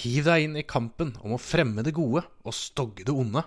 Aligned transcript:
Hiv 0.00 0.24
deg 0.24 0.46
inn 0.46 0.56
i 0.56 0.64
kampen 0.64 1.12
om 1.20 1.34
å 1.36 1.40
fremme 1.40 1.84
det 1.84 1.92
gode 1.96 2.22
og 2.46 2.56
stogge 2.56 3.04
det 3.04 3.12
onde. 3.12 3.42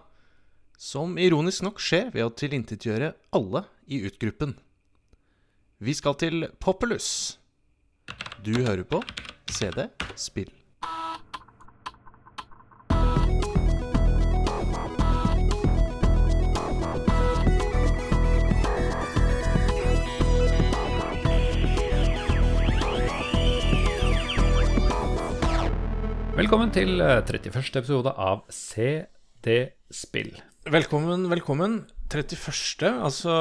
Som 0.78 1.18
ironisk 1.22 1.64
nok 1.66 1.82
skjer 1.82 2.12
ved 2.14 2.28
å 2.28 2.34
tilintetgjøre 2.34 3.14
alle 3.34 3.64
i 3.90 4.04
utgruppen. 4.06 4.58
Vi 5.84 5.96
skal 5.98 6.18
til 6.20 6.50
Populus. 6.62 7.40
Du 8.44 8.54
hører 8.60 8.86
på 8.86 9.02
CD 9.50 9.88
Spill. 10.20 10.63
Velkommen 26.34 26.72
til 26.74 26.98
eh, 26.98 27.20
31. 27.22 27.76
episode 27.78 28.10
av 28.18 28.40
CD 28.50 29.54
Spill. 29.94 30.32
Velkommen, 30.74 31.28
velkommen. 31.30 31.76
31. 32.10 32.88
Altså, 33.06 33.36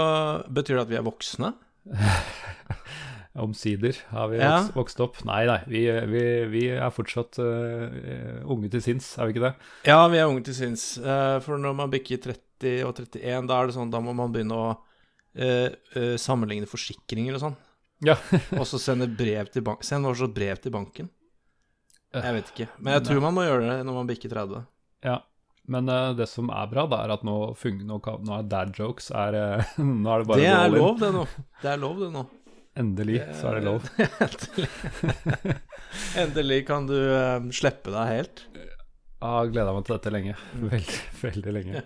betyr 0.53 0.77
det 0.77 0.83
at 0.83 0.91
vi 0.91 0.99
er 1.01 1.07
voksne? 1.07 1.55
Omsider 3.47 3.97
har 4.11 4.29
vi 4.29 4.43
Ja. 4.43 4.59
vokst, 4.59 4.77
vokst 4.77 5.01
opp. 5.07 5.23
Nei, 5.25 5.47
nei, 5.49 5.57
vi, 5.73 5.87
vi, 6.13 6.25
vi 6.53 6.67
er 6.77 6.93
fortsatt 6.93 7.41
uh, 7.41 8.45
unge 8.53 8.69
til 8.75 8.85
sinns, 8.85 9.09
er 9.17 9.31
vi 9.31 9.37
ikke 9.39 9.47
det? 9.47 9.55
Ja, 9.89 10.03
vi 10.13 10.21
er 10.21 10.29
unge 10.29 10.45
til 10.45 10.59
sinns. 10.59 10.85
Uh, 11.01 11.41
For 11.41 11.57
når 11.57 11.79
man 11.81 11.93
bikker 11.95 12.21
30 12.29 12.85
og 12.85 12.93
31, 13.01 13.49
da 13.49 13.63
er 13.63 13.73
det 13.73 13.79
sånn, 13.79 13.95
da 13.95 14.03
må 14.05 14.13
man 14.21 14.37
begynne 14.37 14.59
å 14.59 14.69
uh, 14.77 15.73
eh, 15.97 16.15
sammenligne 16.21 16.69
forsikringer 16.69 17.41
og 17.41 17.45
sånn. 17.47 17.59
Ja. 18.05 18.19
Og 18.61 18.67
så 18.69 18.81
sende 18.83 19.07
brev 19.09 19.49
til 19.55 19.65
banken. 19.65 19.87
Send 19.87 20.09
også 20.11 20.29
brev 20.35 20.59
til 20.61 20.75
banken. 20.75 21.09
Eh, 22.13 22.23
Jeg 22.27 22.35
vet 22.39 22.51
ikke. 22.55 22.69
Men 22.79 22.97
jeg 22.99 23.05
tror 23.09 23.21
man 23.25 23.37
må 23.37 23.45
gjøre 23.47 23.69
det 23.69 23.77
når 23.89 23.95
man 24.01 24.11
bikker 24.11 24.35
30. 24.37 24.65
ja. 25.09 25.19
Men 25.71 25.87
uh, 25.87 26.11
det 26.19 26.27
som 26.27 26.49
er 26.51 26.67
bra, 26.67 26.89
da, 26.91 27.05
er 27.07 27.13
at 27.15 27.21
nå, 27.23 27.35
nå, 27.87 27.99
nå 28.27 28.33
er 28.35 28.47
dad 28.51 28.73
jokes 28.75 29.13
er, 29.15 29.37
uh, 29.63 29.77
Nå 29.79 30.11
er 30.11 30.25
det 30.25 30.27
bare 30.27 30.41
Det 30.43 30.49
er 30.51 30.73
lov, 30.75 30.97
det 30.99 31.11
nå. 31.15 31.23
Det 31.63 31.71
er 31.71 31.79
lov, 31.79 32.01
det 32.03 32.09
nå. 32.17 32.25
Endelig 32.83 33.21
så 33.39 33.53
er 33.53 33.61
det 33.61 33.69
lov. 33.69 33.87
Endelig. 34.27 34.69
Endelig 36.19 36.59
kan 36.67 36.87
du 36.89 36.97
eh, 36.97 37.47
slippe 37.55 37.93
deg 37.93 38.11
helt. 38.11 38.43
Jeg 38.57 39.29
har 39.37 39.51
gleda 39.53 39.75
meg 39.77 39.85
til 39.87 39.95
dette 39.99 40.13
lenge. 40.17 40.35
Veldig, 40.73 41.01
veldig 41.21 41.55
lenge. 41.61 41.83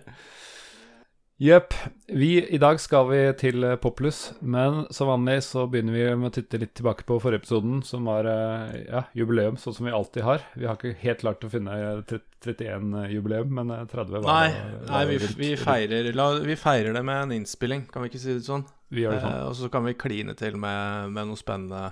Jepp. 1.37 1.73
I 2.07 2.57
dag 2.57 2.79
skal 2.81 3.11
vi 3.11 3.17
til 3.37 3.61
Poplus, 3.77 4.31
men 4.41 4.87
som 4.89 5.11
vanlig 5.11 5.35
så 5.45 5.67
begynner 5.69 5.93
vi 5.93 6.05
med 6.17 6.31
å 6.31 6.33
titte 6.33 6.57
litt 6.57 6.71
tilbake 6.79 7.05
på 7.05 7.19
forrige 7.21 7.43
episoden, 7.43 7.83
som 7.85 8.09
var 8.09 8.25
eh, 8.31 8.87
ja, 8.87 9.03
jubileum, 9.13 9.59
sånn 9.61 9.75
som 9.77 9.85
vi 9.85 9.93
alltid 9.93 10.25
har. 10.25 10.41
Vi 10.57 10.65
har 10.65 10.79
ikke 10.79 10.95
helt 11.03 11.21
klart 11.21 11.45
å 11.45 11.51
finne 11.53 11.75
31-jubileum, 12.09 13.53
men 13.53 13.75
eh, 13.75 13.85
30 13.85 14.17
var 14.17 14.25
Nei, 14.25 14.49
var 14.55 14.89
nei 14.95 15.03
vi, 15.11 15.21
vi, 15.43 15.51
feirer, 15.61 16.09
la, 16.17 16.27
vi 16.41 16.57
feirer 16.57 16.97
det 16.97 17.05
med 17.05 17.27
en 17.27 17.37
innspilling, 17.37 17.85
kan 17.93 18.01
vi 18.01 18.09
ikke 18.09 18.23
si 18.25 18.33
det 18.33 18.47
sånn? 18.47 18.65
Vi 18.89 19.05
gjør 19.05 19.19
det 19.19 19.23
sånn. 19.27 19.37
Eh, 19.37 19.47
og 19.51 19.55
så 19.61 19.69
kan 19.77 19.85
vi 19.85 19.97
kline 19.99 20.33
til 20.41 20.57
med, 20.57 21.13
med 21.13 21.29
noe 21.29 21.37
spennende 21.37 21.91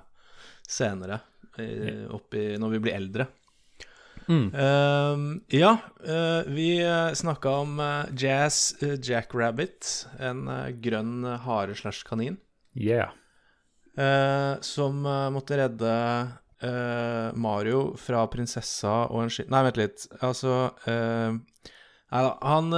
senere, 0.65 1.21
i, 1.61 1.69
oppi, 2.17 2.55
når 2.57 2.79
vi 2.79 2.85
blir 2.87 2.97
eldre. 2.97 3.29
Mm. 4.27 4.47
Uh, 4.53 5.41
ja, 5.53 5.77
uh, 6.07 6.47
vi 6.49 6.69
snakka 7.15 7.51
om 7.61 7.79
eh, 7.79 8.05
Jazz 8.17 8.75
eh, 8.81 8.95
Jackrabbit, 9.01 10.07
en 10.19 10.47
grønn 10.81 11.25
hare 11.45 11.75
slash 11.77 12.05
kanin, 12.07 12.39
Yeah. 12.75 13.13
som 14.59 14.97
måtte 15.31 15.55
redde 15.55 15.91
Mario 17.39 17.93
fra 17.95 18.25
prinsessa 18.27 19.05
og 19.07 19.21
en 19.21 19.31
ski... 19.31 19.45
Nei, 19.47 19.61
vent 19.63 19.79
litt. 19.79 20.03
Altså 20.19 20.73
Nei 20.83 22.23
da. 22.25 22.33
Han, 22.43 22.75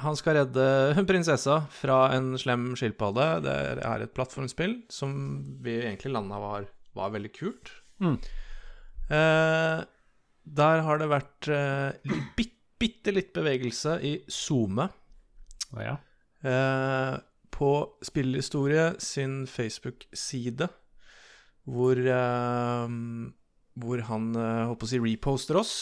han 0.00 0.16
skal 0.16 0.38
redde 0.38 1.04
prinsessa 1.10 1.58
fra 1.76 1.98
en 2.16 2.32
slem 2.40 2.70
skilpadde. 2.80 3.28
Det 3.44 3.58
er 3.84 4.06
et 4.06 4.16
plattformspill 4.16 4.78
som 4.88 5.12
vi 5.60 5.76
egentlig 5.82 6.14
landa 6.16 6.40
var, 6.40 6.70
var 6.96 7.12
veldig 7.12 7.34
kult. 7.36 7.74
Mm. 8.00 8.16
Eh, 9.08 9.78
der 10.56 10.82
har 10.86 11.00
det 11.00 11.10
vært 11.10 11.48
eh, 11.52 12.14
bit, 12.38 12.54
bitte 12.78 13.12
litt 13.14 13.32
bevegelse 13.36 13.98
i 14.06 14.14
SoMe. 14.30 14.88
Oh, 15.74 15.82
ja. 15.82 15.96
Eh, 16.46 17.16
på 17.58 17.70
Spillhistorie 18.06 18.92
sin 19.02 19.42
Facebook-side, 19.50 20.68
hvor, 21.68 21.98
eh, 21.98 22.94
hvor 23.82 24.04
han 24.10 24.30
eh, 24.36 24.66
håper 24.70 24.88
å 24.88 24.92
si 24.92 25.02
reposter 25.02 25.58
oss, 25.60 25.74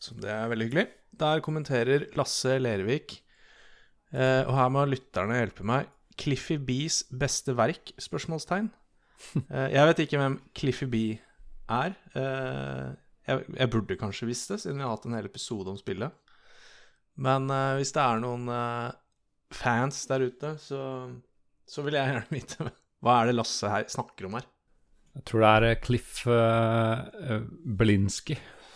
som 0.00 0.20
det 0.22 0.30
er 0.30 0.48
veldig 0.52 0.70
hyggelig. 0.70 0.86
Der 1.18 1.42
kommenterer 1.44 2.06
Lasse 2.18 2.56
Lervik, 2.62 3.18
eh, 4.14 4.42
og 4.46 4.54
her 4.58 4.72
må 4.74 4.86
lytterne 4.88 5.40
hjelpe 5.40 5.66
meg, 5.66 5.90
Cliffy 6.18 6.60
Bees 6.62 7.02
beste 7.10 7.56
verk? 7.58 7.94
spørsmålstegn. 8.00 8.70
Eh, 9.48 9.70
jeg 9.72 9.86
vet 9.88 10.00
ikke 10.02 10.18
hvem 10.20 10.34
Cliffy 10.58 10.86
Bee 10.90 11.12
er. 11.70 11.94
Jeg, 13.28 13.44
jeg 13.56 13.70
burde 13.72 13.96
kanskje 14.00 14.28
visst 14.28 14.50
det, 14.52 14.60
siden 14.62 14.78
vi 14.80 14.84
har 14.86 14.92
hatt 14.96 15.06
en 15.08 15.16
hel 15.16 15.28
episode 15.30 15.70
om 15.72 15.78
spillet. 15.80 16.12
Men 17.16 17.46
uh, 17.50 17.76
hvis 17.78 17.92
det 17.94 18.02
er 18.02 18.20
noen 18.24 18.48
uh, 18.50 18.90
fans 19.54 20.02
der 20.10 20.26
ute, 20.28 20.54
så, 20.60 20.80
så 21.68 21.84
vil 21.86 21.96
jeg 21.96 22.10
gjerne 22.10 22.26
vite 22.36 22.70
hva 23.04 23.18
er 23.22 23.30
det 23.30 23.36
Lasse 23.38 23.68
her 23.70 23.84
snakker 23.92 24.26
om 24.28 24.38
her. 24.38 24.46
Jeg 25.14 25.26
tror 25.28 25.44
det 25.44 25.50
er 25.54 25.64
eh, 25.68 25.76
Cliff 25.84 26.24
uh, 26.26 27.42
Belinsky 27.78 28.34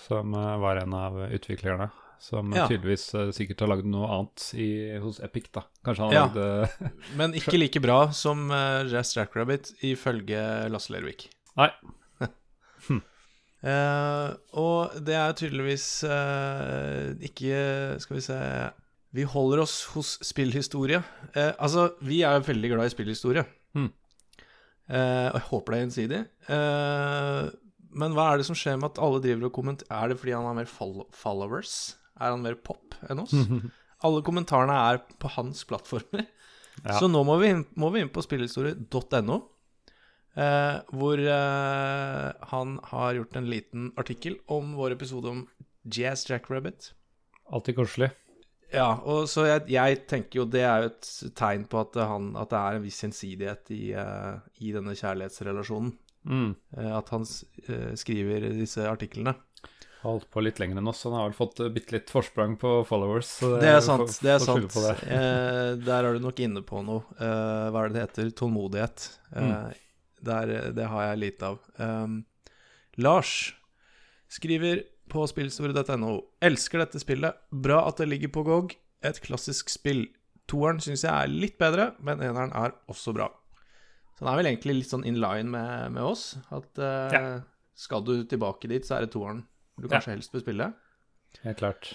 som 0.09 0.33
var 0.33 0.79
en 0.81 0.95
av 0.97 1.17
utviklerne. 1.35 1.91
Som 2.19 2.51
Ja. 2.57 2.65
tydeligvis 2.67 3.13
sikkert 3.37 3.61
har 3.63 3.69
lagd 3.71 3.87
noe 3.87 4.09
annet 4.11 4.47
i, 4.59 4.69
hos 4.99 5.21
Epic, 5.23 5.51
da. 5.55 5.63
Kanskje 5.87 6.07
han 6.07 6.11
har 6.11 6.17
Ja. 6.17 6.23
lagd 6.27 6.39
eh, 6.81 6.89
Men 7.21 7.35
ikke 7.37 7.59
like 7.61 7.83
bra 7.85 7.99
som 8.17 8.47
uh, 8.51 8.83
Jazz 8.91 9.13
Jackrabbit, 9.19 9.71
ifølge 9.87 10.41
Lasse 10.73 10.91
Lervik. 10.95 11.29
Nei. 11.61 11.69
Eh, 13.59 14.29
og 14.61 14.99
det 15.03 15.17
er 15.19 15.33
tydeligvis 15.35 15.87
uh, 16.07 17.11
ikke 17.27 17.57
Skal 17.99 18.15
vi 18.15 18.21
se 18.23 18.37
Vi 19.19 19.25
holder 19.27 19.65
oss 19.65 19.81
hos 19.97 20.13
spillhistorie. 20.23 21.01
Uh, 21.35 21.53
altså, 21.59 21.89
vi 22.07 22.21
er 22.23 22.45
veldig 22.45 22.71
glad 22.75 22.87
i 22.87 22.95
spillhistorie. 22.95 23.45
Mm. 23.75 23.89
Og 24.89 25.37
jeg 25.37 25.45
håper 25.51 25.73
det 25.73 25.79
er 25.79 25.83
gjensidig. 25.83 26.19
Men 27.99 28.15
hva 28.17 28.31
er 28.31 28.41
det 28.41 28.47
som 28.49 28.57
skjer 28.57 28.79
med 28.81 28.95
at 28.95 29.01
alle 29.05 29.21
driver 29.21 29.51
og 29.51 29.53
kommenterer 29.53 29.91
Er 29.93 30.09
det 30.09 30.17
fordi 30.23 30.33
han 30.33 30.47
har 30.49 30.57
mer 30.57 30.71
followers? 31.13 31.75
Er 32.17 32.33
han 32.33 32.45
mer 32.45 32.57
pop 32.57 32.97
enn 33.09 33.21
oss? 33.21 33.35
Alle 34.07 34.23
kommentarene 34.23 34.77
er 34.93 35.01
på 35.19 35.29
hans 35.35 35.65
plattformer. 35.67 36.29
Ja. 36.85 36.99
Så 37.01 37.09
nå 37.11 37.25
må 37.27 37.35
vi 37.41 37.49
inn, 37.51 37.65
må 37.75 37.91
vi 37.91 38.05
inn 38.05 38.13
på 38.15 38.23
spillhistorie.no, 38.23 39.39
eh, 40.37 40.79
hvor 40.93 41.19
eh, 41.23 42.33
han 42.53 42.79
har 42.91 43.15
gjort 43.19 43.37
en 43.41 43.51
liten 43.51 43.93
artikkel 43.97 44.39
om 44.47 44.75
vår 44.79 44.97
episode 44.99 45.29
om 45.33 45.45
Jazz 45.85 46.27
Jackrabbit. 46.31 46.93
Alltid 47.51 47.77
koselig. 47.79 48.11
Ja, 48.73 48.99
og 49.09 49.29
så 49.33 49.47
jeg, 49.49 49.63
jeg 49.73 50.03
tenker 50.11 50.43
jo 50.43 50.45
det 50.45 50.61
er 50.69 50.83
jo 50.85 50.91
et 50.91 51.09
tegn 51.39 51.65
på 51.73 51.81
at, 51.81 51.95
han, 52.05 52.35
at 52.37 52.51
det 52.53 52.59
er 52.61 52.77
en 52.77 52.85
viss 52.85 53.01
gjensidighet 53.01 53.71
i, 53.73 53.83
eh, 53.97 54.35
i 54.61 54.75
denne 54.77 54.93
kjærlighetsrelasjonen. 54.99 55.95
Mm. 56.29 56.51
At 56.93 57.09
han 57.15 57.23
skriver 57.25 58.51
disse 58.53 58.85
artiklene. 58.85 59.33
Holdt 60.03 60.29
på 60.31 60.43
litt 60.45 60.61
lenger 60.61 60.79
enn 60.79 60.91
oss. 60.91 61.01
Han 61.09 61.15
har 61.17 61.25
vel 61.31 61.35
fått 61.39 61.59
bitte 61.75 61.97
litt 61.97 62.11
forsprang 62.13 62.55
på 62.61 62.83
followers. 62.87 63.31
Det 63.41 63.71
er 63.71 63.81
sant. 63.83 64.13
det 64.23 64.35
er 64.37 64.43
sant. 64.45 64.69
det. 64.77 64.93
Eh, 65.09 65.73
der 65.83 66.07
er 66.07 66.15
du 66.19 66.23
nok 66.23 66.39
inne 66.45 66.63
på 66.67 66.83
noe. 66.87 67.03
Eh, 67.19 67.65
hva 67.73 67.83
er 67.87 67.89
det 67.91 67.97
det 67.97 68.05
heter? 68.07 68.31
Tålmodighet. 68.43 69.09
Eh, 69.33 69.43
Mm. 69.43 69.85
Der, 70.25 70.71
det 70.77 70.87
har 70.91 71.11
jeg 71.11 71.19
lite 71.23 71.47
av. 71.53 71.59
Um, 71.79 72.21
Lars 72.99 73.55
skriver 74.29 74.83
på 75.09 75.25
spillstore.no. 75.31 76.13
Elsker 76.45 76.83
dette 76.83 77.01
spillet. 77.01 77.37
Bra 77.51 77.83
at 77.89 78.01
det 78.03 78.09
ligger 78.11 78.33
på 78.35 78.43
GOG. 78.45 78.75
Et 79.07 79.21
klassisk 79.25 79.71
spill. 79.73 80.07
Toeren 80.51 80.81
syns 80.81 81.05
jeg 81.05 81.13
er 81.13 81.31
litt 81.31 81.59
bedre, 81.61 81.93
men 82.05 82.21
eneren 82.25 82.53
er 82.57 82.75
også 82.91 83.15
bra. 83.17 83.29
Så 84.17 84.25
den 84.25 84.33
er 84.33 84.41
vel 84.41 84.49
egentlig 84.51 84.75
litt 84.81 84.91
sånn 84.91 85.05
in 85.07 85.21
line 85.23 85.49
med, 85.53 85.93
med 85.95 86.03
oss. 86.03 86.33
At 86.51 86.81
uh, 86.83 87.15
Ja. 87.15 87.23
skal 87.79 88.03
du 88.05 88.25
tilbake 88.27 88.69
dit, 88.69 88.85
så 88.89 88.97
er 88.99 89.07
det 89.07 89.13
toeren 89.15 89.45
du 89.79 89.87
Ja. 89.87 89.95
kanskje 89.97 90.17
helst 90.17 90.33
bør 90.35 90.43
spille. 90.43 90.73
Helt 91.45 91.61
klart. 91.61 91.93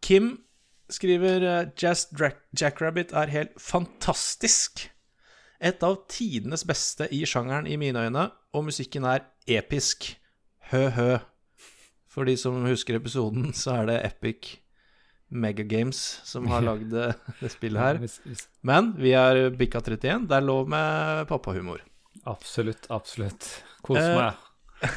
Kim 0.00 0.38
skriver 0.90 1.44
uh, 1.44 1.70
Jazz 1.78 2.06
Jackrabbit 2.56 3.12
er 3.12 3.30
helt 3.30 3.58
fantastisk. 3.60 4.88
Et 5.60 5.82
av 5.84 5.98
tidenes 6.08 6.62
beste 6.64 7.04
i 7.12 7.20
sjangeren 7.28 7.66
i 7.68 7.76
mine 7.80 8.06
øyne, 8.06 8.30
og 8.56 8.64
musikken 8.64 9.04
er 9.04 9.26
episk. 9.50 10.14
Hø-hø. 10.70 11.18
For 12.10 12.26
de 12.26 12.34
som 12.40 12.56
husker 12.66 12.96
episoden, 12.98 13.52
så 13.54 13.82
er 13.82 13.90
det 13.90 13.98
Epic 14.08 14.54
Megagames 15.30 15.98
som 16.26 16.48
har 16.50 16.64
lagd 16.70 16.88
det, 16.90 17.12
det 17.38 17.52
spillet 17.52 17.78
her. 17.84 18.00
Men 18.66 18.94
vi 18.98 19.12
er 19.14 19.50
bikka 19.54 19.82
31. 19.84 20.26
Det 20.30 20.38
er 20.40 20.46
lov 20.48 20.70
med 20.72 21.28
pappahumor. 21.30 21.84
absolutt, 22.26 22.88
absolutt. 22.90 23.50
Kos 23.86 24.00
Eh, 24.00 24.16
meg. 24.16 24.34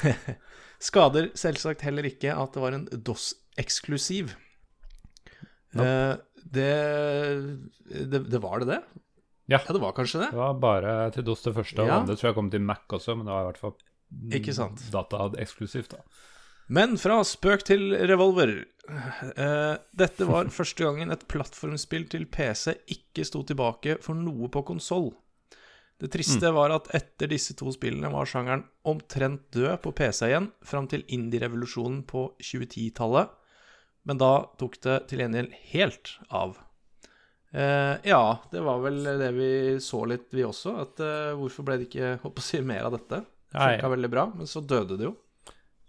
Skader 0.83 1.29
selvsagt 1.37 1.83
heller 1.85 2.07
ikke 2.09 2.33
at 2.35 2.55
det 2.55 2.63
var 2.63 2.75
en 2.75 2.87
DOS-eksklusiv. 2.91 4.33
Eh, 5.75 6.15
det, 6.53 6.73
det, 8.09 8.23
det 8.31 8.41
var 8.43 8.63
det 8.63 8.71
det? 8.73 8.81
Ja. 9.51 9.59
det 9.67 9.79
var 9.81 9.91
kanskje 9.93 10.21
det. 10.21 10.29
Det 10.31 10.39
var 10.39 10.53
bare 10.59 11.11
til 11.11 11.23
DOS 11.27 11.41
det 11.43 11.53
første, 11.55 11.81
og 11.83 11.87
Ja. 11.87 11.99
det 12.07 12.17
tror 12.19 12.29
jeg 12.31 12.35
kom 12.35 12.49
til 12.51 12.61
Mac 12.61 12.85
også, 12.89 13.15
men 13.17 13.25
det 13.25 13.33
var 13.33 13.41
i 13.41 13.51
hvert 13.51 13.57
fall 13.57 13.73
Ikke 14.31 14.53
sant. 14.53 14.79
data 14.91 15.29
eksklusivt, 15.41 15.89
da. 15.89 15.97
Men 16.69 16.95
fra 16.97 17.17
spøk 17.27 17.63
til 17.67 17.91
revolver. 18.07 18.65
Eh, 19.35 19.77
dette 19.95 20.25
var 20.25 20.45
første 20.59 20.83
gangen 20.85 21.11
et 21.11 21.27
plattformspill 21.27 22.07
til 22.09 22.25
PC 22.25 22.73
ikke 22.87 23.25
sto 23.27 23.43
tilbake 23.43 23.97
for 24.01 24.15
noe 24.15 24.47
på 24.49 24.63
konsoll. 24.65 25.11
Det 25.99 26.09
triste 26.11 26.49
var 26.51 26.71
at 26.71 26.87
etter 26.95 27.27
disse 27.31 27.53
to 27.55 27.71
spillene 27.71 28.09
var 28.11 28.25
sjangeren 28.25 28.63
omtrent 28.85 29.51
død 29.51 29.77
på 29.83 29.91
PC 29.95 30.25
igjen, 30.31 30.49
fram 30.65 30.87
til 30.91 31.03
indie-revolusjonen 31.07 32.01
på 32.09 32.33
2010-tallet. 32.41 33.29
Men 34.05 34.17
da 34.19 34.31
tok 34.59 34.79
det 34.83 34.97
til 35.07 35.19
gjengjeld 35.19 35.53
helt 35.71 36.17
av. 36.29 36.57
Eh, 37.53 37.95
ja, 38.09 38.21
det 38.51 38.61
var 38.65 38.79
vel 38.81 39.03
det 39.03 39.31
vi 39.35 39.49
så 39.83 40.03
litt, 40.09 40.29
vi 40.33 40.45
også. 40.47 40.73
At 40.81 41.01
eh, 41.05 41.33
hvorfor 41.37 41.67
ble 41.67 41.77
det 41.81 41.89
ikke 41.91 42.15
håper 42.23 42.41
å 42.41 42.47
si, 42.47 42.61
mer 42.65 42.87
av 42.89 42.95
dette? 42.97 43.19
Det 43.53 43.59
funka 43.61 43.91
veldig 43.93 44.09
bra, 44.09 44.23
men 44.33 44.49
så 44.49 44.63
døde 44.65 44.97
det 44.97 45.05
jo. 45.11 45.13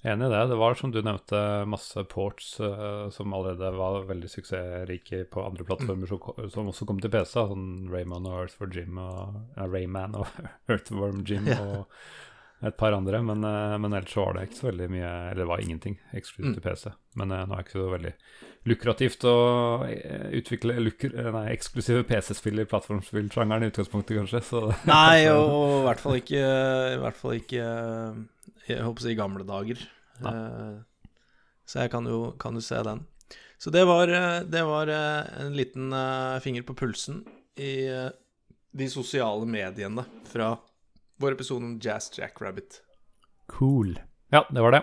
Enig 0.05 0.27
i 0.27 0.33
det. 0.35 0.41
Det 0.51 0.57
var 0.61 0.75
som 0.77 0.91
du 0.93 0.99
nevnte, 1.01 1.39
masse 1.73 2.03
ports 2.13 2.51
eh, 2.61 3.07
som 3.15 3.33
allerede 3.33 3.71
var 3.73 4.03
veldig 4.05 4.29
suksessrike 4.29 5.23
på 5.33 5.47
andre 5.47 5.65
plattformer, 5.65 6.11
som, 6.11 6.51
som 6.53 6.69
også 6.69 6.85
kom 6.91 7.01
til 7.01 7.09
PC. 7.15 7.33
Sånn 7.39 7.89
Rayman 7.89 8.29
og 8.29 8.43
Earthworm 8.43 8.77
Jim 8.77 9.01
og 9.01 9.57
Rayman 9.73 10.19
og 10.21 10.29
Earthworm 10.69 11.25
Jim 11.25 11.49
Ja. 11.49 11.57
og 11.65 11.97
et 12.65 12.77
par 12.77 12.95
andre. 12.97 13.21
Men, 13.23 13.45
eh, 13.45 13.77
men 13.79 13.93
ellers 13.93 14.13
så 14.15 14.25
var 14.25 14.37
det 14.37 14.49
ikke 14.49 14.61
så 14.61 14.69
veldig 14.71 14.89
mye 14.93 15.11
Eller 15.31 15.43
det 15.43 15.51
var 15.51 15.63
ingenting 15.63 15.97
eksklusivt 16.17 16.57
til 16.57 16.65
PC. 16.65 16.93
Men 17.21 17.35
eh, 17.35 17.45
nå 17.45 17.55
er 17.55 17.63
det 17.63 17.67
ikke 17.67 17.79
så 17.79 17.91
veldig 17.93 18.13
lukrativt 18.65 19.27
å 19.29 19.37
eh, 19.89 20.29
utvikle 20.41 20.79
lukr 20.81 21.13
nei, 21.35 21.45
eksklusive 21.53 22.07
PC-spill 22.09 22.63
i 22.63 22.69
plattformspillsjangeren 22.71 23.67
i 23.67 23.71
utgangspunktet, 23.73 24.17
kanskje. 24.23 24.43
Så 24.49 24.63
Nei, 24.91 25.27
og, 25.33 25.45
og 25.45 25.77
i 25.83 25.87
hvert 25.89 26.05
fall 26.05 26.21
ikke 26.23 26.43
I 26.95 27.01
hvert 27.03 27.21
fall 27.21 27.39
ikke 27.41 27.65
Jeg 28.71 28.85
håper 28.87 29.05
å 29.05 29.07
si 29.09 29.19
gamle 29.19 29.49
dager. 29.49 29.89
Nei. 30.25 30.33
så 31.67 31.83
jeg 31.83 31.91
kan 31.91 32.07
jo, 32.07 32.21
kan 32.41 32.55
jo 32.55 32.63
se 32.63 32.79
den. 32.87 33.03
Så 33.59 33.73
det 33.75 33.83
var, 33.89 34.11
det 34.47 34.61
var 34.67 34.91
en 34.93 35.57
liten 35.57 35.91
finger 36.45 36.63
på 36.69 36.77
pulsen 36.79 37.23
i 37.57 37.73
de 38.75 38.87
sosiale 38.91 39.47
mediene 39.49 40.05
fra 40.29 40.53
vår 41.21 41.37
episode 41.37 41.65
om 41.65 41.79
Jazz 41.83 42.11
Jackrabbit. 42.19 42.81
Cool. 43.53 43.99
Ja, 44.33 44.47
det 44.51 44.61
var 44.65 44.73
det. 44.73 44.83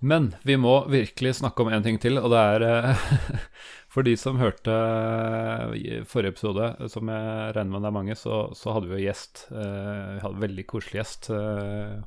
Men 0.00 0.34
vi 0.42 0.56
må 0.56 0.86
virkelig 0.88 1.34
snakke 1.40 1.62
om 1.62 1.68
en 1.68 1.84
ting 1.84 1.98
til, 2.00 2.16
og 2.20 2.32
det 2.32 2.40
er 2.54 2.64
eh, 2.68 3.02
For 3.92 4.06
de 4.06 4.14
som 4.16 4.38
hørte 4.40 4.72
eh, 4.72 6.04
forrige 6.08 6.36
episode, 6.36 6.68
som 6.92 7.10
jeg 7.10 7.54
regner 7.56 7.72
med 7.74 7.82
det 7.82 7.90
er 7.90 7.96
mange, 7.96 8.16
så, 8.16 8.38
så 8.56 8.76
hadde 8.76 8.88
vi 8.88 9.00
jo 9.00 9.08
gjest. 9.08 9.44
eh, 9.50 10.14
Vi 10.14 10.22
hadde 10.24 10.38
en 10.38 10.44
veldig 10.46 10.66
koselig 10.70 11.00
gjest, 11.02 11.30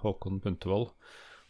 Håkon 0.02 0.42
Puntervold. 0.42 0.90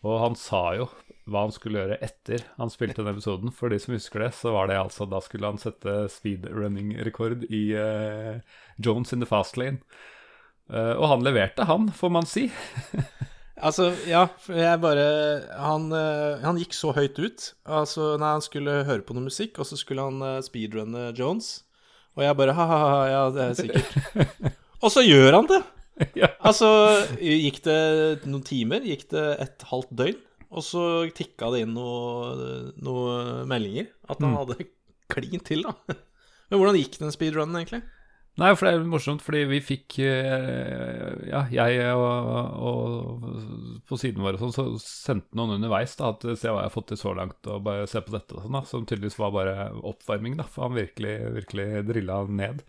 Og 0.03 0.17
han 0.19 0.35
sa 0.35 0.73
jo 0.75 0.89
hva 1.31 1.45
han 1.45 1.53
skulle 1.55 1.79
gjøre 1.79 2.01
etter 2.03 2.41
han 2.57 2.71
spilte 2.73 3.05
den 3.05 3.13
episoden. 3.13 3.53
For 3.55 3.71
de 3.71 3.77
som 3.79 3.93
husker 3.95 4.25
det, 4.25 4.33
så 4.35 4.51
var 4.51 4.67
det 4.67 4.75
altså 4.81 5.07
Da 5.07 5.21
skulle 5.23 5.47
han 5.47 5.61
sette 5.61 6.09
speedrunning-rekord 6.11 7.45
i 7.47 7.61
Jones 8.83 9.13
in 9.15 9.23
the 9.23 9.29
fast 9.29 9.55
lane. 9.55 9.79
Eh, 10.71 10.93
og 10.95 11.09
han 11.11 11.25
leverte, 11.25 11.67
han, 11.67 11.89
får 11.95 12.17
man 12.19 12.29
si. 12.29 12.49
Altså, 13.63 13.93
ja, 14.09 14.25
jeg 14.49 14.79
bare 14.83 15.03
Han, 15.61 15.85
eh, 15.95 16.41
han 16.41 16.57
gikk 16.59 16.73
så 16.75 16.89
høyt 16.91 17.19
ut. 17.21 17.45
Altså, 17.63 18.15
når 18.17 18.25
han 18.27 18.43
skulle 18.43 18.79
høre 18.83 19.05
på 19.05 19.15
noe 19.15 19.29
musikk, 19.29 19.59
og 19.61 19.69
så 19.69 19.77
skulle 19.79 20.03
han 20.03 20.19
eh, 20.25 20.41
speedrunne 20.43 21.11
Jones. 21.15 21.61
Og 22.17 22.25
jeg 22.25 22.37
bare 22.41 22.55
ha-ha-ha, 22.57 22.97
ja, 23.07 23.21
det 23.31 23.45
er 23.45 23.55
sikkert. 23.61 24.35
og 24.83 24.91
så 24.91 25.05
gjør 25.05 25.37
han 25.37 25.47
det! 25.53 25.61
ja. 26.25 26.33
Altså, 26.43 26.67
gikk 27.21 27.61
det 27.63 27.79
noen 28.25 28.43
timer? 28.43 28.83
Gikk 28.83 29.07
det 29.13 29.25
et 29.45 29.65
halvt 29.69 29.95
døgn? 30.01 30.19
Og 30.53 30.65
så 30.65 30.83
tikka 31.15 31.53
det 31.53 31.63
inn 31.63 31.77
noen 31.77 32.73
noe 32.83 33.45
meldinger. 33.49 33.87
At 34.11 34.19
han 34.21 34.35
hadde 34.37 34.59
klin 35.13 35.41
til, 35.45 35.63
da. 35.65 35.95
Men 36.49 36.59
hvordan 36.59 36.77
gikk 36.77 36.99
den 37.01 37.15
speedrunnen, 37.15 37.57
egentlig? 37.61 37.81
Nei, 38.41 38.49
for 38.57 38.65
det 38.65 38.71
er 38.73 38.87
morsomt, 38.89 39.21
fordi 39.21 39.43
vi 39.45 39.59
fikk 39.61 39.99
eh, 40.01 41.11
Ja, 41.29 41.43
jeg 41.53 41.83
og, 41.93 42.55
og 42.65 43.83
på 43.85 43.99
siden 44.01 44.25
vår 44.25 44.39
og 44.39 44.41
sånn, 44.41 44.55
så 44.55 44.65
sendte 44.81 45.37
noen 45.37 45.59
underveis 45.59 45.93
da, 45.99 46.09
at 46.15 46.25
se 46.25 46.49
hva 46.49 46.63
jeg 46.63 46.71
har 46.71 46.73
fått 46.73 46.89
til 46.89 47.01
så 47.03 47.13
langt, 47.17 47.37
og 47.45 47.61
bare 47.67 47.85
se 47.89 48.01
på 48.01 48.15
dette, 48.15 48.33
og 48.33 48.47
sånn 48.47 48.57
da, 48.57 48.63
som 48.65 48.87
tydeligvis 48.89 49.19
var 49.21 49.35
bare 49.37 49.69
oppvarming, 49.85 50.39
da, 50.41 50.47
for 50.49 50.65
han 50.65 50.79
virkelig, 50.79 51.13
virkelig 51.37 51.69
drilla 51.91 52.23
ned. 52.25 52.65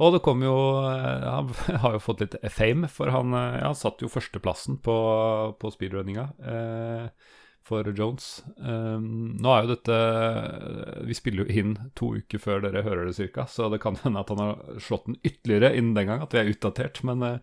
Og 0.00 0.14
det 0.14 0.22
kom 0.24 0.44
jo 0.44 0.54
eh, 0.88 1.26
Han 1.28 1.50
har 1.82 1.96
jo 1.96 2.04
fått 2.04 2.24
litt 2.24 2.36
fame, 2.52 2.88
for 2.92 3.12
han, 3.12 3.32
eh, 3.36 3.60
ja, 3.64 3.72
satt 3.76 4.04
jo 4.04 4.12
førsteplassen 4.12 4.82
på, 4.84 4.96
på 5.60 5.72
speedrunninga. 5.76 6.28
Eh, 6.44 7.38
for 7.66 7.86
Jones. 7.94 8.42
Um, 8.56 9.36
nå 9.38 9.52
er 9.54 9.66
jo 9.66 9.74
dette 9.74 9.98
Vi 11.06 11.14
spiller 11.14 11.44
jo 11.44 11.58
inn 11.60 11.74
to 11.98 12.14
uker 12.18 12.40
før 12.42 12.64
dere 12.64 12.82
hører 12.86 13.06
det 13.10 13.16
cirka, 13.18 13.44
så 13.50 13.68
det 13.70 13.82
kan 13.84 13.98
hende 14.02 14.22
at 14.24 14.32
han 14.32 14.40
har 14.42 14.80
slått 14.82 15.06
den 15.10 15.20
ytterligere 15.22 15.74
innen 15.78 15.94
den 15.98 16.08
gang, 16.10 16.24
at 16.24 16.34
vi 16.34 16.40
er 16.42 16.50
utdatert. 16.54 17.02
Men, 17.06 17.22
eh, 17.26 17.38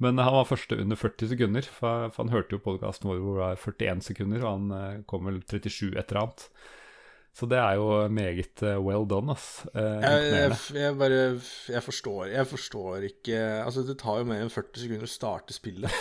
men 0.00 0.18
han 0.18 0.32
var 0.34 0.48
første 0.48 0.78
under 0.80 0.96
40 0.98 1.30
sekunder, 1.34 1.62
for, 1.70 2.08
for 2.10 2.24
han 2.24 2.34
hørte 2.34 2.56
jo 2.56 2.64
podkasten 2.64 3.10
vår 3.12 3.20
hvor 3.22 3.38
det 3.38 3.46
var 3.46 3.62
41 3.62 4.04
sekunder, 4.10 4.44
og 4.44 4.52
han 4.56 4.76
eh, 4.80 5.00
kom 5.10 5.28
vel 5.28 5.42
37 5.44 5.90
et 5.94 6.02
eller 6.10 6.22
annet. 6.24 6.46
Så 7.30 7.46
det 7.46 7.60
er 7.62 7.76
jo 7.78 7.84
meget 8.10 8.62
eh, 8.66 8.80
well 8.82 9.04
done, 9.06 9.36
ass. 9.36 9.60
Eh, 9.70 10.00
Jeg, 10.02 10.24
jeg, 10.34 10.56
jeg 10.80 10.96
bare 10.98 11.18
Jeg 11.70 11.82
forstår 11.86 12.32
Jeg 12.32 12.46
forstår 12.50 13.04
ikke 13.06 13.36
Altså, 13.62 13.84
det 13.86 13.94
tar 14.02 14.18
jo 14.18 14.26
mer 14.26 14.42
enn 14.42 14.50
40 14.50 14.82
sekunder 14.82 15.06
å 15.06 15.12
starte 15.12 15.54
spillet. 15.54 15.94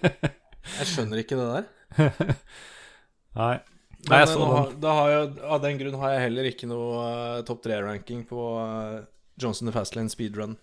Jeg 0.78 0.86
skjønner 0.92 1.18
ikke 1.24 1.40
det 1.40 1.48
der. 1.56 1.66
Nei. 3.38 3.54
Nei, 4.10 4.18
jeg 4.18 4.32
så 4.32 4.40
den. 4.40 4.50
har, 4.50 4.74
da 4.82 4.92
har 4.96 5.10
jeg, 5.12 5.30
av 5.46 5.62
den 5.62 5.78
grunn 5.78 6.00
har 6.00 6.16
jeg 6.16 6.22
heller 6.26 6.48
ikke 6.50 6.66
noe 6.66 7.02
uh, 7.06 7.42
topp 7.46 7.62
tre-ranking 7.62 8.24
på 8.26 8.46
uh, 8.58 9.04
Johnson 9.38 9.70
the 9.70 9.74
Fastlane 9.74 10.10
speedrun. 10.10 10.56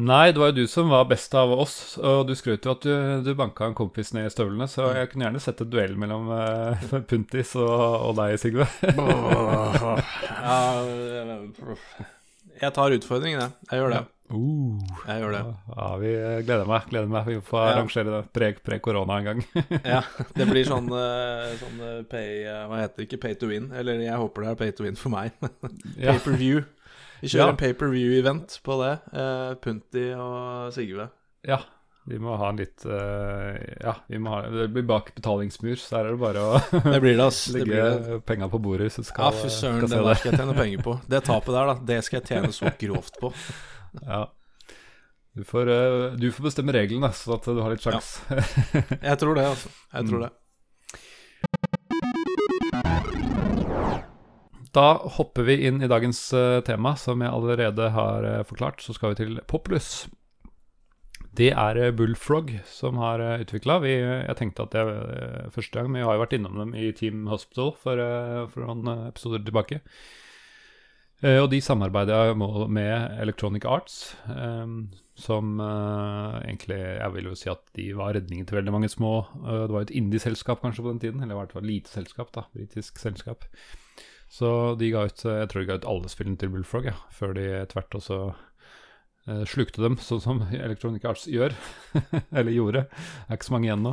Nei, 0.00 0.32
det 0.32 0.40
var 0.40 0.48
jo 0.54 0.62
du 0.62 0.70
som 0.72 0.88
var 0.88 1.04
best 1.10 1.34
av 1.36 1.52
oss, 1.52 1.98
og 2.00 2.24
du 2.24 2.32
skrøt 2.32 2.64
jo 2.64 2.72
at 2.72 2.86
du, 2.86 2.94
du 3.26 3.34
banka 3.36 3.68
en 3.68 3.76
kompis 3.76 4.14
ned 4.16 4.30
i 4.30 4.32
støvlene, 4.32 4.64
så 4.72 4.88
jeg 4.96 5.10
kunne 5.12 5.26
gjerne 5.26 5.42
sett 5.44 5.60
et 5.60 5.72
duell 5.74 5.98
mellom 6.00 6.32
uh, 6.32 6.80
Puntis 7.10 7.52
og, 7.60 7.68
og 8.08 8.16
deg, 8.16 8.40
Sigve. 8.40 8.64
ja, 10.48 10.58
jeg 12.62 12.74
tar 12.76 12.94
utfordringen, 12.96 13.40
jeg. 13.42 13.52
Jeg 13.70 13.80
gjør 13.82 13.94
det. 13.96 14.02
Uh, 14.32 14.78
Jeg 15.04 15.20
gjør 15.20 15.32
det. 15.34 15.40
ja, 15.76 15.86
vi 16.00 16.10
gleder 16.46 16.68
meg. 16.70 16.84
gleder 16.88 17.08
meg. 17.12 17.26
Vi 17.26 17.34
får 17.44 17.58
Ja. 17.60 17.72
arrangere 17.74 18.04
det 18.14 18.20
pre- 18.32 18.62
pre-korona 18.64 19.18
en 19.18 19.24
gang. 19.28 19.42
Ja, 19.84 20.00
det 20.38 20.46
blir 20.48 20.64
sånn, 20.64 20.86
eh, 20.88 21.50
sånn 21.60 21.82
eh, 21.84 21.98
pay 22.08 22.44
eh, 22.46 22.62
Hva 22.70 22.78
heter 22.80 22.96
det? 23.02 23.08
Ikke 23.10 23.20
pay 23.20 23.34
to 23.36 23.50
win? 23.50 23.66
Eller 23.76 24.00
jeg 24.00 24.16
håper 24.16 24.46
det 24.46 24.50
er 24.54 24.60
pay 24.62 24.70
to 24.78 24.84
win 24.86 24.96
for 24.96 25.10
meg. 25.12 25.32
ja. 26.00 26.14
Pay-per-view. 26.14 26.62
Vi 27.20 27.28
kjører 27.28 27.44
Ja. 27.44 27.50
en 27.52 27.60
pay-per-view-event 27.60 28.56
på 28.64 28.78
det. 28.80 28.94
Uh, 29.12 29.52
Punti 29.60 30.06
og 30.16 30.72
Sigve. 30.72 31.10
ja. 31.44 31.60
Vi 32.04 32.18
må 32.18 32.34
ha 32.34 32.48
en 32.50 32.58
litt 32.58 32.82
uh, 32.88 33.54
Ja, 33.78 33.94
vi 34.10 34.18
må 34.18 34.32
ha, 34.34 34.42
det 34.50 34.66
blir 34.74 34.82
bak 34.88 35.12
betalingsmur, 35.14 35.76
så 35.78 36.00
her 36.00 36.08
er 36.08 36.16
det 36.16 36.22
bare 36.22 36.42
å 36.42 36.58
Det 36.94 36.98
blir 37.02 37.14
det, 37.14 37.26
ass. 37.28 37.44
Legge 37.54 37.68
blir 37.70 38.22
penga 38.26 38.48
på 38.50 38.58
bordet 38.62 38.88
hvis 38.88 38.98
du 38.98 39.04
Ja, 39.04 39.10
skal, 39.12 39.36
fy 39.38 39.50
søren, 39.54 39.84
det 39.86 40.00
der 40.02 40.18
skal 40.18 40.32
jeg 40.32 40.40
tjene 40.40 40.56
penger 40.58 40.82
på. 40.82 40.96
Det 41.12 41.20
tapet 41.28 41.54
der, 41.54 41.70
da, 41.70 41.74
det 41.92 41.98
skal 42.06 42.18
jeg 42.18 42.26
tjene 42.32 42.50
så 42.56 42.72
grovt 42.80 43.20
på. 43.22 43.30
Ja. 44.00 44.24
Du 45.38 45.44
får, 45.46 45.70
uh, 45.70 46.16
du 46.18 46.26
får 46.34 46.48
bestemme 46.48 46.74
reglene, 46.74 47.10
så 47.14 47.36
at 47.38 47.46
du 47.46 47.60
har 47.62 47.70
litt 47.72 47.84
sjans. 47.84 48.16
Jeg 49.08 49.16
tror 49.20 49.38
det, 49.38 49.44
altså. 49.48 49.70
Jeg 49.94 50.08
tror 50.10 50.24
det. 50.26 50.32
Da 54.72 54.86
hopper 55.14 55.46
vi 55.46 55.56
inn 55.68 55.80
i 55.84 55.88
dagens 55.88 56.20
eh, 56.32 56.58
tema, 56.64 56.94
som 56.96 57.20
jeg 57.20 57.28
allerede 57.28 57.90
har 57.92 58.24
forklart. 58.48 58.80
Så 58.80 58.94
skal 58.96 59.12
vi 59.12 59.18
til 59.18 59.40
Populus. 59.44 60.06
Det 61.32 61.48
er 61.56 61.78
eh, 61.80 61.92
Bullfrog 61.96 62.50
som 62.68 62.98
har 63.00 63.22
uh, 63.24 63.40
utvikla. 63.40 63.78
Jeg 63.88 64.36
tenkte 64.36 64.66
at 64.66 64.74
det 64.76 65.52
første 65.54 65.78
gang, 65.78 65.88
men 65.88 66.02
vi 66.02 66.08
har 66.08 66.18
jo 66.18 66.24
vært 66.26 66.34
innom 66.36 66.58
dem 66.60 66.74
i 66.76 66.90
Team 66.96 67.24
Hospital 67.32 67.72
for, 67.80 67.96
eh, 67.96 68.42
for 68.52 68.66
noen 68.66 68.90
eh, 68.92 69.06
episoder 69.08 69.40
tilbake. 69.46 69.80
Eh, 71.22 71.38
og 71.38 71.48
de 71.52 71.60
samarbeider 71.62 72.34
med 72.36 73.16
Electronic 73.22 73.64
Arts, 73.64 73.96
eh, 74.28 74.76
som 75.22 75.56
eh, 75.60 76.36
egentlig 76.50 76.80
Jeg 76.82 77.12
vil 77.16 77.30
jo 77.30 77.34
si 77.38 77.50
at 77.52 77.64
de 77.78 77.88
var 77.96 78.12
redningen 78.18 78.48
til 78.48 78.58
veldig 78.58 78.74
mange 78.74 78.92
små. 78.92 79.14
eh, 79.40 79.64
det 79.64 79.72
var 79.72 79.84
jo 79.84 79.88
et 79.88 79.96
indie-selskap 80.02 80.60
kanskje 80.60 80.84
på 80.84 80.92
den 80.92 81.00
tiden, 81.00 81.22
eller 81.22 81.36
i 81.36 81.40
hvert 81.40 81.56
fall 81.56 81.68
lite 81.68 81.88
selskap, 81.94 82.32
da, 82.36 82.44
britisk 82.52 83.00
selskap. 83.00 83.48
Så 84.32 84.76
de 84.80 84.88
ga 84.92 85.04
ut 85.08 85.24
Jeg 85.28 85.48
tror 85.48 85.60
de 85.60 85.68
ga 85.68 85.80
ut 85.80 85.88
alle 85.88 86.08
spillene 86.08 86.40
til 86.40 86.52
Bullfrog, 86.52 86.86
ja, 86.88 86.96
før 87.12 87.34
de 87.36 87.48
tvert 87.72 87.96
også 88.00 88.20
eh, 88.32 88.48
slukte 89.46 89.82
dem, 89.84 89.94
sånn 90.02 90.20
som 90.22 90.40
Electronic 90.50 91.04
Arts 91.06 91.28
gjør. 91.30 91.54
Eller 92.36 92.50
gjorde. 92.50 92.84
Det 92.90 93.28
er 93.28 93.38
ikke 93.38 93.46
så 93.46 93.54
mange 93.54 93.68
igjen 93.68 93.84
nå. 93.86 93.92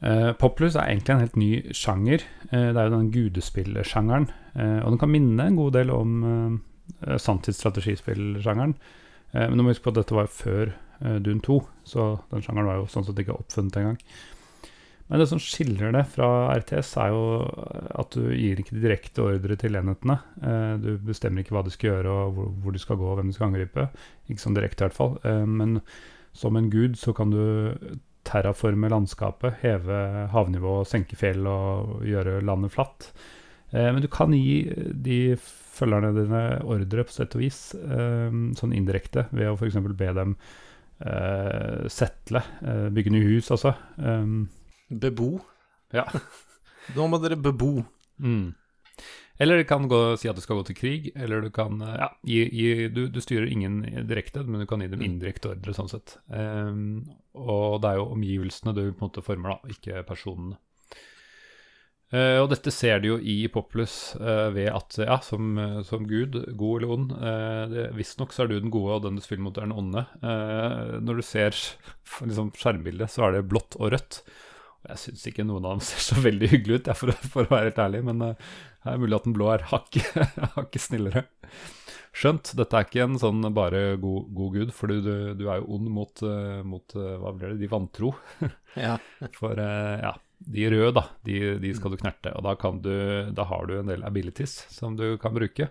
Uh, 0.00 0.30
Poplus 0.40 0.78
er 0.80 0.88
egentlig 0.88 1.12
en 1.12 1.20
helt 1.20 1.36
ny 1.36 1.50
sjanger. 1.76 2.22
Uh, 2.48 2.70
det 2.72 2.80
er 2.80 2.86
jo 2.86 2.94
den 2.94 3.10
gudespillsjangeren. 3.12 4.30
Uh, 4.54 4.78
og 4.80 4.94
den 4.94 5.00
kan 5.02 5.12
minne 5.12 5.44
en 5.50 5.58
god 5.58 5.76
del 5.76 5.92
om 5.92 6.14
uh, 6.24 7.16
sanntidsstrategispillsjangeren. 7.20 8.72
Uh, 9.34 9.44
men 9.44 9.58
du 9.58 9.64
må 9.64 9.74
huske 9.74 9.84
på 9.84 9.92
at 9.92 10.00
dette 10.00 10.16
var 10.16 10.30
før 10.32 10.72
eh, 10.72 11.18
Dune 11.22 11.40
2, 11.44 11.60
så 11.86 12.10
den 12.32 12.44
sjangeren 12.44 12.70
var 12.70 12.80
jo 12.80 12.88
sånn 12.90 13.06
sett 13.06 13.20
ikke 13.22 13.36
oppfunnet 13.36 13.78
engang. 13.80 13.98
Men 15.10 15.18
det 15.18 15.26
som 15.26 15.40
skiller 15.42 15.90
det 15.90 16.04
fra 16.12 16.26
RTS, 16.54 16.92
er 17.02 17.08
jo 17.10 17.22
at 17.98 18.14
du 18.14 18.28
gir 18.30 18.60
ikke 18.62 18.78
direkte 18.78 19.24
ordre 19.24 19.56
til 19.58 19.74
enhetene. 19.74 20.20
Eh, 20.38 20.74
du 20.78 20.90
bestemmer 21.02 21.42
ikke 21.42 21.56
hva 21.56 21.64
du 21.66 21.70
skal 21.74 21.90
gjøre, 21.90 22.12
og 22.14 22.38
hvor, 22.62 22.70
du 22.70 22.78
skal 22.78 23.00
gå, 23.00 23.08
og 23.10 23.18
hvem 23.18 23.32
du 23.32 23.34
skal 23.34 23.48
angripe. 23.48 23.88
Ikke 24.30 24.44
sånn 24.44 24.54
direkte, 24.54 24.84
i 24.84 24.86
hvert 24.86 24.98
fall. 25.00 25.16
Eh, 25.26 25.42
men 25.50 25.80
som 26.30 26.54
en 26.54 26.68
gud 26.70 26.94
så 27.00 27.10
kan 27.16 27.34
du 27.34 27.40
terraforme 28.28 28.92
landskapet, 28.92 29.58
heve 29.64 29.98
havnivået, 30.30 30.92
senke 30.92 31.18
fjell 31.18 31.42
og 31.50 32.06
gjøre 32.06 32.38
landet 32.46 32.76
flatt. 32.76 33.10
Eh, 33.74 33.90
men 33.90 33.98
du 34.04 34.06
kan 34.14 34.30
gi 34.38 34.62
de 34.94 35.34
følgerne 35.42 36.14
dine 36.14 36.44
ordre 36.70 37.08
på 37.08 37.16
sett 37.16 37.34
og 37.34 37.42
vis, 37.42 37.60
sånn 37.72 38.72
indirekte, 38.76 39.24
ved 39.32 39.48
å 39.48 39.58
f.eks. 39.58 39.78
be 39.96 40.14
dem 40.18 40.38
settle, 41.88 42.42
bygge 42.92 43.14
nye 43.14 43.30
hus, 43.30 43.48
altså. 43.54 43.72
Bebo. 44.90 45.38
Ja. 45.94 46.06
Nå 46.96 47.06
må 47.10 47.20
dere 47.22 47.38
bebo. 47.38 47.80
Mm. 48.18 48.50
Eller 49.40 49.56
du 49.56 49.64
kan 49.64 49.86
gå, 49.88 49.98
si 50.20 50.28
at 50.28 50.36
du 50.36 50.42
skal 50.44 50.58
gå 50.58 50.66
til 50.68 50.76
krig, 50.76 51.06
eller 51.16 51.40
du 51.40 51.48
kan 51.54 51.80
eh, 51.80 51.96
ja, 52.02 52.08
gi, 52.28 52.40
gi, 52.52 52.88
du, 52.92 53.06
du, 53.08 53.20
styrer 53.24 53.48
ingen 53.48 53.78
direkte, 54.08 54.42
men 54.44 54.60
du 54.60 54.66
kan 54.68 54.82
gi 54.84 54.90
dem 54.92 55.04
indirekte 55.04 55.54
ordre, 55.54 55.72
sånn 55.76 55.88
sett. 55.88 56.18
Um, 56.28 57.06
og 57.32 57.78
det 57.80 57.92
er 57.92 58.00
jo 58.02 58.10
omgivelsene 58.12 58.74
du 58.76 58.82
på 58.90 58.98
en 58.98 59.06
måte 59.06 59.24
former, 59.24 59.54
da, 59.54 59.72
ikke 59.72 60.02
personene. 60.08 60.60
Uh, 62.10 62.42
og 62.42 62.50
dette 62.50 62.72
ser 62.74 63.00
du 63.00 63.12
jo 63.12 63.16
i 63.22 63.38
Poplus 63.54 64.16
uh, 64.20 64.50
ved 64.52 64.68
at, 64.74 64.98
ja, 65.06 65.16
som, 65.24 65.56
som, 65.88 66.04
gud, 66.10 66.36
god 66.58 66.80
eller 66.80 66.94
ond 66.96 67.12
uh, 67.14 67.76
Visstnok 67.94 68.34
så 68.34 68.42
er 68.44 68.50
du 68.50 68.56
den 68.58 68.72
gode, 68.74 68.98
og 68.98 69.06
den 69.06 69.16
du 69.16 69.24
spiller 69.24 69.46
mot, 69.46 69.56
er 69.56 69.70
den 69.70 69.76
onde. 69.78 70.04
Uh, 70.20 70.98
når 71.00 71.22
du 71.22 71.24
ser 71.24 71.56
liksom, 72.28 72.52
skjermbildet, 72.60 73.08
så 73.08 73.30
er 73.30 73.38
det 73.38 73.46
blått 73.48 73.78
og 73.80 73.94
rødt. 73.96 74.20
Jeg 74.88 75.00
syns 75.02 75.26
ikke 75.28 75.44
noen 75.44 75.66
av 75.66 75.76
dem 75.76 75.84
ser 75.90 76.04
så 76.04 76.16
veldig 76.22 76.50
hyggelig 76.54 76.80
ut, 76.80 76.90
for, 76.98 77.12
for, 77.32 77.46
å 77.46 77.52
være 77.52 77.70
helt 77.70 77.84
ærlig. 77.84 78.00
Men 78.08 78.24
uh, 78.24 78.48
det 78.80 78.94
er 78.94 79.02
mulig 79.02 79.18
at 79.18 79.28
den 79.28 79.36
blå 79.36 79.52
er 79.52 79.68
hakket 79.70 80.16
hakke 80.56 80.82
snillere. 80.82 81.26
Skjønt, 82.16 82.54
dette 82.58 82.74
er 82.74 82.88
ikke 82.88 83.04
en 83.04 83.20
sånn 83.22 83.44
bare 83.54 83.94
god, 84.02 84.32
god 84.34 84.56
gud, 84.56 84.72
for 84.74 84.90
du, 84.90 85.12
du, 85.38 85.44
er 85.46 85.60
jo 85.60 85.76
ond 85.76 85.92
mot, 85.94 86.24
uh, 86.26 86.58
mot 86.66 86.96
uh, 86.98 87.14
hva 87.22 87.34
blir 87.36 87.54
det, 87.54 87.60
de 87.62 87.70
vantro. 87.70 88.14
ja. 88.88 88.96
For 89.36 89.60
ja, 89.60 90.14
de 90.40 90.68
røde, 90.72 90.94
da, 90.96 91.06
de, 91.28 91.40
de, 91.62 91.74
skal 91.76 91.94
du 91.94 92.00
knerte. 92.00 92.34
Og 92.34 92.46
da, 92.46 92.56
du, 92.82 92.94
da, 93.36 93.46
har 93.52 93.68
du 93.68 93.76
en 93.78 93.92
del 93.92 94.06
abilities 94.08 94.62
som 94.72 94.96
du 94.98 95.12
kan 95.22 95.36
bruke. 95.36 95.70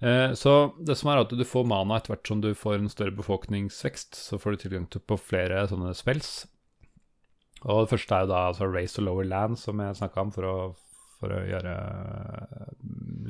Så 0.00 0.52
det 0.80 0.94
som 0.96 1.10
er 1.12 1.18
at 1.20 1.32
du 1.36 1.42
får 1.44 1.66
mana 1.68 1.98
etter 2.00 2.14
hvert 2.14 2.30
som 2.30 2.38
du 2.40 2.54
får 2.56 2.78
en 2.78 2.88
større 2.88 3.12
befolkningsvekst, 3.18 4.16
så 4.16 4.38
får 4.40 4.56
du 4.56 4.62
tilgang 4.62 4.86
til 4.88 5.02
på 5.04 5.18
flere 5.20 5.60
sånne 5.68 5.92
spells. 5.98 6.30
Og 7.68 7.84
det 7.84 7.92
første 7.92 8.16
er 8.16 8.24
jo 8.24 8.32
da 8.32 8.46
altså 8.48 8.68
Race 8.70 8.96
to 8.96 9.04
Lower 9.04 9.26
Land, 9.28 9.58
som 9.60 9.80
jeg 9.82 9.98
snakka 9.98 10.24
om, 10.24 10.32
for 10.32 10.48
å, 10.48 10.56
for 11.20 11.34
å, 11.36 11.42
gjøre 11.44 11.74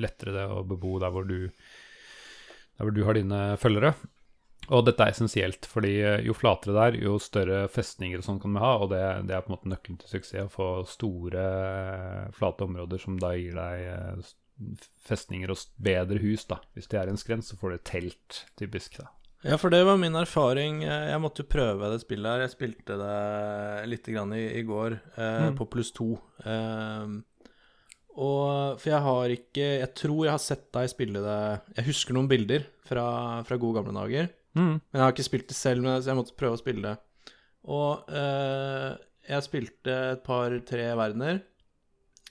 lettere 0.00 0.36
det 0.36 0.46
å 0.54 0.62
bebo 0.66 0.98
der 1.02 1.12
hvor, 1.14 1.26
du, 1.26 1.50
der 1.50 2.86
hvor 2.86 2.94
du 2.94 3.02
har 3.08 3.18
dine 3.18 3.42
følgere. 3.60 3.94
Og 4.70 4.84
dette 4.86 5.02
er 5.02 5.10
essensielt, 5.10 5.66
fordi 5.66 5.96
jo 6.22 6.34
flatere 6.36 6.76
det 6.76 6.82
er, 6.84 6.98
jo 7.08 7.16
større 7.22 7.64
festninger 7.72 8.20
og 8.20 8.26
sånn 8.26 8.38
kan 8.42 8.54
vi 8.54 8.62
ha. 8.62 8.74
Og 8.78 8.92
det, 8.92 9.02
det, 9.26 9.34
er 9.34 9.42
på 9.42 9.50
en 9.50 9.56
måte 9.56 9.72
nøkkelen 9.72 9.98
til 10.02 10.12
suksess, 10.12 10.46
å 10.46 10.52
få 10.52 10.68
store, 10.86 11.46
flate 12.36 12.68
områder 12.68 13.02
som 13.02 13.18
da 13.18 13.32
gir 13.34 13.58
deg 13.58 13.86
eh, 13.88 14.30
festninger 15.08 15.50
og 15.50 15.64
bedre 15.82 16.22
hus. 16.22 16.46
da. 16.46 16.60
Hvis 16.76 16.90
det 16.92 17.00
er 17.00 17.10
en 17.10 17.18
skrens, 17.18 17.50
så 17.50 17.58
får 17.58 17.74
du 17.74 17.88
telt, 17.90 18.44
typisk. 18.60 19.00
da. 19.00 19.10
Ja, 19.40 19.56
for 19.56 19.72
det 19.72 19.80
var 19.88 19.96
min 19.96 20.16
erfaring. 20.20 20.82
Eh, 20.84 21.08
jeg 21.12 21.20
måtte 21.22 21.44
jo 21.44 21.48
prøve 21.48 21.88
det 21.92 22.02
spillet 22.02 22.28
her. 22.28 22.44
Jeg 22.44 22.52
spilte 22.52 22.96
det 23.00 23.88
litt 23.88 24.10
grann 24.12 24.34
i, 24.36 24.44
i 24.60 24.64
går, 24.68 24.98
eh, 25.16 25.46
mm. 25.48 25.56
på 25.56 25.66
pluss 25.72 25.94
to. 25.96 26.12
Eh, 26.44 27.18
og 28.20 28.80
For 28.82 28.90
jeg 28.90 29.00
har 29.04 29.32
ikke 29.32 29.66
Jeg 29.78 29.90
tror 29.94 30.24
jeg 30.26 30.32
har 30.34 30.42
sett 30.42 30.64
deg 30.74 30.88
spille 30.90 31.20
det 31.22 31.36
Jeg 31.76 31.86
husker 31.86 32.16
noen 32.16 32.26
bilder 32.28 32.64
fra, 32.84 33.04
fra 33.46 33.58
gode 33.60 33.78
gamle 33.78 33.94
dager. 33.96 34.32
Mm. 34.58 34.80
Men 34.82 34.98
jeg 34.98 35.04
har 35.04 35.14
ikke 35.14 35.28
spilt 35.28 35.48
det 35.48 35.56
selv, 35.56 35.86
så 35.86 36.10
jeg 36.10 36.18
måtte 36.18 36.36
prøve 36.36 36.58
å 36.58 36.60
spille 36.60 36.82
det. 36.90 36.96
Og 37.70 38.10
eh, 38.16 38.90
jeg 39.30 39.46
spilte 39.46 39.96
et 40.16 40.24
par-tre 40.26 40.88
verdener. 40.98 41.40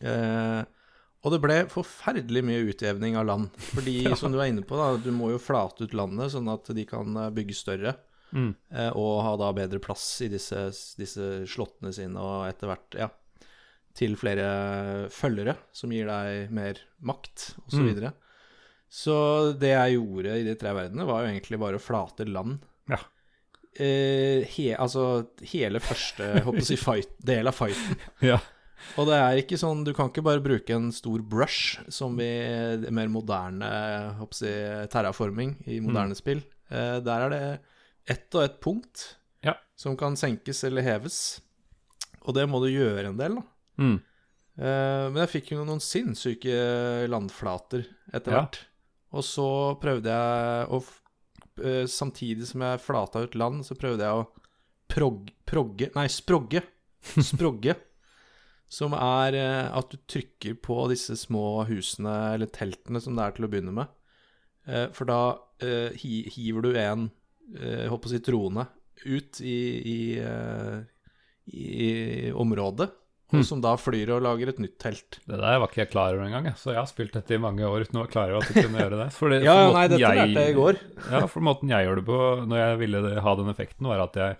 Eh, 0.03 0.61
og 1.19 1.33
det 1.33 1.41
ble 1.43 1.55
forferdelig 1.71 2.43
mye 2.47 2.67
utjevning 2.71 3.17
av 3.19 3.27
land. 3.27 3.63
Fordi, 3.73 3.95
ja. 4.07 4.15
som 4.19 4.31
du 4.31 4.39
er 4.39 4.51
inne 4.53 4.63
på, 4.65 4.77
da, 4.79 4.93
du 5.03 5.11
må 5.15 5.33
jo 5.33 5.41
flate 5.41 5.83
ut 5.83 5.95
landet 5.97 6.31
sånn 6.35 6.47
at 6.51 6.71
de 6.75 6.85
kan 6.87 7.17
eh, 7.19 7.33
bygge 7.35 7.57
større. 7.57 7.95
Mm. 8.31 8.53
Eh, 8.71 8.91
og 8.93 9.23
ha 9.25 9.33
da 9.41 9.49
bedre 9.57 9.81
plass 9.83 10.05
i 10.23 10.29
disse, 10.31 10.69
disse 10.99 11.29
slottene 11.49 11.91
sine, 11.95 12.21
og 12.21 12.45
etter 12.47 12.69
hvert, 12.69 12.99
ja 12.99 13.09
Til 13.97 14.13
flere 14.21 15.09
følgere, 15.11 15.57
som 15.75 15.91
gir 15.91 16.07
deg 16.07 16.53
mer 16.55 16.79
makt, 17.03 17.49
osv. 17.65 17.73
Så, 17.73 17.81
mm. 17.81 17.87
videre. 17.89 18.11
så 18.87 19.15
det 19.59 19.73
jeg 19.73 19.97
gjorde 19.97 20.37
i 20.39 20.45
de 20.45 20.53
tre 20.61 20.75
verdenene, 20.77 21.07
var 21.09 21.25
jo 21.25 21.33
egentlig 21.33 21.59
bare 21.59 21.81
å 21.81 21.83
flate 21.83 22.29
land. 22.29 22.61
Ja. 22.87 23.01
Eh, 23.75 24.45
he, 24.55 24.69
altså 24.77 25.25
hele 25.51 25.81
første, 25.83 26.31
håper 26.45 26.63
jeg 26.63 26.79
fight, 26.79 27.11
del 27.27 27.51
av 27.51 27.59
fighten. 27.59 27.99
ja. 28.31 28.39
Og 28.99 29.09
det 29.09 29.17
er 29.19 29.39
ikke 29.41 29.57
sånn 29.59 29.83
Du 29.87 29.91
kan 29.95 30.09
ikke 30.09 30.23
bare 30.25 30.43
bruke 30.43 30.75
en 30.75 30.89
stor 30.95 31.21
brush, 31.25 31.79
som 31.91 32.15
i 32.23 32.31
mer 32.95 33.11
moderne 33.11 33.69
hoppsi, 34.19 34.51
terraforming 34.91 35.57
i 35.67 35.81
moderne 35.83 36.15
mm. 36.15 36.19
spill. 36.19 36.43
Eh, 36.69 36.97
der 37.05 37.25
er 37.25 37.33
det 37.33 37.43
ett 38.09 38.35
og 38.35 38.45
ett 38.45 38.59
punkt 38.63 39.05
ja. 39.45 39.55
som 39.77 39.97
kan 39.97 40.17
senkes 40.17 40.63
eller 40.67 40.85
heves. 40.85 41.19
Og 42.25 42.35
det 42.37 42.45
må 42.49 42.61
du 42.63 42.69
gjøre 42.71 43.11
en 43.11 43.19
del, 43.19 43.39
da. 43.39 43.45
Mm. 43.79 43.97
Eh, 44.59 45.05
men 45.09 45.21
jeg 45.23 45.33
fikk 45.35 45.53
jo 45.53 45.63
noen 45.63 45.83
sinnssyke 45.83 46.55
landflater 47.09 47.85
etter 48.11 48.35
hvert. 48.35 48.59
Ja. 48.59 48.65
Og 49.19 49.25
så 49.25 49.49
prøvde 49.81 50.13
jeg 50.13 50.65
å 50.69 50.81
eh, 51.65 51.85
Samtidig 51.89 52.45
som 52.51 52.61
jeg 52.61 52.83
flata 52.83 53.23
ut 53.25 53.37
land, 53.39 53.63
så 53.65 53.77
prøvde 53.79 54.05
jeg 54.05 54.19
å 54.21 54.27
prog, 54.91 55.31
progge 55.49 55.89
Nei, 55.95 56.05
sprogge. 56.11 56.61
Sprogge. 57.31 57.77
Som 58.69 58.93
er 58.93 59.35
eh, 59.37 59.67
at 59.73 59.89
du 59.89 59.97
trykker 60.09 60.59
på 60.61 60.83
disse 60.91 61.17
små 61.17 61.63
husene, 61.69 62.15
eller 62.35 62.51
teltene, 62.53 63.01
som 63.01 63.17
det 63.17 63.25
er 63.25 63.37
til 63.37 63.47
å 63.47 63.51
begynne 63.51 63.73
med. 63.73 63.89
Eh, 64.69 64.85
for 64.93 65.09
da 65.09 65.21
eh, 65.65 65.97
hiver 65.97 66.67
du 66.67 66.71
en, 66.77 67.09
jeg 67.49 67.89
håper 67.89 68.05
å 68.05 68.13
si, 68.13 68.21
trone 68.21 68.67
ut 69.09 69.39
i, 69.41 69.59
i, 69.89 69.99
i 71.49 71.89
området. 72.37 72.91
Og 73.29 73.43
hm. 73.43 73.45
som 73.45 73.59
da 73.61 73.75
flyr 73.77 74.09
og 74.15 74.23
lager 74.25 74.49
et 74.49 74.61
nytt 74.61 74.79
telt. 74.81 75.19
Det 75.21 75.37
der 75.37 75.59
var 75.61 75.69
ikke 75.69 75.83
jeg 75.83 75.91
klar 75.91 76.15
over 76.15 76.25
engang, 76.25 76.47
så 76.57 76.71
jeg 76.73 76.79
har 76.79 76.87
spilt 76.89 77.13
dette 77.13 77.35
i 77.37 77.41
mange 77.41 77.65
år 77.65 77.85
uten 77.85 77.99
å 77.99 78.03
være 78.03 78.13
klar 78.13 78.31
over 78.33 78.41
at 78.41 78.49
du 78.49 78.57
kunne 78.57 78.81
gjøre 78.81 79.01
det. 79.03 79.09
Fordi, 79.19 79.41
ja, 79.45 79.57
nei, 79.73 79.83
dette 79.91 80.01
jeg, 80.01 80.21
lærte 80.21 80.45
jeg 80.45 80.53
i 80.53 80.57
går. 80.57 80.79
ja, 81.13 81.21
for 81.29 81.45
måten 81.45 81.73
jeg 81.73 81.85
gjør 81.85 82.01
det 82.01 82.05
på 82.09 82.21
når 82.49 82.61
jeg 82.61 82.79
ville 82.81 83.03
ha 83.25 83.35
den 83.37 83.51
effekten, 83.53 83.89
var 83.91 84.01
at 84.07 84.17
jeg 84.17 84.39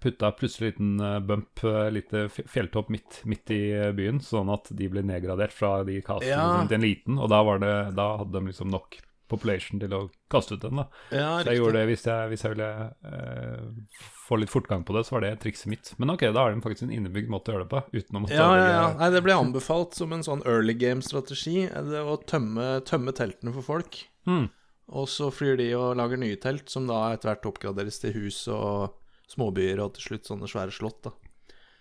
putta 0.00 0.32
plutselig 0.32 0.68
en 0.68 0.72
liten 0.72 1.00
eh, 1.06 1.20
bump, 1.20 1.62
litt 1.92 2.12
lite 2.12 2.44
fjelltopp 2.48 2.88
midt, 2.88 3.20
midt, 3.24 3.50
i 3.50 3.60
eh, 3.76 3.92
byen, 3.96 4.20
sånn 4.24 4.50
at 4.52 4.72
de 4.76 4.88
ble 4.92 5.04
nedgradert 5.06 5.54
fra 5.54 5.80
de 5.84 6.00
kastene 6.04 6.32
ja. 6.32 6.66
til 6.68 6.80
en 6.80 6.86
liten. 6.86 7.20
Og 7.20 7.30
da, 7.32 7.42
det, 7.62 7.76
da, 7.98 8.10
hadde 8.22 8.38
de 8.38 8.52
liksom 8.52 8.72
nok 8.72 9.00
population 9.30 9.78
til 9.78 9.92
å 9.94 10.00
kaste 10.32 10.56
ut 10.56 10.64
den. 10.64 10.80
da. 10.80 10.86
Ja, 11.14 11.28
så 11.38 11.52
jeg 11.52 11.60
gjorde 11.60 11.78
det 11.78 11.90
hvis 11.92 12.06
jeg, 12.08 12.30
hvis 12.32 12.44
jeg 12.44 12.54
ville 12.56 12.70
eh, 13.06 13.98
få 14.26 14.40
litt 14.40 14.52
fortgang 14.52 14.82
på 14.86 14.96
det, 14.96 15.04
så 15.06 15.16
var 15.16 15.26
det 15.26 15.34
trikset 15.44 15.70
mitt. 15.70 15.92
Men 16.02 16.14
ok, 16.16 16.26
da 16.34 16.46
har 16.46 16.54
de 16.54 16.64
faktisk 16.64 16.88
en 16.88 16.94
innebygd 16.96 17.30
måte 17.30 17.52
å 17.52 17.56
gjøre 17.56 17.66
det 17.68 17.74
på. 17.74 17.82
uten 17.94 18.18
å 18.18 18.24
måtte 18.24 18.38
Ja, 18.38 18.48
ja, 18.58 18.70
ja. 18.74 18.86
Nei, 18.98 19.10
Det 19.14 19.24
ble 19.26 19.36
anbefalt 19.38 19.98
som 19.98 20.14
en 20.16 20.26
sånn 20.26 20.42
early 20.48 20.74
game-strategi. 20.78 21.68
Å 21.70 22.16
tømme, 22.30 22.72
tømme, 22.88 23.14
teltene 23.16 23.54
for 23.54 23.66
folk. 23.66 24.00
Mm. 24.26 24.48
Og 24.90 25.06
så 25.06 25.30
flyr 25.30 25.60
de 25.60 25.68
og 25.78 25.92
lager 26.00 26.18
nye 26.18 26.38
telt, 26.42 26.66
som 26.72 26.88
da 26.90 27.12
etter 27.14 27.30
hvert 27.30 27.52
oppgraderes 27.52 28.02
til 28.02 28.16
hus 28.16 28.42
og 28.50 28.96
småbyer 29.30 29.82
og 29.82 29.94
til 29.96 30.10
slutt 30.10 30.30
sånne 30.30 30.48
svære 30.50 30.74
slott. 30.74 31.02
da. 31.06 31.14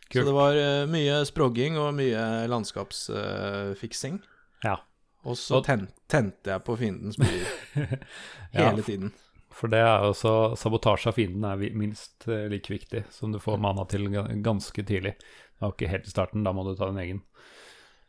Kult. 0.10 0.22
Så 0.24 0.26
det 0.26 0.36
var 0.36 0.58
uh, 0.58 0.90
mye 0.90 1.22
sprogging 1.30 1.78
og 1.78 1.94
mye 1.98 2.22
landskapsfiksing. 2.50 4.22
Ja. 4.66 4.80
Og 5.28 5.38
så 5.38 5.60
ten 5.66 5.90
tente 6.10 6.54
jeg 6.54 6.64
på 6.66 6.78
fiendens 6.80 7.20
byer 7.20 7.50
hele 8.56 8.80
ja, 8.80 8.86
tiden. 8.86 9.12
For 9.54 9.72
det 9.72 9.82
er 9.84 10.06
jo 10.08 10.16
så 10.16 10.34
Sabotasje 10.58 11.12
av 11.12 11.18
fienden 11.18 11.46
er 11.46 11.78
minst 11.78 12.26
uh, 12.30 12.48
like 12.50 12.72
viktig, 12.72 13.04
som 13.14 13.36
du 13.36 13.42
får 13.44 13.62
mana 13.62 13.86
til 13.92 14.08
ganske 14.46 14.86
tidlig. 14.86 15.18
Det 15.20 15.66
var 15.66 15.76
ikke 15.76 15.92
helt 15.92 16.08
i 16.08 16.14
starten, 16.16 16.46
da 16.48 16.56
må 16.56 16.64
du 16.66 16.74
ta 16.80 16.90
din 16.90 17.04
egen. 17.04 17.22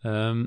Um, 0.06 0.46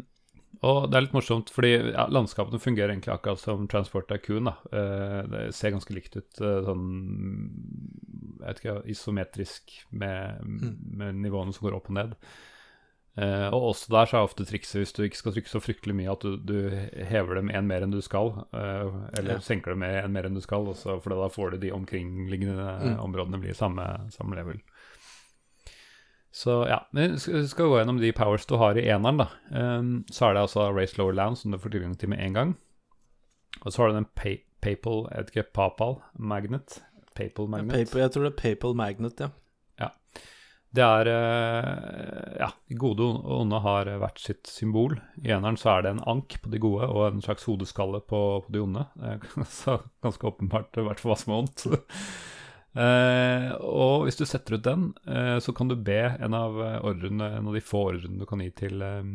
Og 0.62 0.86
det 0.92 0.96
er 0.98 1.02
litt 1.08 1.16
morsomt, 1.16 1.50
fordi 1.52 1.72
ja, 1.94 2.06
landskapene 2.08 2.60
fungerer 2.62 2.94
egentlig 2.94 3.12
akkurat 3.16 3.40
som 3.42 3.66
Transport 3.68 4.08
Tycoon. 4.08 4.46
da. 4.52 4.54
Eh, 4.72 5.20
det 5.28 5.42
ser 5.56 5.72
ganske 5.76 5.94
likt 5.96 6.16
ut, 6.16 6.40
eh, 6.40 6.62
sånn 6.64 6.86
jeg 8.44 8.48
vet 8.48 8.60
ikke, 8.62 8.78
isometrisk 8.92 9.74
med, 9.92 10.42
med 10.44 11.16
nivåene 11.24 11.54
som 11.56 11.68
går 11.68 11.78
opp 11.78 11.90
og 11.92 11.98
ned. 11.98 12.16
Eh, 13.16 13.48
og 13.54 13.70
også 13.76 13.92
der 13.94 14.08
så 14.10 14.18
er 14.18 14.26
ofte 14.26 14.46
trikset 14.50 14.80
hvis 14.82 14.94
du 14.98 15.04
ikke 15.06 15.20
skal 15.20 15.36
trykke 15.36 15.52
så 15.52 15.60
fryktelig 15.62 15.94
mye 16.00 16.12
at 16.16 16.24
du, 16.26 16.38
du 16.42 16.56
hever 17.06 17.38
dem 17.38 17.52
en 17.54 17.68
mer 17.70 17.84
enn 17.86 17.92
du 17.94 18.00
skal, 18.02 18.32
eller 18.54 19.36
Ja. 19.36 19.40
senker 19.44 19.76
dem 19.76 19.84
en 19.86 20.12
mer 20.16 20.26
enn 20.26 20.34
du 20.34 20.42
skal, 20.42 20.66
også, 20.72 20.96
for 21.04 21.14
da 21.14 21.28
får 21.30 21.52
du 21.52 21.58
de 21.68 21.72
omkringliggende 21.76 22.72
Mm. 22.84 22.98
områdene 23.04 23.40
blir 23.44 23.54
samme, 23.54 23.86
samme 24.12 24.36
level. 24.40 24.60
Så 26.34 26.64
ja, 26.66 26.80
vi 26.92 27.18
skal 27.48 27.68
gå 27.70 27.76
gjennom 27.78 28.00
de 28.02 28.10
powers 28.18 28.48
du 28.50 28.56
har 28.58 28.78
i 28.78 28.88
eneren, 28.90 29.22
da. 29.22 29.28
Um, 29.54 29.92
så 30.10 30.32
er 30.32 30.34
det 30.34 30.48
altså 30.48 30.66
Race 30.74 30.98
Lower 30.98 31.14
Land 31.14 31.38
som 31.38 31.54
du 31.54 31.60
får 31.62 31.76
tilgang 31.76 31.94
til 32.00 32.10
med 32.10 32.24
en 32.26 32.38
gang. 32.40 32.54
Og 33.62 33.70
så 33.70 33.84
har 33.84 33.92
du 33.92 34.00
den 34.00 34.10
pa 34.18 34.40
Papal, 34.64 35.02
jeg 35.12 35.20
vet 35.20 35.32
ikke, 35.34 35.50
Papal 35.52 35.98
Magnet. 36.16 36.78
Papal 37.18 37.50
Magnet. 37.52 37.74
Paper, 37.76 38.00
jeg 38.00 38.12
tror 38.14 38.24
det 38.24 38.30
er 38.32 38.38
Papal 38.40 38.78
Magnet, 38.80 39.20
ja. 39.20 39.28
ja. 39.82 39.90
Det 40.74 40.86
er 40.86 41.10
uh, 41.12 42.30
Ja, 42.40 42.48
de 42.72 42.78
gode 42.80 43.10
og 43.12 43.42
onde 43.42 43.60
har 43.66 43.92
hvert 44.00 44.24
sitt 44.24 44.48
symbol. 44.48 44.96
I 45.20 45.36
eneren 45.36 45.60
så 45.60 45.76
er 45.76 45.84
det 45.84 45.92
en 45.98 46.06
ank 46.16 46.38
på 46.40 46.54
de 46.54 46.64
gode 46.64 46.88
og 46.88 47.10
en 47.10 47.22
slags 47.22 47.44
hodeskalle 47.50 48.00
på, 48.08 48.22
på 48.48 48.56
de 48.56 48.64
onde. 48.64 48.88
Det 48.96 49.18
er 49.18 49.50
så 49.62 49.82
ganske 50.02 50.32
åpenbart 50.32 50.80
i 50.80 50.88
hvert 50.88 51.04
fall 51.04 51.14
hva 51.14 51.20
som 51.20 51.36
er 51.36 51.44
ondt. 51.44 51.68
Eh, 52.74 53.50
og 53.62 54.06
hvis 54.08 54.18
du 54.18 54.26
setter 54.26 54.58
ut 54.58 54.64
den, 54.66 54.88
uh, 55.08 55.38
så 55.44 55.54
kan 55.54 55.70
du 55.70 55.76
be 55.78 56.00
en 56.18 56.34
av 56.38 56.58
ordrene, 56.82 57.28
en 57.38 57.48
av 57.52 57.54
de 57.58 57.62
få 57.62 57.84
ordrene 57.92 58.18
du 58.22 58.26
kan 58.30 58.42
gi 58.42 58.50
til, 58.64 58.82
um, 58.82 59.12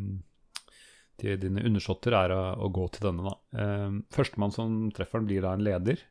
til 1.19 1.39
dine 1.43 1.65
undersåtter, 1.67 2.15
er 2.15 2.35
å, 2.37 2.43
å 2.63 2.71
gå 2.71 2.87
til 2.95 3.09
denne. 3.11 3.33
da. 3.33 3.35
Uh, 3.59 3.99
Førstemann 4.15 4.55
som 4.55 4.87
treffer 4.95 5.19
den, 5.23 5.29
blir 5.33 5.43
da 5.47 5.57
en 5.57 5.67
leder. 5.67 6.05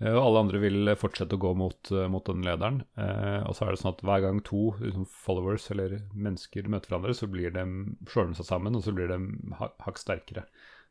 Eh, 0.00 0.14
Og 0.14 0.20
alle 0.22 0.40
andre 0.44 0.60
vil 0.62 0.92
fortsette 0.94 1.34
å 1.34 1.40
gå 1.42 1.50
mot, 1.58 1.90
eh, 1.90 2.06
mot 2.08 2.24
den 2.28 2.44
lederen. 2.46 2.84
Eh, 2.96 3.42
og 3.48 3.56
så 3.58 3.66
er 3.66 3.74
det 3.74 3.80
sånn 3.82 3.96
at 3.96 4.04
hver 4.06 4.20
gang 4.22 4.40
to 4.46 4.60
liksom, 4.78 5.06
followers 5.10 5.64
eller 5.74 5.96
mennesker 6.14 6.68
møter 6.70 6.92
hverandre, 6.94 7.16
så 7.18 7.26
blir 7.30 7.50
de, 7.50 7.64
slår 8.06 8.28
de 8.30 8.38
seg 8.38 8.46
sammen, 8.46 8.78
og 8.78 8.84
så 8.86 8.94
blir 8.94 9.10
de 9.10 9.18
ha- 9.58 9.72
hakk 9.82 9.98
sterkere. 9.98 10.44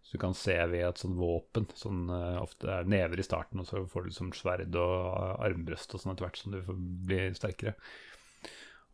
Så 0.03 0.15
du 0.15 0.21
kan 0.21 0.35
se 0.37 0.55
ved 0.71 0.85
et 0.87 1.01
sånt 1.01 1.17
våpen, 1.19 1.67
sånn 1.75 2.05
uh, 2.07 2.39
ofte 2.39 2.69
er 2.71 2.87
never 2.87 3.19
i 3.19 3.25
starten, 3.25 3.59
og 3.59 3.67
så 3.67 3.83
får 3.91 4.05
du 4.05 4.09
liksom 4.11 4.31
sverd 4.35 4.77
og 4.79 5.43
armbrøst 5.43 5.95
og 5.95 6.03
sånn 6.03 6.13
etter 6.13 6.27
hvert 6.27 6.39
som 6.39 6.55
du 6.55 6.61
får 6.63 6.79
bli 7.09 7.21
sterkere. 7.35 7.75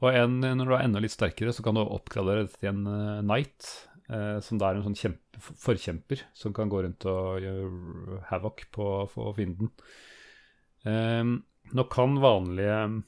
Og 0.01 0.09
en, 0.09 0.39
når 0.41 0.65
du 0.65 0.73
er 0.73 0.85
enda 0.87 1.03
litt 1.03 1.13
sterkere, 1.13 1.53
så 1.53 1.63
kan 1.63 1.77
du 1.77 1.83
oppgradere 1.83 2.47
dette 2.47 2.57
til 2.59 2.71
en 2.71 2.81
uh, 2.89 3.21
knight, 3.21 3.69
uh, 4.09 4.41
som 4.43 4.57
da 4.57 4.71
er 4.71 4.81
en 4.81 4.87
sånn 4.89 4.99
kjempe, 4.99 5.43
forkjemper, 5.61 6.25
som 6.37 6.55
kan 6.55 6.71
gå 6.71 6.81
rundt 6.85 7.05
og 7.09 7.45
gjøre 7.45 8.21
havoc 8.31 8.65
på, 8.73 8.89
på 9.13 9.29
fienden. 9.37 9.69
Um, 10.83 11.37
nå 11.77 11.85
kan 11.93 12.17
vanlige 12.19 13.03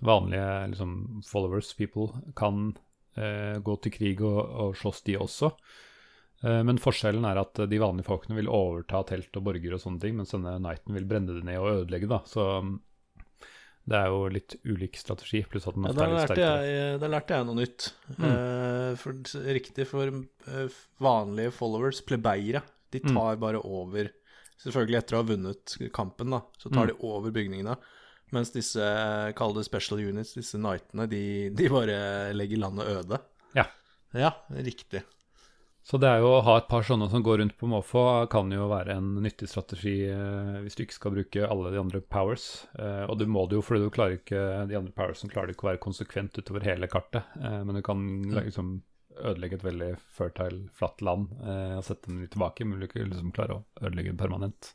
vanlige 0.00 0.66
liksom, 0.66 1.22
followers, 1.26 1.74
people, 1.74 2.08
kan 2.36 2.76
eh, 3.16 3.58
gå 3.58 3.76
til 3.76 3.92
krig 3.92 4.22
og, 4.24 4.40
og 4.44 4.76
slåss 4.76 5.02
de 5.06 5.18
også. 5.20 5.52
Eh, 6.44 6.62
men 6.62 6.78
forskjellen 6.78 7.24
er 7.24 7.38
at 7.40 7.54
de 7.70 7.78
vanlige 7.80 8.06
folkene 8.10 8.36
vil 8.36 8.50
overta 8.52 9.02
telt 9.08 9.36
og 9.38 9.44
borger 9.48 9.72
og 9.76 9.80
sånne 9.80 10.00
ting, 10.02 10.16
mens 10.18 10.34
denne 10.34 10.58
knighten 10.60 10.94
vil 10.98 11.06
brenne 11.08 11.38
det 11.38 11.44
ned 11.48 11.56
og 11.62 11.70
ødelegge, 11.82 12.08
da. 12.10 12.18
Så 12.28 12.44
mm, 12.62 12.74
det 13.86 13.96
er 14.00 14.06
jo 14.10 14.22
litt 14.34 14.56
ulik 14.66 14.96
strategi, 14.98 15.44
pluss 15.48 15.68
at 15.70 15.76
den 15.78 15.86
ofte 15.86 16.02
ja, 16.02 16.06
er 16.06 16.12
litt 16.16 16.26
sterkere. 16.28 16.62
jeg, 16.66 17.00
da 17.00 17.10
lærte 17.12 17.36
jeg 17.38 17.46
noe 17.46 17.60
nytt. 17.60 17.88
Mm. 18.16 18.24
Eh, 18.28 18.92
for, 19.00 19.20
riktig 19.56 19.86
for 19.88 20.10
eh, 20.10 20.78
vanlige 21.06 21.52
followers, 21.54 22.02
plebeiere, 22.02 22.62
de 22.94 23.00
Mm. 23.04 23.14
tar 23.16 23.36
bare 23.42 23.60
over 23.64 24.12
Selvfølgelig 24.56 24.96
etter 25.02 25.14
å 25.14 25.18
ha 25.20 25.24
vunnet 25.28 25.72
kampen, 25.92 26.30
da, 26.32 26.38
så 26.56 26.70
tar 26.72 26.86
Mm. 26.86 26.88
de 26.88 26.94
over 27.04 27.30
bygningene. 27.30 27.74
Mens 28.32 28.50
disse, 28.54 28.80
eh, 28.80 29.32
kall 29.36 29.52
det 29.52 29.66
special 29.66 29.98
units, 30.00 30.32
disse 30.32 30.56
knightene, 30.56 31.04
de, 31.06 31.50
de 31.50 31.68
bare 31.68 32.32
legger 32.32 32.58
landet 32.62 32.88
øde. 32.88 33.18
Ja. 33.54 33.66
Ja, 34.14 34.30
riktig. 34.50 35.02
Så 35.86 36.00
det 36.02 36.08
er 36.10 36.18
jo 36.18 36.32
å 36.34 36.40
ha 36.42 36.56
et 36.58 36.64
par 36.66 36.82
sånne 36.82 37.06
som 37.12 37.22
går 37.22 37.38
rundt 37.38 37.54
på 37.60 37.68
måfå, 37.70 38.00
kan 38.32 38.48
jo 38.50 38.64
være 38.72 38.96
en 38.98 39.12
nyttig 39.22 39.46
strategi 39.46 39.92
eh, 40.10 40.56
hvis 40.64 40.74
du 40.74 40.80
ikke 40.82 40.96
skal 40.96 41.12
bruke 41.14 41.44
alle 41.46 41.70
de 41.70 41.78
andre 41.78 42.00
powers. 42.02 42.46
Eh, 42.74 43.04
og 43.06 43.20
du 43.20 43.26
må 43.30 43.44
det 43.46 43.54
jo, 43.54 43.62
fordi 43.62 43.84
du 43.84 43.92
klarer 43.94 44.16
ikke 44.18 44.40
de 44.66 44.74
andre 44.80 44.90
powersene 44.96 45.30
klarer 45.30 45.52
ikke 45.54 45.62
å 45.62 45.68
være 45.68 45.78
konsekvent 45.84 46.40
utover 46.40 46.66
hele 46.66 46.88
kartet. 46.90 47.28
Eh, 47.38 47.60
men 47.62 47.78
du 47.78 47.82
kan 47.86 48.02
liksom 48.34 48.72
ødelegge 49.16 49.60
et 49.60 49.66
veldig 49.68 49.90
fertile, 50.16 50.58
flatt 50.76 51.04
land 51.06 51.30
eh, 51.38 51.76
og 51.78 51.84
sette 51.86 52.10
dem 52.10 52.18
litt 52.24 52.32
tilbake, 52.34 52.66
men 52.66 52.82
du 52.82 52.88
ikke 52.88 53.04
liksom 53.06 53.30
klare 53.36 53.60
å 53.60 53.62
ødelegge 53.78 54.10
det 54.16 54.20
permanent. 54.24 54.72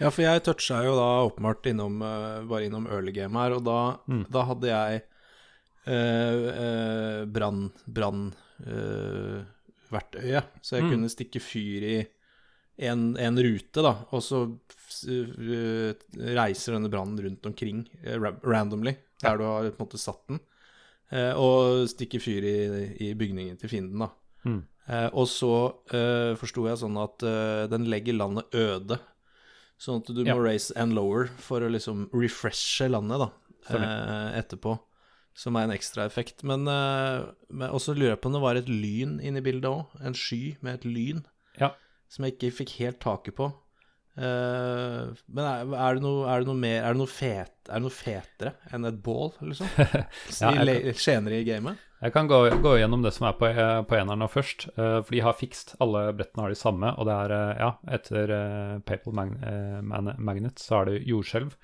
Ja, 0.00 0.08
for 0.08 0.24
jeg 0.24 0.40
toucha 0.48 0.80
jo 0.88 0.94
da 0.96 1.10
åpenbart 1.26 1.68
innom, 1.68 2.00
eh, 2.00 2.38
bare 2.48 2.64
innom 2.70 2.88
early 2.88 3.12
game 3.12 3.36
her, 3.36 3.58
og 3.58 3.68
da, 3.68 3.76
Mm. 4.08 4.24
da 4.32 4.46
hadde 4.48 4.72
jeg 4.72 5.04
brann... 7.36 7.60
brann 7.86 8.24
eh, 9.86 9.92
verktøye, 9.94 10.42
så 10.62 10.76
jeg 10.76 10.84
Mm. 10.86 10.90
kunne 10.94 11.08
stikke 11.12 11.40
fyr 11.40 11.82
i 11.86 11.96
en, 12.78 13.16
en 13.16 13.36
rute, 13.40 13.80
da, 13.82 13.94
og 14.12 14.20
så 14.22 14.42
eh, 15.08 15.94
reiser 16.36 16.76
denne 16.76 16.90
brannen 16.92 17.18
rundt 17.24 17.46
omkring 17.48 17.86
eh, 18.04 18.18
randomly, 18.44 18.96
der 19.22 19.38
du 19.38 19.44
har 19.48 19.70
på 19.70 19.80
en 19.80 19.86
måte 19.86 19.98
satt 20.00 20.26
den, 20.28 20.40
eh, 21.10 21.32
og 21.32 21.86
stikker 21.88 22.20
fyr 22.20 22.44
i, 22.44 22.56
i 23.08 23.14
bygningen 23.14 23.56
til 23.60 23.68
fienden, 23.72 24.04
da. 24.04 24.10
Mm. 24.46 24.62
Og 25.18 25.24
så 25.26 25.48
uh, 25.90 26.36
forsto 26.38 26.62
jeg 26.68 26.78
sånn 26.78 26.94
at 27.02 27.24
uh, 27.26 27.64
den 27.66 27.88
legger 27.90 28.14
landet 28.14 28.52
øde. 28.54 29.00
Sånn 29.82 29.98
at 29.98 30.12
du 30.14 30.20
Ja. 30.22 30.36
må 30.36 30.44
raise 30.44 30.70
and 30.78 30.94
lower 30.94 31.26
for 31.42 31.58
å 31.60 31.68
liksom 31.72 32.04
refreshe 32.14 32.86
landet, 32.88 33.18
da, 33.18 33.26
uh, 33.74 34.38
etterpå. 34.38 34.76
Som 35.36 35.58
er 35.58 35.66
en 35.66 35.74
ekstra 35.74 36.06
effekt. 36.08 36.40
Men, 36.48 36.64
eh, 36.70 37.28
men 37.52 37.74
også 37.74 37.92
lurer 37.94 38.14
jeg 38.14 38.22
på 38.22 38.30
om 38.30 38.38
det 38.38 38.44
var 38.44 38.56
et 38.56 38.72
lyn 38.72 39.18
inne 39.20 39.42
i 39.42 39.44
bildet 39.44 39.68
òg. 39.68 40.00
En 40.00 40.16
sky 40.16 40.56
med 40.64 40.80
et 40.80 40.88
lyn. 40.88 41.22
Ja. 41.60 41.74
Som 42.08 42.24
jeg 42.24 42.36
ikke 42.36 42.54
fikk 42.62 42.76
helt 42.80 43.02
taket 43.04 43.36
på. 43.36 43.50
Eh, 44.16 45.02
men 45.28 45.42
er, 45.44 45.66
er, 45.76 45.98
det 45.98 46.04
noe, 46.06 46.24
er, 46.24 46.40
det 46.40 46.48
noe 46.48 46.56
mer, 46.56 46.78
er, 46.80 46.94
det 46.94 47.02
noe 47.02 47.10
fet, 47.10 47.52
er 47.68 47.74
det 47.74 47.84
noe 47.84 47.92
fetere 47.92 48.54
enn 48.72 48.88
et 48.88 49.02
bål, 49.04 49.34
liksom? 49.44 49.68
Ja, 50.40 50.54
I 50.56 50.94
Senere 50.96 51.42
i 51.42 51.44
gamet? 51.44 51.82
Jeg 52.00 52.14
kan 52.14 52.28
gå, 52.28 52.38
gå 52.64 52.72
gjennom 52.78 53.04
det 53.04 53.12
som 53.12 53.28
er 53.28 53.36
på, 53.36 53.50
eh, 53.52 53.80
på 53.84 53.98
eneren 53.98 54.24
nå 54.24 54.30
først. 54.32 54.70
for 54.72 55.12
de 55.12 55.24
har 55.24 55.36
fikst. 55.36 55.76
Alle 55.84 56.08
brettene 56.16 56.46
har 56.46 56.52
de 56.52 56.60
samme. 56.60 56.96
Og 56.96 57.08
det 57.08 57.16
er, 57.26 57.36
ja, 57.60 57.70
etter 57.92 58.32
uh, 58.32 58.78
Papal 58.88 59.16
Mag 59.16 59.36
Magnet 60.16 60.60
så 60.60 60.80
er 60.80 60.90
det 60.90 61.02
jordskjelv. 61.08 61.56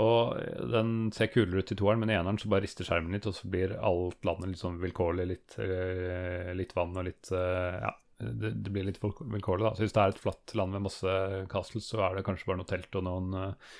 Og 0.00 0.38
den 0.72 1.10
ser 1.12 1.28
kulere 1.28 1.60
ut 1.60 1.72
i 1.74 1.76
toeren, 1.76 2.00
men 2.00 2.08
i 2.08 2.14
eneren 2.16 2.38
så 2.40 2.48
bare 2.48 2.64
rister 2.64 2.86
skjermen 2.88 3.12
litt, 3.12 3.26
og 3.28 3.34
så 3.36 3.48
blir 3.52 3.74
alt 3.76 4.24
landet 4.24 4.48
litt 4.54 4.62
sånn 4.62 4.78
vilkårlig. 4.80 5.26
Litt, 5.28 5.56
eh, 5.60 6.52
litt 6.56 6.72
vann 6.78 6.96
og 6.96 7.04
litt 7.10 7.28
eh, 7.36 7.76
Ja, 7.82 7.90
det, 8.22 8.54
det 8.64 8.72
blir 8.72 8.86
litt 8.88 9.00
vilk- 9.02 9.20
vilkårlig, 9.34 9.66
da. 9.66 9.74
Så 9.76 9.84
hvis 9.84 9.92
det 9.92 10.00
er 10.06 10.14
et 10.14 10.22
flatt 10.22 10.54
land 10.56 10.72
med 10.72 10.86
masse 10.86 11.16
castles, 11.52 11.90
så 11.92 12.00
er 12.06 12.16
det 12.16 12.24
kanskje 12.24 12.48
bare 12.48 12.62
noe 12.62 12.70
telt 12.72 12.96
og 13.00 13.04
noen 13.08 13.34
eh, 13.36 13.72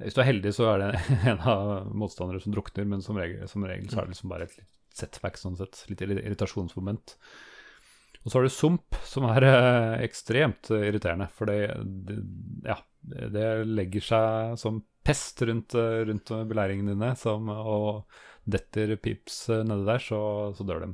hvis 0.00 0.14
du 0.16 0.20
er 0.22 0.30
heldig, 0.30 0.50
så 0.56 0.64
er 0.70 0.78
det 0.80 0.90
en 1.34 1.42
av 1.50 1.90
motstandere 1.92 2.40
som 2.40 2.54
drukner, 2.54 2.86
men 2.88 3.02
som 3.04 3.18
regel, 3.20 3.42
som 3.50 3.66
regel 3.68 3.90
så 3.90 3.98
er 4.00 4.06
det 4.06 4.14
liksom 4.14 4.30
bare 4.32 4.46
et 4.46 4.54
litt 4.56 4.70
setback, 4.96 5.36
sånn 5.36 5.58
sett. 5.58 5.82
Litt 5.90 6.00
irri- 6.06 6.22
irritasjonsmoment. 6.22 7.16
Og 8.20 8.28
så 8.28 8.36
har 8.36 8.44
du 8.44 8.52
sump, 8.52 8.96
som 9.08 9.24
er 9.30 9.46
eh, 9.48 10.02
ekstremt 10.04 10.68
irriterende. 10.76 11.30
For 11.32 11.48
det, 11.48 11.72
det, 12.08 12.18
ja, 12.68 12.76
det 13.00 13.46
legger 13.64 14.04
seg 14.04 14.58
som 14.60 14.82
pest 15.06 15.40
rundt, 15.48 15.74
eh, 15.78 16.02
rundt 16.10 16.32
beleiringene 16.50 16.92
dine. 16.92 17.14
Som, 17.16 17.48
og 17.48 18.04
detter 18.44 18.92
pips 19.00 19.48
eh, 19.48 19.64
nedi 19.66 19.88
der, 19.88 20.04
så, 20.04 20.20
så 20.56 20.66
dør 20.68 20.84
de. 20.84 20.92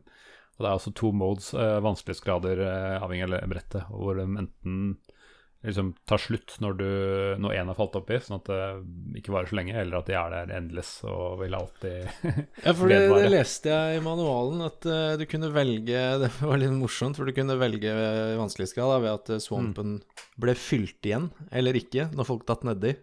Og 0.57 0.65
det 0.65 0.69
er 0.69 0.73
altså 0.79 0.93
to 0.97 1.11
modes, 1.13 1.51
eh, 1.55 1.79
vanskelighetsgrader 1.85 2.63
eh, 2.65 3.03
avhengig 3.03 3.29
av 3.29 3.51
brettet, 3.51 3.91
hvor 3.91 4.17
de 4.17 4.27
enten 4.31 4.97
liksom 5.65 5.93
tar 6.07 6.21
slutt 6.23 6.57
når, 6.63 6.77
du, 6.79 6.91
når 7.43 7.57
en 7.57 7.71
har 7.73 7.79
falt 7.79 7.97
oppi, 7.99 8.19
sånn 8.23 8.41
at 8.41 8.51
det 8.51 9.21
ikke 9.23 9.35
varer 9.35 9.51
så 9.51 9.59
lenge, 9.59 9.77
eller 9.81 10.01
at 10.01 10.11
de 10.11 10.19
er 10.19 10.35
der 10.35 10.53
endless 10.59 10.93
og 11.09 11.41
vil 11.41 11.57
alltid 11.59 12.07
Ja, 12.67 12.75
for 12.77 12.91
det, 12.91 13.01
det 13.11 13.33
leste 13.33 13.73
jeg 13.73 13.99
i 13.99 14.05
manualen, 14.05 14.63
at 14.67 14.87
uh, 14.89 15.15
du 15.19 15.27
kunne 15.31 15.53
velge 15.55 16.05
Det 16.23 16.31
var 16.39 16.61
litt 16.61 16.75
morsomt, 16.77 17.19
for 17.19 17.29
du 17.29 17.35
kunne 17.37 17.59
velge 17.61 17.93
vanskelighetsgrad 18.39 19.03
ved 19.05 19.13
at 19.15 19.35
swampen 19.43 19.77
swampen 19.77 20.01
ble 20.41 20.55
fylt 20.59 21.07
igjen 21.07 21.31
eller 21.51 21.77
ikke 21.79 22.11
når 22.17 22.29
folk 22.29 22.47
datt 22.49 22.65
nedi. 22.67 22.95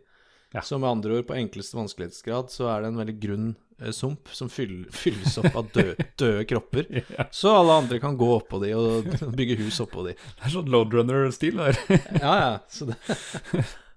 Ja. 0.54 0.62
Så 0.62 0.78
med 0.78 0.90
andre 0.90 1.18
ord, 1.18 1.28
på 1.28 1.36
enkleste 1.38 1.78
vanskelighetsgrad 1.80 2.52
så 2.54 2.68
er 2.70 2.84
det 2.84 2.92
en 2.92 3.00
veldig 3.02 3.16
grunn 3.24 3.48
eh, 3.82 3.90
sump 3.96 4.30
som 4.38 4.52
fyll, 4.54 4.84
fylles 4.94 5.38
opp 5.42 5.56
av 5.58 5.72
døde, 5.74 6.08
døde 6.22 6.44
kropper. 6.50 6.90
ja. 7.18 7.26
Så 7.34 7.56
alle 7.58 7.80
andre 7.82 8.00
kan 8.04 8.18
gå 8.20 8.30
oppå 8.36 8.62
de 8.62 8.74
og 8.78 9.10
bygge 9.40 9.58
hus 9.64 9.82
oppå 9.84 10.06
de. 10.08 10.14
Det 10.14 10.46
er 10.46 10.54
sånn 10.54 10.70
loadrunner-stil 10.74 11.58
der. 11.62 11.80
Ja, 12.24 12.34
ja. 12.38 12.52
Så 12.70 12.92
det, 12.92 13.00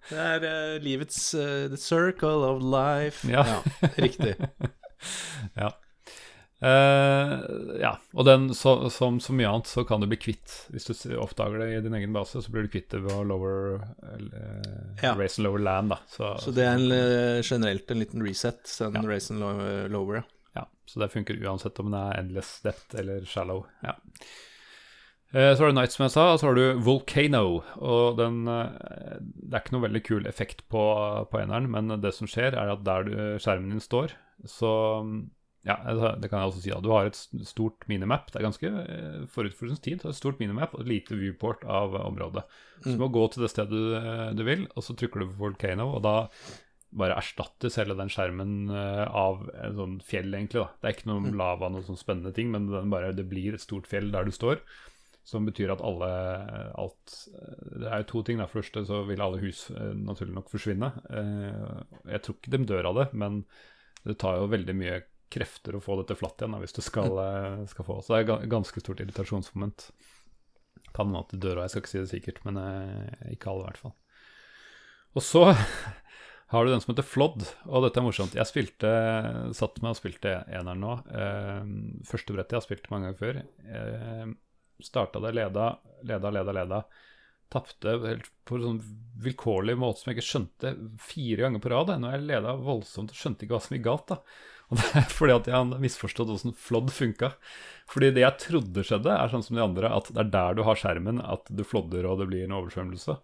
det 0.09 0.23
er 0.31 0.47
eh, 0.49 0.77
livets 0.85 1.21
uh, 1.37 1.67
The 1.73 1.81
circle 1.81 2.49
of 2.49 2.65
life. 2.65 3.29
Ja. 3.29 3.61
riktig. 4.01 4.39
ja. 5.61 5.75
Eh, 6.57 7.33
ja, 7.83 7.91
og 8.17 8.25
den, 8.25 8.47
så, 8.57 8.89
som 8.89 9.19
så 9.21 9.35
mye 9.37 9.49
annet, 9.51 9.69
så 9.69 9.83
kan 9.85 10.01
du 10.01 10.07
bli 10.09 10.17
kvitt 10.17 10.55
Hvis 10.73 10.89
du 10.89 11.11
oppdager 11.21 11.61
det 11.61 11.67
i 11.75 11.83
din 11.85 11.97
egen 11.99 12.15
base, 12.17 12.41
så 12.41 12.53
blir 12.53 12.65
du 12.65 12.71
kvitt 12.73 12.89
det 12.95 13.03
ved 13.05 13.13
å 13.13 13.27
lower 13.29 13.77
uh, 13.77 14.95
Ja. 15.03 15.13
Race 15.19 15.37
and 15.37 15.45
lower 15.45 15.61
land, 15.61 15.93
da. 15.93 15.99
Så, 16.09 16.33
Så 16.41 16.55
det 16.57 16.65
er 16.65 16.79
en, 16.79 16.89
eh, 16.97 17.43
generelt 17.45 17.93
en 17.93 18.01
liten 18.01 18.25
reset, 18.25 18.65
den 18.81 19.03
Ja. 19.03 19.05
race 19.11 19.35
and 19.35 19.45
lower, 19.93 20.25
ja. 20.57 20.65
Så 20.89 21.03
det 21.03 21.13
funker 21.13 21.37
uansett 21.45 21.79
om 21.85 21.93
det 21.93 22.01
er 22.01 22.21
endless 22.23 22.57
depth 22.65 22.97
eller 22.97 23.29
shallow. 23.29 23.67
Ja. 23.85 23.93
Så 25.37 25.59
har 25.59 25.69
du 25.69 25.75
Night, 25.77 25.93
som 25.93 26.07
jeg 26.07 26.15
sa, 26.15 26.31
og 26.33 26.39
så 26.41 26.47
har 26.49 26.55
du 26.57 26.79
Volcano. 26.81 27.61
Og 27.83 28.17
den 28.17 28.45
Det 28.47 29.53
er 29.53 29.61
ikke 29.61 29.75
noe 29.75 29.85
veldig 29.91 30.03
kul 30.07 30.27
effekt 30.31 30.63
på, 30.73 30.81
på 31.29 31.41
eneren, 31.43 31.69
men 31.69 32.01
det 32.01 32.15
som 32.15 32.31
skjer, 32.31 32.55
er 32.57 32.73
at 32.73 32.85
der 32.87 33.05
du, 33.05 33.17
skjermen 33.43 33.75
din 33.75 33.83
står, 33.83 34.15
så 34.47 34.71
Ja, 35.67 35.75
det 35.83 36.29
kan 36.31 36.39
jeg 36.39 36.51
også 36.53 36.61
si. 36.63 36.71
da. 36.71 36.79
Du 36.83 36.93
har 36.95 37.09
et 37.09 37.19
stort 37.49 37.87
minimap. 37.91 38.29
Det 38.31 38.39
er 38.39 38.45
ganske 38.47 38.69
eh, 38.71 39.25
forut 39.33 39.57
for 39.57 39.67
sin 39.67 39.81
tid. 39.83 40.05
Et 40.07 40.15
stort 40.19 40.39
minimap 40.39 40.77
og 40.77 40.85
et 40.85 40.93
lite 40.93 41.17
viewport 41.19 41.65
av 41.67 41.97
området. 42.05 42.45
Så 42.85 42.95
du 42.95 43.01
må 43.03 43.09
gå 43.11 43.25
til 43.35 43.43
det 43.43 43.51
stedet 43.51 43.75
du, 43.75 43.97
eh, 43.99 44.29
du 44.39 44.45
vil, 44.47 44.63
og 44.77 44.87
så 44.87 44.95
trykker 44.95 45.25
du 45.25 45.33
på 45.33 45.41
Volcano, 45.41 45.89
og 45.97 46.05
da 46.07 46.15
bare 46.97 47.17
erstattes 47.19 47.81
hele 47.81 47.97
den 47.99 48.13
skjermen 48.13 48.71
eh, 48.71 49.03
av 49.11 49.43
en 49.59 49.75
sånn 49.81 49.97
fjell, 50.07 50.31
egentlig. 50.39 50.63
da. 50.63 50.69
Det 50.79 50.89
er 50.89 50.95
ikke 51.01 51.11
noe 51.11 51.35
lava, 51.43 51.73
noe 51.75 51.83
sånn 51.89 51.99
spennende 51.99 52.31
ting, 52.37 52.53
men 52.55 52.71
den 52.71 52.93
bare, 52.95 53.11
det 53.17 53.27
blir 53.29 53.59
et 53.59 53.65
stort 53.65 53.91
fjell 53.91 54.13
der 54.15 54.29
du 54.29 54.31
står. 54.37 54.63
Som 55.27 55.49
betyr 55.49 55.73
at 55.75 55.83
alle 55.83 56.09
alt 56.79 57.15
Det 57.35 57.89
er 57.91 58.05
jo 58.05 58.07
to 58.13 58.21
ting. 58.23 58.39
da. 58.39 58.47
For 58.47 58.61
første 58.63 58.85
så 58.87 59.01
vil 59.09 59.19
alle 59.25 59.41
hus 59.43 59.65
naturlig 59.75 60.37
nok 60.37 60.53
forsvinne. 60.53 60.93
Jeg 62.07 62.21
tror 62.23 62.37
ikke 62.39 62.53
de 62.55 62.61
dør 62.71 62.93
av 62.93 63.01
det, 63.01 63.07
men 63.19 63.41
det 64.07 64.21
tar 64.23 64.39
jo 64.39 64.47
veldig 64.53 64.77
mye 64.79 65.01
krefter 65.33 65.77
å 65.77 65.83
få 65.83 65.97
dette 66.01 66.17
flatt 66.19 66.39
igjen 66.43 66.55
da, 66.55 66.61
hvis 66.63 66.77
du 66.77 66.83
skal, 66.85 67.19
eh, 67.19 67.65
skal 67.73 67.85
få 67.89 67.99
Så 68.05 68.15
det 68.15 68.21
er 68.23 68.29
ga- 68.31 68.47
ganske 68.57 68.81
stort 68.83 69.01
irritasjonsmoment. 69.03 69.91
Kan 70.95 71.09
hende 71.11 71.21
at 71.25 71.33
det 71.35 71.41
dør 71.43 71.59
av, 71.59 71.67
jeg 71.67 71.71
skal 71.75 71.83
ikke 71.83 71.93
si 71.93 71.99
det 72.05 72.13
sikkert, 72.15 72.45
men 72.47 72.57
eh, 72.63 73.33
ikke 73.35 73.51
alle 73.53 73.65
i 73.67 73.69
hvert 73.71 73.83
fall. 73.83 73.95
Og 75.17 75.23
så 75.25 75.43
har 76.53 76.65
du 76.65 76.71
den 76.71 76.81
som 76.85 76.93
heter 76.95 77.07
Flod, 77.09 77.43
og 77.67 77.83
dette 77.87 77.99
er 78.01 78.07
morsomt. 78.07 78.37
Jeg 78.39 78.47
spilte, 78.49 78.91
satt 79.57 79.81
meg 79.83 79.95
og 79.95 79.99
spilte 79.99 80.37
eneren 80.47 80.81
nå. 80.85 80.95
Eh, 81.11 81.73
første 82.07 82.37
brettet 82.37 82.55
jeg 82.55 82.61
har 82.63 82.67
spilt 82.69 82.91
mange 82.93 83.11
ganger 83.11 83.21
før. 83.25 83.43
Eh, 83.67 84.27
starta 84.87 85.21
det, 85.25 85.35
leda, 85.39 85.71
leda, 86.07 86.31
leda, 86.39 86.53
leda. 86.61 86.83
Tapte 87.53 87.93
på 88.45 88.57
en 88.59 88.65
sånn 88.65 88.81
vilkårlig 89.23 89.77
måte 89.79 90.01
som 90.03 90.11
jeg 90.11 90.19
ikke 90.19 90.29
skjønte 90.31 90.73
fire 90.99 91.45
ganger 91.45 91.63
på 91.63 91.71
rad. 91.73 91.93
Når 92.03 92.17
jeg 92.17 92.27
leda 92.33 92.57
voldsomt 92.59 93.13
og 93.15 93.21
skjønte 93.21 93.47
ikke 93.47 93.55
hva 93.57 93.63
som 93.63 93.77
gikk 93.77 93.85
galt. 93.87 94.09
da. 94.11 94.19
Og 94.71 94.81
det 94.81 94.89
er 94.99 95.11
fordi 95.15 95.35
at 95.37 95.47
jeg 95.47 95.55
har 95.55 95.81
misforstått 95.83 96.31
hvordan 96.33 96.55
flodd 96.59 96.89
funka. 96.91 97.33
Fordi 97.87 98.09
det 98.17 98.25
jeg 98.25 98.39
trodde 98.43 98.83
skjedde, 98.83 99.13
er 99.15 99.31
sånn 99.31 99.45
som 99.47 99.55
de 99.59 99.63
andre, 99.63 99.91
at 99.95 100.09
det 100.11 100.25
er 100.25 100.31
der 100.33 100.57
du 100.59 100.65
har 100.67 100.75
skjermen, 100.81 101.21
at 101.23 101.47
du 101.55 101.63
flodder 101.63 102.09
og 102.11 102.19
det 102.19 102.27
blir 102.33 102.45
en 102.49 102.57
oversvømmelse. 102.59 103.15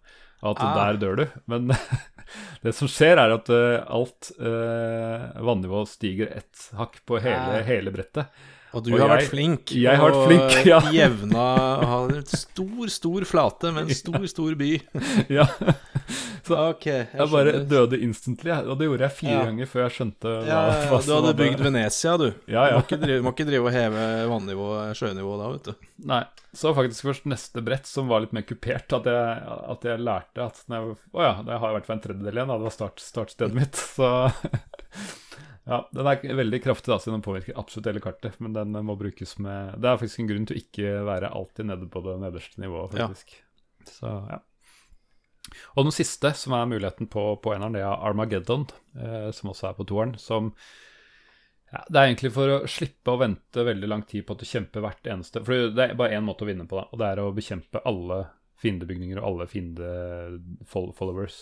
Og 0.43 0.49
at 0.53 0.63
Ah. 0.63 0.75
der 0.79 1.01
dør 1.03 1.17
du. 1.19 1.25
Men 1.51 1.69
det 2.63 2.75
som 2.79 2.89
skjer, 2.91 3.19
er 3.19 3.35
at 3.35 3.51
eh, 3.51 3.83
alt 3.91 4.31
eh, 4.39 5.27
vannivået 5.43 5.91
stiger 5.91 6.31
ett 6.35 6.69
hakk 6.79 7.01
på 7.07 7.19
hele, 7.23 7.59
Ah. 7.59 7.67
hele 7.67 7.91
brettet. 7.95 8.27
Og 8.73 8.85
du 8.85 8.93
Og 8.95 9.01
har 9.01 9.09
jeg- 9.09 9.19
vært 9.19 9.31
flink. 9.31 9.73
jeg 9.77 9.97
har 10.01 10.11
vært 10.11 10.27
flink, 10.27 10.67
ja. 10.73 10.81
jevna 10.95 11.47
Har 11.85 12.13
en 12.17 12.25
stor, 12.25 12.87
stor 12.89 13.25
flate 13.29 13.73
med 13.75 13.83
en 13.91 13.95
stor, 14.03 14.27
stor 14.27 14.55
by. 14.57 14.71
Ja, 15.39 15.45
så 16.43 16.57
Ok, 16.73 16.87
jeg 16.89 17.07
jeg 17.15 17.29
bare 17.31 17.53
døde 17.71 17.99
instantly, 18.03 18.51
og 18.67 18.79
det 18.81 18.89
gjorde 18.89 19.05
jeg 19.07 19.15
fire 19.19 19.37
Ja. 19.37 19.45
ganger 19.47 19.69
før 19.71 19.85
jeg 19.85 19.93
skjønte 19.99 20.33
hva, 20.33 20.47
Ja, 20.49 21.01
du 21.05 21.13
hadde 21.15 21.35
bygd 21.39 21.61
Venezia, 21.63 22.17
du. 22.19 22.27
Ja, 22.51 22.65
ja. 22.73 22.81
Du 22.81 22.81
må 22.81 22.83
ikke 22.87 23.01
drive, 23.05 23.23
må 23.23 23.33
ikke 23.37 23.47
drive 23.47 23.69
og 23.69 23.73
heve 23.77 24.07
vannivået, 24.33 24.97
sjønivået 24.99 25.43
da, 25.43 25.51
vet 25.53 25.69
du. 25.71 25.89
Nei. 26.13 26.23
Så 26.53 26.75
faktisk 26.77 27.07
først 27.07 27.25
neste 27.31 27.63
brett, 27.65 27.87
som 27.89 28.09
var 28.11 28.21
litt 28.25 28.35
mer 28.37 28.43
kupert, 28.45 28.91
at 28.93 29.07
jeg, 29.09 29.45
at 29.73 29.87
jeg 29.89 30.03
lærte 30.05 30.43
at 30.45 30.59
Å 30.69 30.81
oh 31.15 31.23
ja, 31.23 31.37
det 31.47 31.61
har 31.63 31.73
vært 31.79 31.87
for 31.87 31.95
en 31.97 32.03
tredjedel 32.05 32.35
igjen, 32.43 32.51
da. 32.51 32.59
Det 32.59 32.67
var 32.69 32.75
start, 32.75 33.01
startstedet 33.01 33.55
mitt. 33.57 33.79
Så 33.79 34.11
ja, 35.73 35.79
den 35.97 36.09
er 36.13 36.37
veldig 36.37 36.59
kraftig, 36.65 36.91
da, 36.93 36.99
siden 37.01 37.17
den 37.19 37.25
påvirker 37.25 37.57
absolutt 37.61 37.89
hele 37.89 38.03
kartet. 38.05 38.37
Men 38.45 38.53
den 38.57 38.77
må 38.85 38.97
brukes 39.01 39.35
med 39.41 39.79
Det 39.81 39.89
er 39.89 39.99
faktisk 40.01 40.21
en 40.23 40.31
grunn 40.31 40.47
til 40.49 40.59
å 40.59 40.63
ikke 40.63 40.95
være 41.09 41.31
alltid 41.33 41.69
nede 41.71 41.89
på 41.93 42.03
det 42.05 42.17
nederste 42.21 42.61
nivået, 42.61 42.97
Ja. 43.01 43.09
faktisk. 43.09 43.37
Så 43.89 44.13
ja. 44.31 44.41
Og 45.75 45.85
den 45.89 45.93
siste, 45.97 46.31
som 46.39 46.55
er 46.55 46.69
muligheten 46.71 47.09
på, 47.11 47.25
på 47.43 47.53
eneren, 47.55 47.75
det 47.75 47.83
er 47.83 48.05
Armageddon, 48.07 48.67
eh, 48.95 49.31
som 49.35 49.51
også 49.51 49.71
er 49.71 49.75
på 49.81 49.87
toeren. 49.91 50.15
Som 50.21 50.53
ja, 51.73 51.83
Det 51.89 51.99
er 51.99 52.07
egentlig 52.11 52.33
for 52.37 52.53
å 52.53 52.61
slippe 52.69 53.11
å 53.11 53.19
vente 53.19 53.65
veldig 53.67 53.89
lang 53.89 54.03
tid 54.07 54.27
på 54.27 54.37
at 54.37 54.45
du 54.45 54.47
kjemper 54.47 54.85
hvert 54.85 55.09
eneste 55.09 55.41
For 55.45 55.73
det 55.73 55.87
er 55.89 55.95
bare 55.99 56.15
én 56.19 56.25
måte 56.25 56.45
å 56.45 56.49
vinne 56.51 56.69
på, 56.69 56.77
da, 56.79 56.85
og 56.93 56.99
det 57.01 57.09
er 57.09 57.23
å 57.25 57.33
bekjempe 57.35 57.83
alle 57.89 58.27
fiendebygninger 58.63 59.19
og 59.19 59.27
alle 59.31 59.47
fiende-followers. 59.51 61.41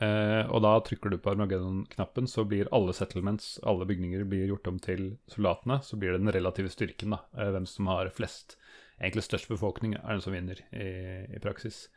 Eh, 0.00 0.46
og 0.48 0.62
da 0.64 0.72
trykker 0.84 1.12
du 1.12 1.18
på 1.20 1.34
Armageddon-knappen, 1.34 2.28
så 2.30 2.46
blir 2.48 2.70
alle 2.72 2.94
settlements, 2.96 3.58
alle 3.68 3.84
bygninger, 3.88 4.24
blir 4.28 4.48
gjort 4.48 4.70
om 4.70 4.78
til 4.80 5.02
soldatene. 5.28 5.80
Så 5.84 5.98
blir 6.00 6.14
det 6.14 6.22
den 6.22 6.32
relative 6.32 6.72
styrken, 6.72 7.16
da. 7.16 7.20
Eh, 7.36 7.52
hvem 7.52 7.68
som 7.68 7.90
har 7.92 8.12
flest, 8.16 8.56
egentlig 9.00 9.26
størst 9.28 9.50
befolkning, 9.52 9.98
er 10.00 10.16
den 10.16 10.24
som 10.24 10.36
vinner 10.36 10.62
i, 10.72 10.88
i 11.28 11.42
praksis. 11.42 11.88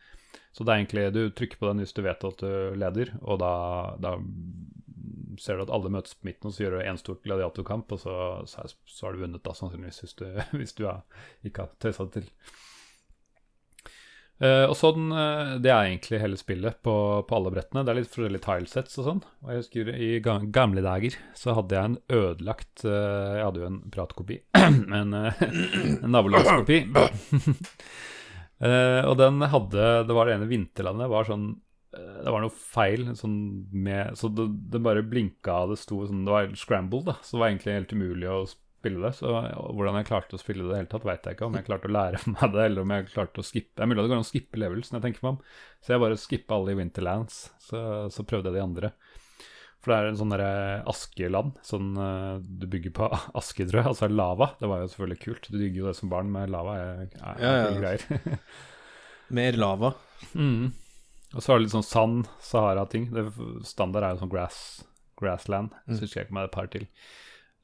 Så 0.52 0.66
det 0.66 0.74
er 0.74 0.82
egentlig, 0.82 1.06
du 1.16 1.24
trykker 1.32 1.62
på 1.62 1.70
den 1.70 1.84
hvis 1.84 1.96
du 1.96 2.04
vet 2.04 2.28
at 2.28 2.44
du 2.44 2.76
leder, 2.80 3.13
og 3.22 3.39
da, 3.42 3.54
da 4.02 4.18
ser 5.39 5.58
du 5.58 5.66
at 5.66 5.74
alle 5.74 5.92
møtes 5.94 6.18
på 6.18 6.28
midten, 6.28 6.50
og 6.50 6.56
så 6.56 6.66
gjør 6.66 6.78
du 6.78 6.84
én 6.84 7.00
stor 7.00 7.18
gladiatorkamp, 7.24 7.96
og 7.96 8.04
så, 8.04 8.18
så, 8.50 8.68
så 8.89 9.08
har 9.08 9.16
du 9.16 9.24
vunnet, 9.24 9.44
da, 9.46 9.56
sannsynligvis, 9.58 10.04
hvis 10.04 10.20
du, 10.20 10.28
hvis 10.60 10.76
du 10.78 10.86
er, 10.92 11.02
ikke 11.48 11.66
har 11.68 11.76
tøysa 11.80 12.10
det 12.10 12.20
til. 12.20 12.32
Eh, 14.41 14.65
og 14.65 14.74
sånn, 14.76 15.12
uh, 15.13 15.56
Det 15.62 15.69
er 15.69 15.88
egentlig 15.91 16.19
hele 16.24 16.38
spillet 16.39 16.80
på, 16.86 16.93
på 17.28 17.36
alle 17.38 17.52
brettene. 17.54 17.84
Det 17.86 17.93
er 17.93 18.00
litt 18.00 18.12
forskjellige 18.12 18.46
tilesets 18.48 18.98
og 19.00 19.08
sånn. 19.08 19.22
Og 19.43 19.52
jeg 19.52 19.62
husker 19.62 19.91
I 19.93 20.10
ga 20.26 20.39
gamle 20.56 20.84
dager 20.86 21.17
så 21.38 21.54
hadde 21.60 21.78
jeg 21.78 21.91
en 21.91 22.00
ødelagt 22.17 22.86
uh, 22.88 23.38
Jeg 23.38 23.46
hadde 23.46 23.62
jo 23.62 23.69
en 23.69 23.82
pratkopi, 23.93 24.39
en, 24.63 24.89
en 24.98 26.10
nabolagskopi. 26.10 26.84
Og 28.63 29.17
den 29.19 29.41
hadde 29.52 29.86
Det 30.08 30.15
var 30.15 30.30
det 30.30 30.36
ene 30.38 30.46
vinterlandet 30.48 31.10
var 31.12 31.26
sånn 31.28 31.50
Det 31.91 32.32
var 32.32 32.46
noe 32.46 32.54
feil 32.54 33.10
sånn 33.19 33.34
med 33.76 34.13
Så 34.15 34.30
det, 34.32 34.46
det 34.72 34.80
bare 34.86 35.04
blinka, 35.04 35.58
det 35.67 35.76
sto 35.82 35.98
sånn 36.08 36.22
Det 36.24 36.32
var 36.32 36.54
scramble, 36.56 37.02
da. 37.10 37.17
Så 37.19 37.36
det 37.36 37.41
var 37.41 37.52
egentlig 37.52 37.76
helt 37.76 37.96
umulig 37.98 38.30
å 38.32 38.38
spille 38.48 38.62
det. 38.84 39.12
Så 39.15 39.32
hvordan 39.32 39.96
jeg 40.00 40.08
klarte 40.10 40.36
å 40.36 40.41
spille 40.41 40.63
det 40.63 40.69
i 40.69 40.72
det 40.74 40.80
hele 40.82 40.91
tatt, 40.91 41.06
veit 41.08 41.26
jeg 41.30 41.38
ikke. 41.38 41.48
Om 41.48 41.56
jeg 41.60 41.67
klarte 41.69 41.89
å 41.89 41.93
lære 41.96 42.19
meg 42.36 42.54
det, 42.56 42.65
eller 42.67 42.82
om 42.84 42.93
jeg 42.96 43.10
klarte 43.13 43.39
å 43.39 43.48
skippe 43.48 43.74
Det 43.78 43.84
er 43.86 43.89
mulig 43.91 44.04
det 44.04 44.12
går 44.12 44.19
an 44.19 44.26
å 44.28 44.30
skippe 44.30 44.60
levels, 44.62 44.91
når 44.91 45.00
jeg 45.00 45.06
tenker 45.08 45.26
meg 45.26 45.32
om. 45.36 45.39
Så 45.84 45.93
jeg 45.96 46.04
bare 46.04 46.19
skippa 46.19 46.58
alle 46.60 46.74
i 46.76 46.80
Winterlands. 46.82 47.39
Så, 47.63 47.82
så 48.13 48.26
prøvde 48.28 48.52
jeg 48.52 48.60
de 48.60 48.65
andre. 48.65 48.91
For 49.84 49.91
det 49.91 49.96
er 50.00 50.10
en 50.12 50.19
sånn 50.22 50.32
derre 50.32 50.52
askeland. 50.93 51.58
Sånn 51.67 51.89
eh, 52.00 52.36
du 52.43 52.67
bygger 52.72 52.93
på 52.96 53.10
aske, 53.41 53.65
tror 53.67 53.82
jeg. 53.82 53.89
Altså 53.96 54.08
lava. 54.12 54.52
Det 54.60 54.69
var 54.72 54.84
jo 54.84 54.91
selvfølgelig 54.93 55.19
kult. 55.26 55.50
Du 55.52 55.58
digger 55.60 55.82
jo 55.82 55.89
det 55.89 55.98
som 56.00 56.12
barn, 56.13 56.32
med 56.32 56.54
lava 56.54 56.78
er, 56.80 57.04
er, 57.17 57.41
Ja, 57.43 57.52
ja. 57.58 57.65
kule 57.67 57.82
greier. 57.84 58.39
Mer 59.39 59.60
lava. 59.60 59.93
mm. 60.38 60.72
Og 61.34 61.41
så 61.41 61.50
har 61.50 61.58
du 61.58 61.63
litt 61.65 61.74
sånn 61.74 61.82
sand, 61.88 62.28
Sahara-ting. 62.46 63.08
Standard 63.65 64.06
er 64.06 64.12
jo 64.13 64.19
sånn 64.22 64.30
grass, 64.30 64.58
grassland. 65.17 65.72
Mm. 65.88 65.96
Så 65.96 66.04
husker 66.04 66.19
jeg 66.19 66.28
ikke 66.28 66.36
meg 66.38 66.46
et 66.46 66.54
par 66.54 66.67
til. 66.69 66.84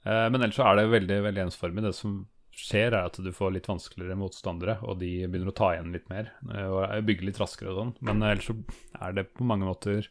Eh, 0.06 0.28
men 0.32 0.42
ellers 0.42 0.60
så 0.60 0.68
er 0.70 0.80
det 0.80 0.92
veldig 0.94 1.22
veldig 1.28 1.46
ensformig. 1.48 1.84
Det 1.86 1.96
som 1.98 2.22
skjer, 2.60 2.92
er 2.92 3.06
at 3.08 3.20
du 3.24 3.30
får 3.36 3.54
litt 3.56 3.70
vanskeligere 3.70 4.18
motstandere, 4.20 4.80
og 4.84 5.00
de 5.04 5.12
begynner 5.28 5.52
å 5.54 5.60
ta 5.60 5.74
igjen 5.76 5.94
litt 5.96 6.10
mer. 6.12 6.34
eh, 6.52 6.66
Og 6.68 7.06
bygge 7.08 7.30
litt 7.30 7.40
raskere 7.42 7.74
og 7.74 7.80
sånn. 7.82 7.94
Men 8.02 8.24
ellers 8.24 8.50
så 8.50 8.58
er 9.00 9.14
det 9.14 9.32
på 9.34 9.48
mange 9.48 9.68
måter 9.70 10.10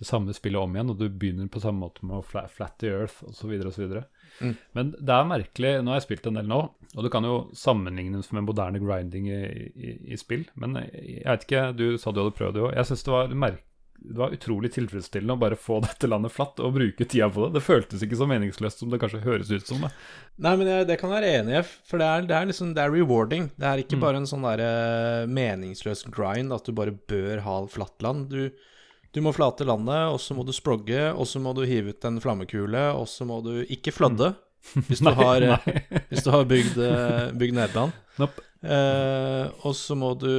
det 0.00 0.06
samme 0.08 0.32
spillet 0.32 0.56
om 0.56 0.74
igjen, 0.74 0.90
og 0.90 0.96
du 0.96 1.08
begynner 1.12 1.50
på 1.52 1.60
samme 1.60 1.84
måte 1.84 2.06
med 2.08 2.22
å 2.22 2.48
flat 2.48 2.78
the 2.80 2.88
earth 2.88 3.18
osv. 3.28 3.52
osv. 3.68 3.98
Mm. 4.40 4.54
Men 4.72 4.92
det 4.96 5.12
er 5.12 5.26
merkelig 5.28 5.72
Nå 5.82 5.92
har 5.92 5.98
jeg 5.98 6.06
spilt 6.06 6.28
en 6.30 6.38
del 6.38 6.48
nå, 6.48 6.60
og 6.94 7.04
du 7.04 7.10
kan 7.12 7.26
jo 7.26 7.50
sammenligne 7.52 8.16
det 8.22 8.32
med 8.32 8.46
moderne 8.48 8.80
grinding 8.80 9.28
i, 9.28 9.42
i, 9.76 9.90
i 10.14 10.16
spill. 10.16 10.46
Men 10.54 10.78
jeg 10.80 11.26
vet 11.26 11.44
ikke, 11.44 11.64
du 11.76 11.98
sa 12.00 12.14
du 12.14 12.22
hadde 12.22 12.36
prøvd 12.38 12.56
det 12.56 12.64
òg. 12.64 12.72
Jeg 12.78 12.88
syns 12.88 13.04
det 13.04 13.12
var 13.12 13.36
merk 13.44 13.60
det 14.00 14.16
var 14.16 14.32
utrolig 14.32 14.70
tilfredsstillende 14.74 15.34
å 15.36 15.40
bare 15.42 15.56
få 15.60 15.80
dette 15.86 16.08
landet 16.08 16.32
flatt 16.32 16.60
og 16.64 16.72
bruke 16.78 17.04
tida 17.04 17.28
på 17.30 17.46
det. 17.46 17.58
Det 17.58 17.64
føltes 17.66 18.02
ikke 18.06 18.18
så 18.20 18.26
meningsløst 18.30 18.80
som 18.80 18.90
det 18.92 19.00
kanskje 19.02 19.20
høres 19.26 19.50
ut 19.52 19.66
som. 19.68 19.82
det. 19.84 19.90
Nei, 20.40 20.54
men 20.56 20.70
jeg, 20.72 20.86
det 20.88 20.96
kan 21.00 21.12
jeg 21.12 21.20
være 21.20 21.34
enig 21.42 21.58
i, 21.60 21.62
for 21.90 22.00
det 22.00 22.06
er, 22.08 22.26
det 22.30 22.36
er 22.38 22.48
liksom 22.48 22.74
Det 22.74 22.82
er 22.86 22.94
rewarding. 22.96 23.50
Det 23.60 23.68
er 23.68 23.82
ikke 23.84 23.98
Mm. 24.00 24.04
bare 24.06 24.16
en 24.22 24.28
sånn 24.30 24.46
der, 24.48 25.26
meningsløs 25.28 26.04
grind 26.14 26.52
at 26.56 26.64
du 26.64 26.72
bare 26.76 26.94
bør 26.96 27.42
ha 27.44 27.56
flatt 27.68 28.00
land. 28.04 28.30
Du, 28.32 28.48
du 29.12 29.20
må 29.24 29.32
flate 29.36 29.66
landet, 29.68 30.06
og 30.14 30.20
så 30.22 30.36
må 30.38 30.44
du 30.46 30.52
sprogge, 30.56 31.10
og 31.12 31.26
så 31.28 31.40
må 31.42 31.52
du 31.56 31.64
hive 31.68 31.92
ut 31.92 32.04
en 32.08 32.20
flammekule, 32.22 32.86
og 32.96 33.08
så 33.10 33.26
må 33.28 33.40
du 33.44 33.58
ikke 33.66 33.92
flødde. 33.92 34.32
Hvis 34.88 35.00
du 35.00 35.06
Nei, 35.10 35.16
har, 35.18 35.42
eh, 35.42 35.56
nei. 35.56 36.02
hvis 36.12 36.24
du 36.24 36.30
har 36.34 36.44
bygd, 36.48 36.78
eh, 36.84 37.30
bygd 37.40 37.56
Nederland. 37.56 37.94
Nope. 38.20 38.44
Eh, 38.60 39.46
og 39.64 39.72
så 39.76 39.96
må 39.96 40.12
du 40.20 40.30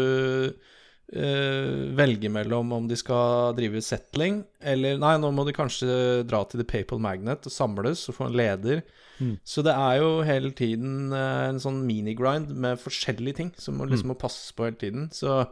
eh, 1.12 1.92
velge 1.98 2.30
mellom 2.32 2.72
om 2.76 2.88
de 2.90 2.98
skal 3.00 3.56
drive 3.58 3.82
settling, 3.84 4.42
eller 4.64 5.00
Nei, 5.02 5.16
nå 5.20 5.32
må 5.36 5.46
de 5.48 5.56
kanskje 5.56 6.24
dra 6.28 6.44
til 6.48 6.62
The 6.62 6.68
Papal 6.68 7.02
Magnet 7.04 7.48
og 7.48 7.54
samles 7.54 8.08
og 8.10 8.18
få 8.18 8.30
en 8.30 8.38
leder. 8.40 8.84
Mm. 9.22 9.36
Så 9.46 9.64
det 9.66 9.74
er 9.78 10.00
jo 10.02 10.14
hele 10.26 10.52
tiden 10.58 11.12
uh, 11.14 11.50
en 11.50 11.62
sånn 11.62 11.84
minigrind 11.86 12.54
med 12.58 12.82
forskjellige 12.82 13.38
ting 13.38 13.52
som 13.62 13.78
må, 13.78 13.86
liksom 13.90 14.14
må 14.14 14.18
passes 14.20 14.50
på 14.56 14.66
hele 14.66 14.80
tiden. 14.82 15.10
Så, 15.14 15.44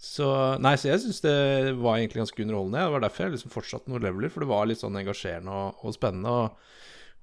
så 0.00 0.30
Nei, 0.62 0.76
så 0.80 0.92
jeg 0.92 1.04
syns 1.04 1.20
det 1.26 1.36
var 1.82 1.98
egentlig 1.98 2.22
ganske 2.24 2.46
underholdende. 2.46 2.86
Det 2.86 2.96
var 2.96 3.04
derfor 3.04 3.26
jeg 3.26 3.36
liksom 3.36 3.54
fortsatte 3.54 3.92
noen 3.92 4.06
leveler, 4.06 4.32
for 4.32 4.44
det 4.44 4.52
var 4.52 4.70
litt 4.70 4.80
sånn 4.80 4.98
engasjerende 5.02 5.60
og, 5.66 5.84
og 5.84 5.96
spennende. 5.96 6.32
Og, 6.32 6.76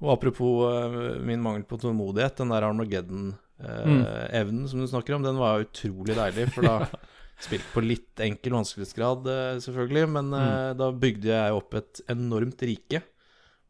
og 0.05 0.13
apropos 0.13 0.67
uh, 0.69 1.17
min 1.25 1.41
mangel 1.41 1.65
på 1.65 1.81
tålmodighet, 1.81 2.37
den 2.43 2.53
der 2.53 2.67
Armageddon-evnen 2.69 4.67
som 4.69 4.83
du 4.83 4.89
snakker 4.91 5.17
om, 5.17 5.25
den 5.25 5.41
var 5.41 5.65
utrolig 5.65 6.19
deilig, 6.19 6.51
for 6.53 6.69
da 6.69 6.77
Spilt 7.39 7.67
på 7.73 7.83
litt 7.85 8.17
enkel 8.25 8.55
vanskelighetsgrad, 8.57 9.27
eh, 9.29 9.59
selvfølgelig, 9.61 10.05
men 10.15 10.31
eh, 10.33 10.71
da 10.79 10.87
bygde 10.91 11.29
jeg 11.29 11.53
opp 11.59 11.75
et 11.77 12.01
enormt 12.09 12.63
rike. 12.65 13.03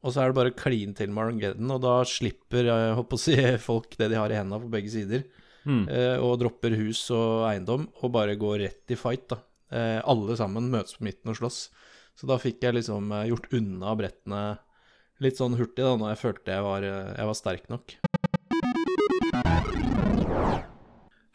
Og 0.06 0.14
så 0.14 0.22
er 0.24 0.30
det 0.32 0.38
bare 0.38 0.54
klin 0.56 0.94
til 0.96 1.10
med 1.12 1.26
Armageddon, 1.26 1.74
og 1.76 1.82
da 1.84 1.96
slipper 2.08 2.70
jeg 2.70 2.94
håper 2.96 3.18
å 3.18 3.20
si, 3.20 3.36
folk 3.70 3.98
det 4.00 4.08
de 4.14 4.20
har 4.22 4.32
i 4.32 4.38
hendene 4.40 4.62
på 4.64 4.72
begge 4.78 4.94
sider, 4.94 5.26
Mm. 5.68 5.82
eh, 5.92 6.16
og 6.24 6.38
dropper 6.40 6.72
hus 6.80 7.02
og 7.12 7.42
eiendom, 7.50 7.90
og 8.00 8.12
bare 8.16 8.38
går 8.40 8.62
rett 8.62 8.94
i 8.94 8.96
fight, 8.96 9.26
da. 9.34 9.42
Eh, 9.68 9.98
alle 10.08 10.38
sammen 10.40 10.70
møtes 10.72 10.96
på 10.96 11.04
midten 11.04 11.28
og 11.34 11.36
slåss. 11.42 11.58
Så 12.16 12.24
da 12.30 12.38
fikk 12.40 12.64
jeg 12.64 12.78
liksom 12.78 13.12
eh, 13.12 13.26
gjort 13.34 13.52
unna 13.60 13.92
brettene 14.00 14.46
litt 15.20 15.36
sånn 15.42 15.58
hurtig, 15.60 15.84
da, 15.84 15.98
når 16.00 16.14
jeg 16.16 16.22
følte 16.24 16.56
jeg 16.56 16.64
var, 16.70 16.88
eh, 16.88 17.12
jeg 17.20 17.28
var 17.34 17.40
sterk 17.42 17.68
nok. 17.74 17.98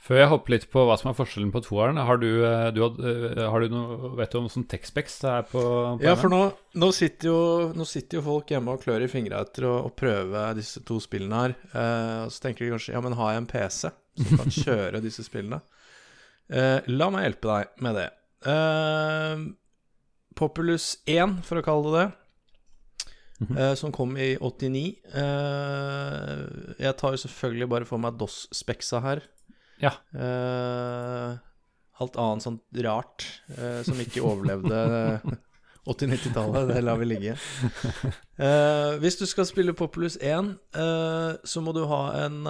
Før 0.02 0.18
jeg 0.18 0.30
hopper 0.32 0.54
litt 0.56 0.64
på 0.72 0.82
hva 0.82 0.96
som 0.98 1.12
er 1.12 1.14
forskjellen 1.14 1.52
på 1.54 1.60
toeren, 1.62 2.00
har 2.02 2.18
du, 2.18 2.28
eh, 2.42 2.68
du, 2.74 2.80
eh, 2.82 3.42
har 3.46 3.62
du 3.62 3.70
noe, 3.70 4.10
vet 4.18 4.32
du 4.32 4.40
om 4.40 4.48
sånn 4.50 4.66
Texpex 4.66 5.20
det 5.22 5.30
er 5.30 5.44
på, 5.46 5.62
på 5.62 6.02
Ja, 6.02 6.16
for 6.18 6.32
nå, 6.32 6.40
nå, 6.82 6.88
sitter 6.96 7.30
jo, 7.30 7.42
nå 7.78 7.86
sitter 7.86 8.18
jo 8.18 8.24
folk 8.26 8.50
hjemme 8.50 8.74
og 8.74 8.82
klør 8.82 9.06
i 9.06 9.10
fingra 9.10 9.44
etter 9.46 9.68
å, 9.70 9.76
å 9.86 9.92
prøve 9.94 10.48
disse 10.58 10.82
to 10.88 10.98
spillene 11.02 11.44
her. 11.44 11.54
Eh, 11.70 12.16
og 12.24 12.34
så 12.34 12.48
tenker 12.48 12.66
de 12.66 12.72
kanskje 12.74 12.96
ja, 12.96 13.04
men 13.04 13.14
har 13.20 13.30
jeg 13.30 13.44
en 13.44 13.50
PC 13.52 13.92
som 13.92 14.42
kan 14.42 14.56
kjøre 14.64 15.04
disse 15.04 15.26
spillene? 15.28 15.62
Eh, 16.50 16.90
la 16.90 17.08
meg 17.14 17.28
hjelpe 17.28 17.52
deg 17.52 17.86
med 17.86 18.00
det. 18.00 18.08
Eh, 18.50 19.46
Populus 20.42 20.96
1, 21.06 21.38
for 21.46 21.60
å 21.60 21.64
kalle 21.64 21.94
det 21.94 22.08
det, 23.42 23.60
eh, 23.60 23.74
som 23.78 23.92
kom 23.92 24.16
i 24.16 24.36
89. 24.40 24.96
Eh, 25.14 26.42
jeg 26.78 26.96
tar 26.98 27.14
jo 27.14 27.22
selvfølgelig 27.24 27.68
bare 27.68 27.88
for 27.88 28.02
meg 28.02 28.18
DOS-speksa 28.18 29.02
her. 29.02 29.22
Ja. 29.82 29.92
Uh, 30.14 31.38
alt 32.02 32.16
annet 32.18 32.42
sånt 32.44 32.62
rart 32.84 33.24
uh, 33.58 33.82
som 33.86 34.00
ikke 34.02 34.22
overlevde 34.24 34.78
80-90-tallet, 35.82 36.68
det 36.70 36.82
lar 36.84 36.96
vi 37.00 37.06
ligge. 37.10 37.32
Uh, 38.38 38.94
hvis 39.02 39.16
du 39.18 39.26
skal 39.26 39.46
spille 39.48 39.74
Populus 39.74 40.14
1, 40.22 40.54
eh, 40.78 41.32
så 41.42 41.60
må 41.64 41.72
du 41.74 41.82
ha 41.90 42.12
en 42.22 42.46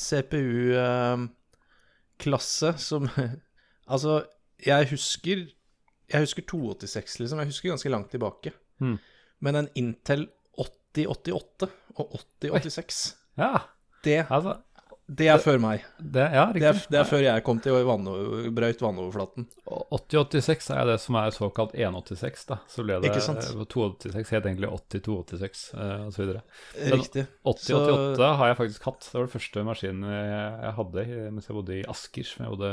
CPU-klasse 0.00 1.38
som 2.80 3.10
Altså, 3.92 4.24
jeg 4.64 4.88
husker 4.88 5.36
Jeg 6.08 6.20
husker 6.22 6.42
286, 6.48 7.18
liksom. 7.20 7.38
Jeg 7.42 7.46
husker 7.50 7.68
ganske 7.74 7.92
langt 7.92 8.10
tilbake. 8.14 8.50
Mm. 8.80 8.98
Men 9.44 9.56
en 9.58 9.68
Intel 9.76 10.28
8088 10.56 11.68
og 11.96 12.14
8086, 12.40 13.16
Ja, 13.36 13.58
det, 14.04 14.26
altså 14.30 14.56
det 15.08 15.26
er 15.28 15.38
før 15.42 15.58
meg. 15.60 15.82
det, 16.00 16.28
Ja, 16.32 16.46
Det 16.52 16.62
er, 16.62 16.78
det 16.90 16.98
er 17.00 17.04
før 17.04 17.22
jeg 17.22 17.42
kom 17.44 17.58
til 17.60 17.74
vann, 17.84 18.04
brøyt 18.54 18.80
vannoverflaten. 18.80 19.46
8086 19.66 20.70
er 20.72 20.86
det 20.86 21.00
som 21.02 21.16
er 21.20 21.30
såkalt 21.34 21.74
186, 21.74 22.46
da. 22.48 22.58
Så 22.70 22.84
ble 22.84 23.00
det 23.02 23.10
Ikke 23.10 23.20
sant? 23.24 23.42
eh, 23.44 23.64
286 23.66 24.30
het 24.32 24.46
egentlig 24.46 24.70
8286 24.70 25.74
eh, 25.74 26.06
og 26.06 26.12
så 26.14 26.22
videre. 26.22 26.42
Den- 26.78 26.98
Riktig. 27.02 27.26
8088 27.44 28.30
har 28.38 28.46
jeg 28.52 28.56
faktisk 28.62 28.82
hatt. 28.88 29.00
Det 29.10 29.14
var 29.18 29.26
den 29.26 29.34
første 29.34 29.64
maskinen 29.64 30.08
jeg, 30.08 30.72
hadde 30.78 31.06
mens 31.32 31.48
jeg 31.50 31.56
bodde 31.58 31.76
i 31.80 31.84
Asker, 31.92 32.24
som 32.24 32.46
jeg 32.46 32.56
bodde 32.56 32.72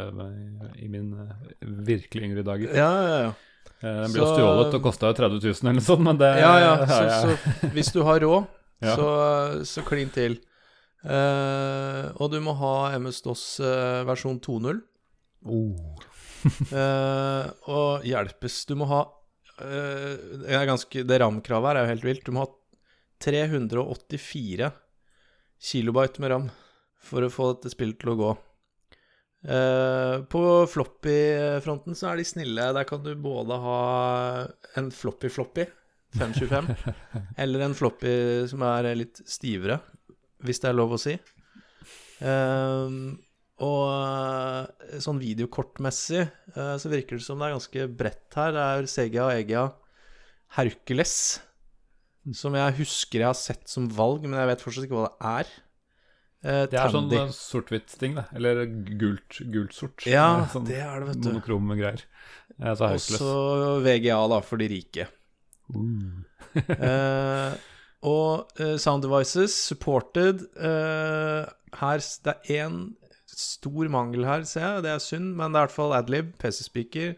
i, 0.79 0.87
min 0.87 1.13
eh, 1.25 1.67
virkelig 1.91 2.23
yngre 2.29 2.43
dager. 2.47 2.75
Ja, 2.75 2.91
ja, 3.09 3.17
ja. 3.27 3.33
Eh, 3.79 4.01
Den 4.03 4.11
ble 4.13 4.21
jo 4.21 4.27
Så- 4.27 4.35
stjålet 4.37 4.73
og 4.79 4.83
kosta 4.83 5.13
30 5.13 5.39
000 5.43 5.55
eller 5.63 5.73
noe 5.79 5.87
sånt, 5.89 6.01
men 6.03 6.17
det 6.17 6.31
ja, 6.39 6.53
ja. 6.59 6.73
Så, 6.85 7.03
så 7.63 7.73
hvis 7.73 7.91
du 7.95 8.03
har 8.03 8.19
råd, 8.23 8.47
Ja. 8.81 8.95
så, 8.95 9.65
så 9.67 9.81
klin 9.83 10.09
til. 10.09 10.37
Eh, 10.99 12.05
og 12.19 12.31
du 12.33 12.39
må 12.43 12.55
ha 12.59 12.73
MS-DOS 12.99 13.43
uh, 13.63 14.01
versjon 14.09 14.39
2.0. 14.43 14.81
Oh. 15.47 15.77
uh, 16.73 17.45
og 17.77 18.07
hjelpes. 18.07 18.62
Du 18.67 18.75
må 18.79 18.89
ha 18.89 19.05
eh, 19.63 20.17
Det 20.41 20.51
er 20.55 20.67
ganske 20.67 21.05
Det 21.07 21.19
RAM-kravet 21.23 21.71
her 21.71 21.79
er 21.79 21.88
jo 21.88 21.93
helt 21.93 22.07
vilt. 22.09 22.25
Du 22.27 22.35
må 22.35 22.43
ha 22.43 22.51
384 23.23 24.71
kilobyte 25.59 26.23
med 26.23 26.31
RAM 26.31 26.51
for 27.03 27.23
å 27.23 27.31
få 27.31 27.53
dette 27.53 27.71
spillet 27.73 27.99
til 27.99 28.13
å 28.13 28.19
gå. 28.19 28.29
Eh, 29.47 30.15
på 30.31 30.41
floppy-fronten 30.67 31.95
så 31.95 32.12
er 32.12 32.19
de 32.19 32.27
snille. 32.27 32.71
Der 32.75 32.88
kan 32.88 33.03
du 33.03 33.13
både 33.15 33.59
ha 33.63 33.81
en 34.79 34.89
floppy-floppy, 34.91 35.67
525, 36.17 36.71
eller 37.43 37.65
en 37.67 37.77
floppy 37.77 38.13
som 38.51 38.63
er 38.67 38.91
litt 38.99 39.21
stivere, 39.29 39.79
hvis 40.45 40.62
det 40.63 40.69
er 40.71 40.78
lov 40.78 40.95
å 40.95 41.02
si. 41.02 41.17
Eh, 42.23 42.95
og 43.60 43.84
eh, 43.91 44.99
sånn 45.04 45.19
videokortmessig 45.19 46.21
eh, 46.23 46.75
så 46.80 46.91
virker 46.91 47.19
det 47.19 47.25
som 47.25 47.39
det 47.41 47.49
er 47.49 47.56
ganske 47.58 47.88
bredt 47.99 48.38
her. 48.39 48.54
Det 48.56 48.65
er 48.67 48.88
Sega 48.91 49.25
og 49.28 49.34
Egia 49.36 49.63
Hercules, 50.56 51.15
som 52.36 52.56
jeg 52.58 52.78
husker 52.80 53.19
jeg 53.23 53.30
har 53.30 53.38
sett 53.38 53.67
som 53.69 53.88
valg, 53.93 54.23
men 54.28 54.39
jeg 54.39 54.49
vet 54.54 54.63
fortsatt 54.63 54.88
ikke 54.88 54.97
hva 54.99 55.10
det 55.10 55.34
er. 55.34 55.52
Eh, 56.39 56.63
Det 56.71 56.80
er 56.80 56.93
sånn 56.93 57.10
Tandy. 57.10 57.17
sånn 57.19 57.36
sort-hvitt-ting, 57.36 58.15
da. 58.15 58.23
Eller 58.38 58.63
gult, 58.99 59.41
gult-sort. 59.52 60.06
Ja, 60.08 60.39
Eh, 60.45 60.47
sånn 60.54 60.65
det 60.69 60.80
er 60.80 60.99
det, 61.04 61.08
vet 61.12 61.21
du. 61.25 61.30
Monokrome 61.34 61.75
greier. 61.80 62.06
Og 62.60 62.78
så 62.80 63.34
VGA, 63.84 64.21
da, 64.32 64.39
for 64.41 64.58
de 64.60 64.67
rike. 64.71 65.08
Uh. 65.75 67.52
Eh, 68.03 68.09
og 68.09 68.47
uh, 68.59 68.77
Sound 68.77 69.03
Devices, 69.03 69.51
supported 69.51 70.45
uh, 70.57 71.47
Her 71.79 72.03
Det 72.25 72.33
er 72.33 72.67
én 72.67 72.95
stor 73.27 73.88
mangel 73.88 74.25
her, 74.25 74.43
ser 74.43 74.62
jeg. 74.62 74.83
Det 74.83 74.91
er 74.91 74.99
synd, 74.99 75.35
men 75.35 75.53
det 75.53 75.59
er 75.59 75.63
i 75.63 75.67
hvert 75.67 75.75
fall 75.75 75.93
Adlib, 75.95 76.33
PC 76.39 76.63
Speaker, 76.65 77.13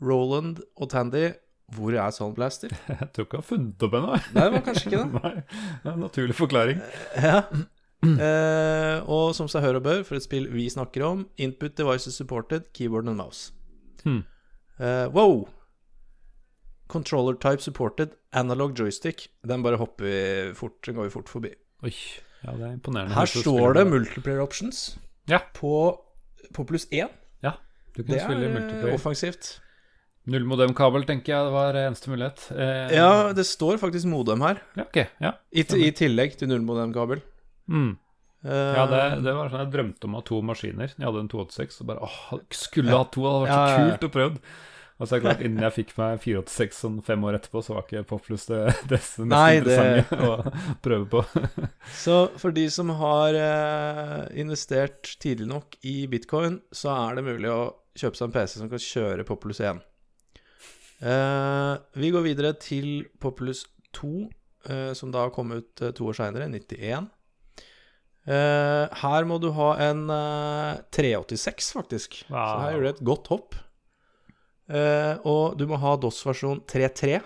Roland 0.00 0.62
og 0.76 0.90
Tandy. 0.90 1.32
Hvor 1.72 1.92
er 1.92 2.10
Soundblaster? 2.10 2.68
Jeg 2.88 3.08
tror 3.12 3.24
ikke 3.24 3.36
jeg 3.36 3.42
har 3.42 3.48
funnet 3.48 3.82
opp 3.82 3.94
ennå. 3.96 4.16
Nei, 4.34 4.42
det 4.44 4.52
var 4.52 4.64
kanskje 4.66 4.90
ikke 4.90 4.98
det. 5.02 5.20
Nei, 5.22 5.30
det 5.82 5.88
er 5.88 5.94
en 5.94 6.02
naturlig 6.04 6.34
forklaring. 6.36 6.82
Ja. 7.16 7.38
Uh, 8.02 8.98
og 9.08 9.32
som 9.38 9.48
seg 9.48 9.64
hør 9.64 9.78
og 9.78 9.86
bør, 9.86 10.02
for 10.04 10.18
et 10.18 10.24
spill 10.26 10.50
vi 10.52 10.66
snakker 10.72 11.04
om, 11.06 11.24
input 11.40 11.76
devices 11.78 12.18
supported, 12.20 12.68
keyboard 12.76 13.08
and 13.08 13.16
mouse. 13.16 13.52
Hmm. 14.04 14.24
Eh, 14.82 15.06
wow! 15.14 15.46
Controller 16.92 17.38
type 17.40 17.64
supported, 17.64 18.12
analog 18.36 18.74
joystick. 18.78 19.26
Den 19.48 19.62
bare 19.64 19.78
hopper 19.80 20.04
vi 20.04 20.52
fort, 20.58 20.76
den 20.84 20.98
går 20.98 21.08
vi 21.08 21.14
fort 21.14 21.32
forbi. 21.32 21.54
Oi, 21.88 21.92
ja, 22.44 22.52
det 22.52 22.66
er 22.68 22.74
imponerende. 22.76 23.14
Her 23.16 23.30
står 23.32 23.74
det 23.78 23.86
multiplayer 23.88 24.42
options 24.44 24.82
Ja. 25.30 25.38
på, 25.56 25.72
på 26.52 26.66
pluss 26.68 26.84
én. 26.92 27.08
Ja, 27.42 27.54
du 27.96 28.02
kan 28.04 28.12
Det 28.14 28.22
spille 28.26 28.44
er 28.46 28.50
eh, 28.50 28.56
multiplayer. 28.60 28.94
offensivt. 28.98 29.54
Nullmodemkabel 30.30 31.02
tenker 31.08 31.32
jeg 31.34 31.50
var 31.54 31.74
eneste 31.80 32.10
mulighet. 32.12 32.44
Eh, 32.54 32.92
Ja, 32.94 33.32
det 33.34 33.42
står 33.48 33.80
faktisk 33.82 34.06
modem 34.06 34.44
her, 34.44 34.60
ja, 34.78 34.84
ok. 34.86 35.00
Ja, 35.24 35.32
i, 35.50 35.64
i 35.82 35.90
tillegg 35.98 36.36
til 36.38 36.48
nullmodemkabel. 36.52 37.22
mm. 37.68 37.90
Eh, 38.42 38.74
ja 38.74 38.84
det, 38.90 39.00
det 39.22 39.32
var 39.38 39.50
sånn 39.52 39.60
jeg 39.62 39.70
drømte 39.70 40.08
om 40.08 40.14
å 40.16 40.18
ha 40.18 40.24
to 40.26 40.40
maskiner. 40.42 40.90
Jeg 40.98 41.06
hadde 41.06 41.20
en 41.22 41.28
286 41.30 41.76
og 41.84 41.86
bare 41.92 42.00
åh, 42.08 42.40
skulle 42.50 42.90
hatt 42.90 43.12
to. 43.14 43.22
Det 43.22 43.30
hadde 43.30 43.44
vært 43.46 43.70
så 43.70 43.84
kult 43.92 44.06
å 44.08 44.12
prøve. 44.16 44.40
Og 45.00 45.08
så 45.08 45.16
er 45.16 45.18
det 45.20 45.24
klart, 45.24 45.40
innen 45.42 45.64
jeg 45.64 45.74
fikk 45.74 45.92
meg 45.98 46.20
486 46.22 46.76
sånn 46.84 46.98
fem 47.02 47.24
år 47.26 47.38
etterpå, 47.38 47.62
så 47.64 47.74
var 47.74 47.86
ikke 47.86 48.02
Poplus 48.06 48.44
det, 48.50 48.60
det 48.90 48.98
mest 49.00 49.18
Nei, 49.32 49.60
det- 49.64 49.76
interessante 49.78 50.28
å 50.28 50.76
prøve 50.84 51.06
på. 51.10 51.22
Så 52.04 52.18
for 52.38 52.54
de 52.54 52.66
som 52.70 52.92
har 53.00 53.34
eh, 53.38 54.18
investert 54.42 55.14
tidlig 55.22 55.48
nok 55.50 55.78
i 55.88 55.96
bitcoin, 56.12 56.60
så 56.70 56.92
er 56.94 57.18
det 57.18 57.24
mulig 57.26 57.50
å 57.50 57.62
kjøpe 57.98 58.16
seg 58.20 58.28
en 58.28 58.36
PC 58.36 58.58
som 58.60 58.70
kan 58.70 58.84
kjøre 58.84 59.26
Poplus 59.28 59.60
1. 59.64 59.80
Eh, 61.02 61.72
vi 61.98 62.12
går 62.14 62.24
videre 62.28 62.52
til 62.62 63.02
Poplus 63.20 63.64
2, 63.98 64.12
eh, 64.70 64.92
som 64.98 65.10
da 65.14 65.26
kom 65.34 65.50
ut 65.56 65.82
to 65.96 66.06
år 66.12 66.20
seinere, 66.20 66.46
91. 66.52 67.08
Eh, 68.22 68.86
her 69.02 69.26
må 69.26 69.40
du 69.42 69.48
ha 69.56 69.72
en 69.82 70.04
eh, 70.14 70.78
386, 70.94 71.72
faktisk. 71.74 72.20
Så 72.30 72.62
her 72.62 72.76
gjør 72.76 72.84
du 72.86 72.90
et 72.92 73.04
godt 73.08 73.32
hopp. 73.34 73.58
Eh, 74.70 75.14
og 75.28 75.56
du 75.58 75.66
må 75.70 75.78
ha 75.82 75.96
DOS-versjon 76.00 76.62
3.3. 76.70 77.18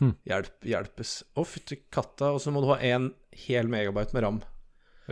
Hm. 0.00 0.14
Hjelp, 0.26 0.54
hjelpes. 0.68 1.16
Å, 1.34 1.46
fytti 1.48 1.80
katta. 1.94 2.34
Og 2.34 2.42
så 2.42 2.54
må 2.54 2.62
du 2.62 2.70
ha 2.72 2.78
en 2.82 3.10
hel 3.46 3.70
megabyte 3.70 4.16
med 4.16 4.26
ram. 4.26 4.44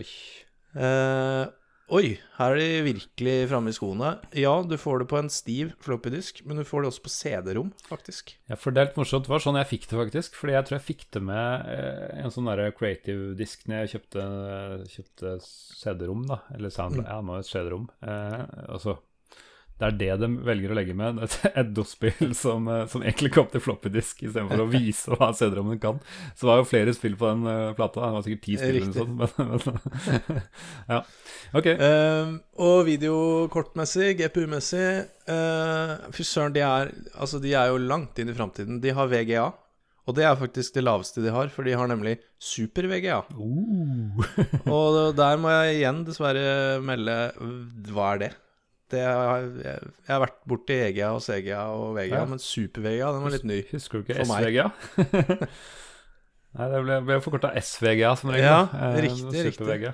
Oi. 0.01 0.07
Uh, 0.73 1.51
Oi, 1.93 2.15
her 2.39 2.55
er 2.55 2.57
de 2.57 2.85
virkelig 2.87 3.33
framme 3.51 3.69
i 3.69 3.75
skoene. 3.77 4.15
Ja, 4.39 4.53
du 4.65 4.79
får 4.81 5.03
det 5.03 5.07
på 5.11 5.19
en 5.19 5.29
stiv 5.33 5.75
floppydisk, 5.85 6.41
men 6.49 6.57
du 6.57 6.65
får 6.65 6.85
det 6.85 6.89
også 6.89 7.03
på 7.05 7.13
CD-rom, 7.13 7.73
faktisk. 7.85 8.33
Ja, 8.49 8.57
for 8.57 8.73
det 8.73 8.81
er 8.81 8.89
litt 8.89 9.01
morsomt. 9.01 9.27
Det 9.27 9.33
var 9.35 9.43
sånn 9.45 9.59
jeg 9.61 9.69
fikk 9.75 9.91
det, 9.91 9.99
faktisk. 9.99 10.39
Fordi 10.41 10.55
jeg 10.57 10.69
tror 10.69 10.79
jeg 10.79 10.87
fikk 10.87 11.05
det 11.13 11.23
med 11.29 11.69
eh, 11.75 12.23
en 12.23 12.33
sånn 12.33 12.49
derre 12.49 12.71
creative-disk 12.79 13.67
når 13.69 13.83
jeg 13.83 13.93
kjøpte, 13.93 14.27
kjøpte 14.95 15.35
CD-rom, 15.45 16.25
da. 16.31 16.41
Eller 16.57 16.73
sound... 16.73 17.03
Ja, 17.03 17.19
nå 17.21 17.37
er 17.37 17.45
det 17.45 17.51
CD-rom. 17.51 17.91
Uh, 18.01 18.41
altså 18.73 18.97
det 19.83 19.89
er 19.89 19.97
det 19.99 20.23
de 20.23 20.29
velger 20.47 20.73
å 20.73 20.77
legge 20.79 20.95
med. 20.97 21.19
Et, 21.25 21.35
et 21.51 21.71
DOS-spill 21.75 22.35
som, 22.39 22.69
eh, 22.71 22.85
som, 22.91 23.03
egentlig 23.03 23.33
kom 23.35 23.49
til 23.51 23.63
floppydisk 23.65 24.23
istedenfor 24.29 24.63
å 24.63 24.69
vise 24.71 25.11
hva 25.17 25.33
CD-rommen 25.35 25.81
kan. 25.83 25.99
Så 26.37 26.45
det 26.45 26.51
var 26.53 26.61
jo 26.61 26.69
flere 26.71 26.95
spill 26.95 27.17
på 27.19 27.31
den 27.33 27.49
uh, 27.49 27.73
plata. 27.79 28.05
Det 28.05 28.17
var 28.17 28.27
sikkert 28.27 28.45
ti 28.47 28.59
spill 28.61 28.79
eller 28.79 28.95
sånn. 28.95 29.17
Men, 29.19 30.39
ja. 30.93 31.01
Ok. 31.59 31.71
Uh, 31.81 32.37
og 32.63 32.77
videokortmessig, 32.87 34.13
GPU-messig 34.21 34.87
uh, 35.29 35.97
Fy 36.15 36.27
søren, 36.27 36.55
de 36.55 36.63
er, 36.67 36.93
altså, 37.17 37.43
de 37.43 37.57
er 37.59 37.73
jo 37.73 37.83
langt 37.83 38.23
inn 38.23 38.31
i 38.31 38.37
framtiden. 38.39 38.79
De 38.85 38.95
har 38.95 39.11
VGA. 39.11 39.49
Og 40.03 40.17
det 40.19 40.25
er 40.27 40.39
faktisk 40.39 40.75
det 40.75 40.83
laveste 40.83 41.23
de 41.23 41.31
har, 41.31 41.51
for 41.55 41.67
de 41.67 41.75
har 41.79 41.91
nemlig 41.91 42.17
super-VGA. 42.43 43.21
Uh. 43.35 44.23
og 44.77 45.19
der 45.19 45.43
må 45.43 45.51
jeg 45.59 45.81
igjen 45.81 46.03
dessverre 46.07 46.79
melde 46.83 47.19
Hva 47.91 48.15
er 48.15 48.25
det? 48.27 48.33
Det, 48.93 49.01
jeg, 49.01 49.45
jeg, 49.65 49.93
jeg 50.05 50.13
har 50.13 50.21
vært 50.21 50.41
borti 50.49 50.75
EGA 50.77 51.13
og 51.17 51.23
CGA 51.25 51.63
og 51.73 51.95
VGA, 51.97 52.19
ja. 52.19 52.25
men 52.29 52.43
Super-VGA 52.43 53.13
den 53.15 53.25
var 53.25 53.33
litt 53.33 53.47
ny. 53.49 53.63
Husker 53.71 54.03
du 54.03 54.05
ikke 54.05 54.27
SVGA? 54.29 54.67
Nei, 56.53 56.67
det 56.69 56.81
ble, 56.85 56.99
ble 57.09 57.17
forkorta 57.25 57.55
SVGA 57.57 58.13
som 58.21 58.33
regel. 58.35 58.45
Ja, 58.45 58.59
eh, 58.69 58.99
riktig, 59.07 59.47
riktig. 59.49 59.93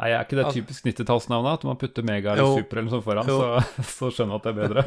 Nei, 0.00 0.08
Er 0.14 0.24
ikke 0.24 0.38
det 0.38 0.46
typisk 0.56 0.86
90-tallsnavnet? 0.88 1.60
At 1.60 1.66
man 1.68 1.76
putter 1.80 2.06
mega 2.06 2.32
eller 2.32 2.48
jo. 2.48 2.62
super 2.62 2.80
eller 2.80 2.88
noe 2.88 2.94
sånt 2.94 3.04
foran, 3.04 3.28
så, 3.28 3.60
så, 3.98 4.08
skjønner 4.08 4.32
man 4.32 4.40
at 4.40 4.46
det 4.46 4.52
er 4.52 4.60
bedre. 4.62 4.86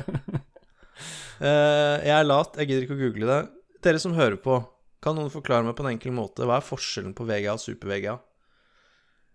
uh, 1.38 1.98
jeg 2.10 2.16
er 2.18 2.26
lat, 2.26 2.58
jeg 2.58 2.72
gidder 2.72 2.88
ikke 2.88 2.98
å 2.98 3.02
google 3.04 3.30
det. 3.30 3.40
Dere 3.86 4.02
som 4.02 4.18
hører 4.18 4.40
på, 4.42 4.58
kan 5.06 5.14
noen 5.20 5.30
forklare 5.30 5.68
meg 5.68 5.78
på 5.78 5.86
en 5.86 5.94
enkel 5.94 6.16
måte 6.18 6.50
hva 6.50 6.58
er 6.58 6.66
forskjellen 6.66 7.14
på 7.14 7.30
VGA 7.30 7.54
og 7.54 7.62
super-VGA? 7.62 8.18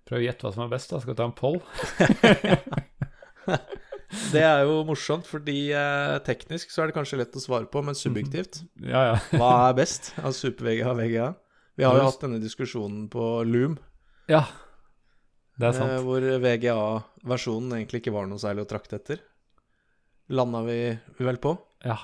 Prøv 0.08 0.18
å 0.18 0.24
gjette 0.24 0.48
hva 0.48 0.54
som 0.56 0.64
er 0.66 0.72
best, 0.72 0.90
da. 0.90 0.98
Skal 1.04 1.14
vi 1.14 1.20
ta 1.20 1.28
en 1.28 1.36
poll? 1.38 1.62
Det 4.32 4.40
er 4.44 4.62
jo 4.64 4.78
morsomt, 4.88 5.26
fordi 5.28 5.68
eh, 5.76 6.14
teknisk 6.24 6.72
så 6.72 6.82
er 6.82 6.90
det 6.90 6.96
kanskje 6.96 7.20
lett 7.20 7.36
å 7.36 7.42
svare 7.42 7.68
på, 7.68 7.82
men 7.84 7.98
subjektivt 7.98 8.62
ja, 8.80 9.02
ja. 9.10 9.18
Hva 9.34 9.50
er 9.68 9.76
best 9.76 10.14
av 10.22 10.32
super-VGA 10.36 10.94
og 10.94 11.02
VGA? 11.02 11.28
Vi 11.78 11.86
har 11.86 11.98
jo 11.98 12.08
hatt 12.08 12.24
denne 12.24 12.40
diskusjonen 12.42 13.04
på 13.12 13.26
Loom. 13.46 13.76
Ja, 14.32 14.46
det 15.58 15.68
er 15.68 15.74
sant. 15.74 15.92
Eh, 15.92 16.04
hvor 16.06 16.22
VGA-versjonen 16.42 17.76
egentlig 17.80 18.02
ikke 18.02 18.14
var 18.14 18.28
noe 18.30 18.40
særlig 18.42 18.64
å 18.64 18.70
trakte 18.70 18.98
etter. 19.00 19.20
Landa 20.30 20.62
vi 20.66 20.78
vel 21.18 21.40
på? 21.42 21.54
Ja. 21.86 21.98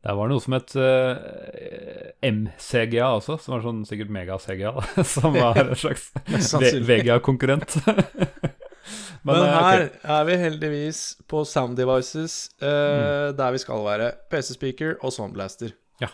Det 0.00 0.14
var 0.16 0.30
noe 0.30 0.40
som 0.40 0.54
het 0.56 0.72
eh, 0.80 2.12
MCGA 2.24 3.10
også, 3.18 3.36
som 3.42 3.56
var 3.56 3.64
sånn 3.66 3.82
sikkert 3.88 4.12
mega-CGA. 4.14 4.72
Som 5.12 5.36
var 5.36 5.58
en 5.60 5.74
slags 5.76 6.08
VGA-konkurrent. 6.88 7.76
Men, 9.22 9.36
Men, 9.36 9.50
her 9.52 9.82
okay. 9.84 10.00
er 10.16 10.24
vi 10.24 10.36
heldigvis 10.40 11.00
på 11.28 11.44
sound 11.44 11.76
devices, 11.76 12.48
uh, 12.62 12.68
mm. 12.68 13.36
der 13.36 13.52
vi 13.52 13.60
skal 13.60 13.84
være. 13.84 14.10
PC-speaker 14.32 14.96
og 15.04 15.12
soundblaster. 15.12 15.74
Ja. 16.00 16.08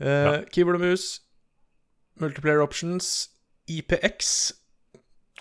Uh, 0.00 0.40
keyboard 0.52 0.80
og 0.80 0.86
mus, 0.86 1.08
multiplayer 2.20 2.64
options, 2.64 3.28
IPX. 3.68 4.52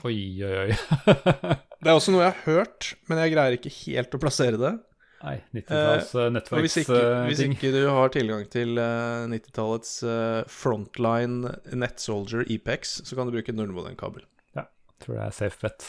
Oi, 0.04 0.18
oi, 0.44 0.56
oi. 0.66 0.72
det 1.80 1.92
er 1.92 1.96
også 1.96 2.12
noe 2.12 2.26
jeg 2.26 2.34
har 2.34 2.44
hørt, 2.50 2.92
men 3.08 3.24
jeg 3.24 3.36
greier 3.38 3.56
ikke 3.56 3.72
helt 3.86 4.18
å 4.18 4.22
plassere 4.22 4.60
det. 4.60 4.74
Nei, 5.24 5.38
90-talls 5.56 6.10
uh, 6.20 6.28
nettverks 6.36 6.66
hvis, 6.66 6.78
ikke, 6.82 7.00
hvis 7.30 7.42
ikke 7.46 7.70
du 7.72 7.82
har 7.88 8.12
tilgang 8.12 8.44
til 8.52 8.76
uh, 8.76 9.24
90-tallets 9.32 9.94
uh, 10.04 10.42
frontline 10.52 11.54
NetSoldier 11.72 12.44
IPX, 12.52 12.98
så 13.08 13.16
kan 13.16 13.30
du 13.30 13.38
bruke 13.38 13.56
nullmodemkabel. 13.56 14.26
Tror 15.04 15.20
det 15.20 15.26
er 15.26 15.36
safe 15.36 15.60
bet. 15.64 15.88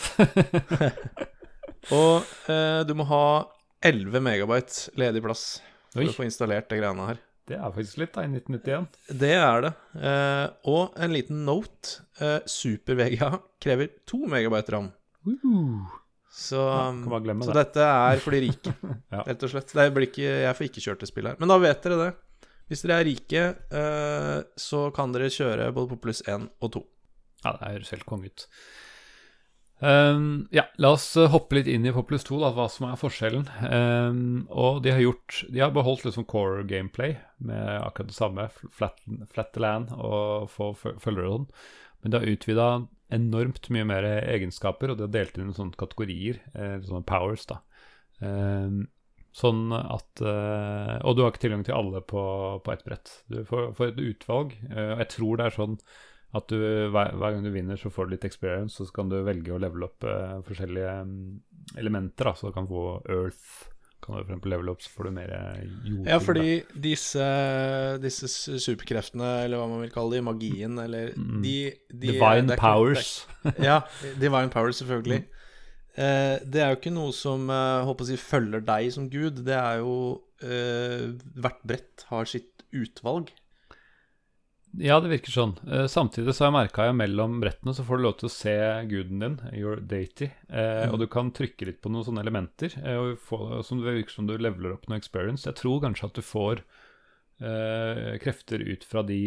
og 1.98 2.50
eh, 2.50 2.80
du 2.88 2.94
må 2.98 3.06
ha 3.10 3.26
11 3.84 4.24
megabyte 4.24 4.94
ledig 4.98 5.22
plass 5.24 5.44
for 5.92 6.02
Oi. 6.02 6.10
å 6.10 6.16
få 6.16 6.26
installert 6.26 6.70
det 6.72 6.80
greiene 6.80 7.08
her. 7.12 7.22
Det 7.44 7.58
er 7.58 7.72
faktisk 7.74 8.00
litt, 8.00 8.14
da, 8.14 8.24
i 8.24 8.30
1991. 8.32 8.86
Det 9.20 9.34
er 9.36 9.66
det. 9.66 9.72
Eh, 10.00 10.46
og 10.72 10.94
en 10.96 11.12
liten 11.12 11.42
note. 11.44 11.98
Eh, 12.16 12.38
Super-VGA 12.48 13.34
krever 13.60 13.92
2 14.08 14.22
megabyte 14.32 14.74
ram. 14.74 14.88
Uh. 15.28 16.00
Så, 16.34 16.58
ja, 16.58 16.88
så 16.90 17.52
det. 17.52 17.60
dette 17.60 17.84
er 17.86 18.18
for 18.18 18.34
de 18.34 18.40
rike, 18.42 18.72
ja. 19.14 19.20
rett 19.22 19.44
og 19.46 19.52
slett. 19.52 19.70
Ikke, 20.02 20.24
jeg 20.24 20.56
får 20.58 20.66
ikke 20.66 20.82
kjørt 20.82 21.04
det 21.04 21.08
spillet 21.12 21.34
her. 21.34 21.42
Men 21.42 21.52
da 21.52 21.60
vet 21.62 21.84
dere 21.84 21.98
det. 22.00 22.08
Hvis 22.72 22.82
dere 22.82 22.96
er 22.96 23.06
rike, 23.06 23.44
eh, 23.78 24.40
så 24.58 24.88
kan 24.96 25.12
dere 25.14 25.30
kjøre 25.30 25.68
både 25.76 25.92
på 25.92 26.00
pluss 26.08 26.24
1 26.26 26.48
og 26.64 26.72
2. 26.74 26.82
Ja, 27.44 27.52
det 27.60 27.74
høres 27.76 27.92
helt 27.94 28.08
konge 28.08 28.32
ut. 28.32 28.48
Um, 29.82 30.46
ja, 30.54 30.62
la 30.78 30.92
oss 30.94 31.16
eh, 31.18 31.28
hoppe 31.28 31.58
litt 31.58 31.68
inn 31.68 31.84
i 31.84 31.92
Populous 31.92 32.24
2, 32.28 32.38
da, 32.40 32.52
hva 32.54 32.68
som 32.70 32.86
er 32.88 32.98
forskjellen. 33.00 33.48
Um, 33.66 34.44
og 34.48 34.84
de 34.84 34.94
har 34.94 35.02
gjort 35.02 35.40
De 35.50 35.60
har 35.60 35.74
beholdt 35.74 36.06
liksom 36.06 36.26
core 36.30 36.62
gameplay 36.70 37.16
med 37.44 37.82
akkurat 37.82 38.12
det 38.12 38.16
samme, 38.16 38.48
flat, 38.72 39.02
flat 39.34 39.58
land 39.60 39.92
og 39.98 40.48
få 40.54 40.72
følgere 40.78 41.32
sånn. 41.32 41.48
Men 42.00 42.12
de 42.12 42.20
har 42.20 42.30
utvida 42.30 42.68
enormt 43.14 43.68
mye 43.74 43.86
mer 43.88 44.06
egenskaper, 44.06 44.92
og 44.92 44.98
de 44.98 45.08
har 45.08 45.14
delt 45.14 45.36
inn 45.38 45.50
i 45.50 45.56
sånne 45.56 45.78
kategorier, 45.80 46.40
eh, 46.54 46.78
sånne 46.84 47.04
powers, 47.08 47.44
da. 47.50 47.60
Um, 48.22 48.84
sånn 49.34 49.72
at 49.74 50.20
uh, 50.22 51.00
Og 51.02 51.16
du 51.16 51.24
har 51.24 51.32
ikke 51.32 51.42
tilgang 51.42 51.64
til 51.66 51.74
alle 51.74 51.98
på, 52.06 52.22
på 52.62 52.72
ett 52.72 52.84
brett. 52.86 53.10
Du 53.26 53.40
får, 53.48 53.72
får 53.74 53.90
et 53.90 54.02
utvalg, 54.06 54.54
og 54.70 55.00
jeg 55.02 55.08
tror 55.16 55.40
det 55.40 55.48
er 55.48 55.56
sånn 55.58 55.80
at 56.34 56.50
du, 56.50 56.56
hver, 56.90 57.12
hver, 57.14 57.36
gang 57.36 57.44
du 57.44 57.52
vinner, 57.54 57.78
så 57.78 57.92
får 57.92 58.08
du 58.08 58.16
litt 58.16 58.26
experience, 58.26 58.80
så 58.80 58.94
kan 58.94 59.10
du 59.10 59.20
velge 59.26 59.54
å 59.54 59.60
levele 59.62 59.86
opp 59.86 60.06
uh, 60.06 60.40
forskjellige 60.46 60.96
um, 61.06 61.14
elementer. 61.78 62.26
Da. 62.26 62.34
Så 62.38 62.50
du 62.50 62.56
kan 62.56 62.66
få 62.70 62.98
Earth. 63.06 63.70
Kan 64.04 64.18
du 64.18 64.26
f.eks. 64.26 64.48
levele 64.50 64.74
opp, 64.74 64.82
så 64.84 64.90
får 64.92 65.08
du 65.08 65.12
mer 65.16 65.30
jord. 65.86 66.08
Ja, 66.10 66.18
fordi 66.20 66.58
disse, 66.74 67.28
disse, 68.02 68.28
superkreftene, 68.60 69.30
eller 69.46 69.62
hva 69.62 69.68
man 69.70 69.80
vil 69.84 69.94
kalle 69.94 70.18
de, 70.18 70.24
magien, 70.26 70.74
eller 70.82 71.14
mm. 71.14 71.38
de, 71.44 71.54
de, 71.88 72.10
Divine 72.10 72.52
er, 72.52 72.60
powers. 72.60 73.14
Det, 73.46 73.54
ja, 73.70 73.78
divine 74.18 74.52
powers, 74.52 74.82
selvfølgelig. 74.82 75.22
Mm. 75.24 75.40
Uh, 75.94 76.36
det 76.50 76.60
er 76.60 76.74
jo 76.74 76.80
ikke 76.80 76.96
noe 76.98 77.14
som 77.16 77.46
uh, 77.48 77.86
håper 77.86 78.04
å 78.04 78.10
si, 78.10 78.18
følger 78.20 78.66
deg 78.66 78.90
som 78.92 79.08
gud. 79.12 79.44
Det 79.46 79.58
er 79.60 79.82
jo 79.84 79.96
Hvert 80.44 81.62
brett 81.64 82.02
har 82.10 82.26
sitt 82.28 82.66
utvalg. 82.76 83.30
Ja, 84.82 84.96
det 85.02 85.10
virker 85.12 85.30
sånn. 85.30 85.52
Uh, 85.68 85.84
samtidig 85.90 86.32
så 86.34 86.44
har 86.44 86.50
jeg 86.50 86.56
merka 86.56 86.86
at 86.88 86.96
mellom 86.98 87.36
brettene 87.42 87.74
så 87.76 87.84
får 87.86 88.00
du 88.00 88.04
lov 88.06 88.14
til 88.18 88.28
å 88.28 88.32
se 88.32 88.54
guden 88.90 89.22
din, 89.22 89.36
your 89.54 89.78
deity, 89.78 90.30
uh, 90.48 90.86
mm. 90.86 90.94
og 90.94 91.02
du 91.02 91.06
kan 91.10 91.30
trykke 91.34 91.68
litt 91.68 91.80
på 91.84 91.92
noen 91.92 92.06
sånne 92.06 92.24
elementer 92.24 92.74
uh, 92.80 92.96
og 92.96 93.20
få, 93.22 93.38
som 93.66 93.82
det 93.82 93.94
virker 94.00 94.16
som 94.16 94.30
du 94.30 94.34
leveler 94.34 94.74
opp 94.74 94.88
noe 94.90 94.98
experience. 94.98 95.46
Jeg 95.46 95.60
tror 95.60 95.84
kanskje 95.84 96.10
at 96.10 96.18
du 96.18 96.24
får 96.24 96.64
krefter 98.22 98.62
ut 98.62 98.84
fra 98.86 99.02
de, 99.04 99.18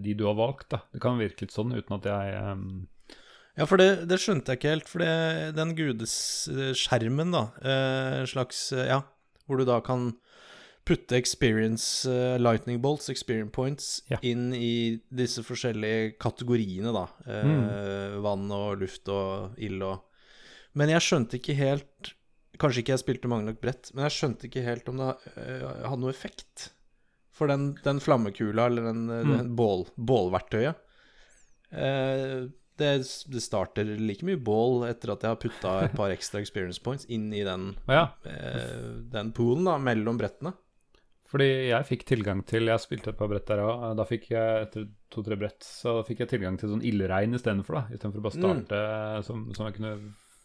de, 0.00 0.14
du 0.16 0.22
har 0.24 0.34
valgt. 0.34 0.70
da. 0.72 0.78
Det 0.96 1.00
kan 1.04 1.18
virke 1.20 1.44
litt 1.44 1.52
sånn 1.52 1.74
uten 1.76 1.92
at 1.98 2.08
jeg. 2.08 2.38
Ja, 3.60 3.66
for 3.68 3.78
det, 3.78 4.06
det, 4.08 4.16
skjønte 4.18 4.54
jeg 4.54 4.58
ikke 4.58 4.72
helt. 4.72 4.88
For 4.88 5.04
det, 5.04 5.10
den 5.58 5.74
gudeskjermen, 5.76 7.36
da, 7.36 7.44
slags 8.32 8.70
Ja, 8.72 9.02
hvor 9.44 9.60
du 9.60 9.68
da 9.68 9.76
kan 9.84 10.14
putte 10.86 11.16
experience 11.18 12.06
uh, 12.08 12.38
lightning 12.38 12.78
bolts, 12.82 13.10
experience 13.10 13.52
points, 13.52 13.86
ja. 14.06 14.20
inn 14.22 14.52
i 14.54 15.00
disse 15.10 15.42
forskjellige 15.46 16.14
kategoriene, 16.22 16.92
da. 16.94 17.08
Uh, 17.26 17.48
mm. 17.50 18.20
Vann 18.24 18.46
og 18.54 18.84
luft 18.84 19.10
og 19.12 19.58
ild 19.58 19.82
og 19.82 20.04
Men 20.78 20.92
jeg 20.92 21.04
skjønte 21.04 21.40
ikke 21.40 21.56
helt 21.58 22.12
Kanskje 22.60 22.80
ikke 22.82 22.94
jeg 22.94 23.02
spilte 23.02 23.28
mange 23.28 23.50
nok 23.50 23.58
brett, 23.60 23.90
men 23.92 24.06
jeg 24.06 24.14
skjønte 24.14 24.46
ikke 24.48 24.62
helt 24.64 24.86
om 24.88 25.02
det 25.02 25.10
uh, 25.34 25.64
hadde 25.90 26.00
noe 26.00 26.12
effekt. 26.14 26.70
For 27.36 27.50
den, 27.52 27.74
den 27.84 27.98
flammekula, 28.00 28.70
eller 28.70 28.86
den, 28.86 29.02
mm. 29.10 29.32
den 29.34 29.50
bål, 29.58 29.84
bålverktøyet 29.96 30.78
det, 31.68 32.90
det, 33.02 33.40
starter 33.42 33.88
like 33.98 34.24
mye 34.24 34.38
bål 34.40 34.86
etter 34.86 35.10
at 35.12 35.24
jeg 35.26 35.34
har 35.34 35.40
putta 35.42 35.72
et 35.82 35.96
par 35.98 36.14
ekstra 36.14 36.40
experience 36.40 36.80
points 36.80 37.04
inn 37.12 37.26
i 37.34 37.42
den, 37.44 37.74
ja. 37.90 38.06
den 39.12 39.32
poolen 39.36 39.66
da, 39.68 39.74
mellom 39.82 40.16
brettene. 40.20 40.54
Fordi 41.30 41.48
jeg 41.72 41.86
fikk 41.88 42.04
tilgang 42.06 42.42
til 42.46 42.70
Jeg 42.70 42.82
spilte 42.82 43.10
et 43.10 43.18
par 43.18 43.30
brett 43.30 43.48
der 43.48 43.62
òg. 43.64 43.86
Da 43.98 44.06
fikk 44.06 44.28
jeg 44.30 44.66
etter 44.66 44.86
to-tre 45.12 45.38
brett 45.40 45.64
så 45.66 45.98
fikk 46.06 46.22
jeg 46.24 46.34
tilgang 46.34 46.58
til 46.60 46.70
sånn 46.70 46.84
ildregn 46.86 47.34
istedenfor. 47.38 47.88
Istedenfor 47.90 48.22
bare 48.26 48.36
mm. 48.36 48.44
starte 48.44 48.82
mm. 48.84 49.26
som, 49.26 49.42
som, 49.56 49.66
jeg 49.68 49.78
kunne 49.78 49.96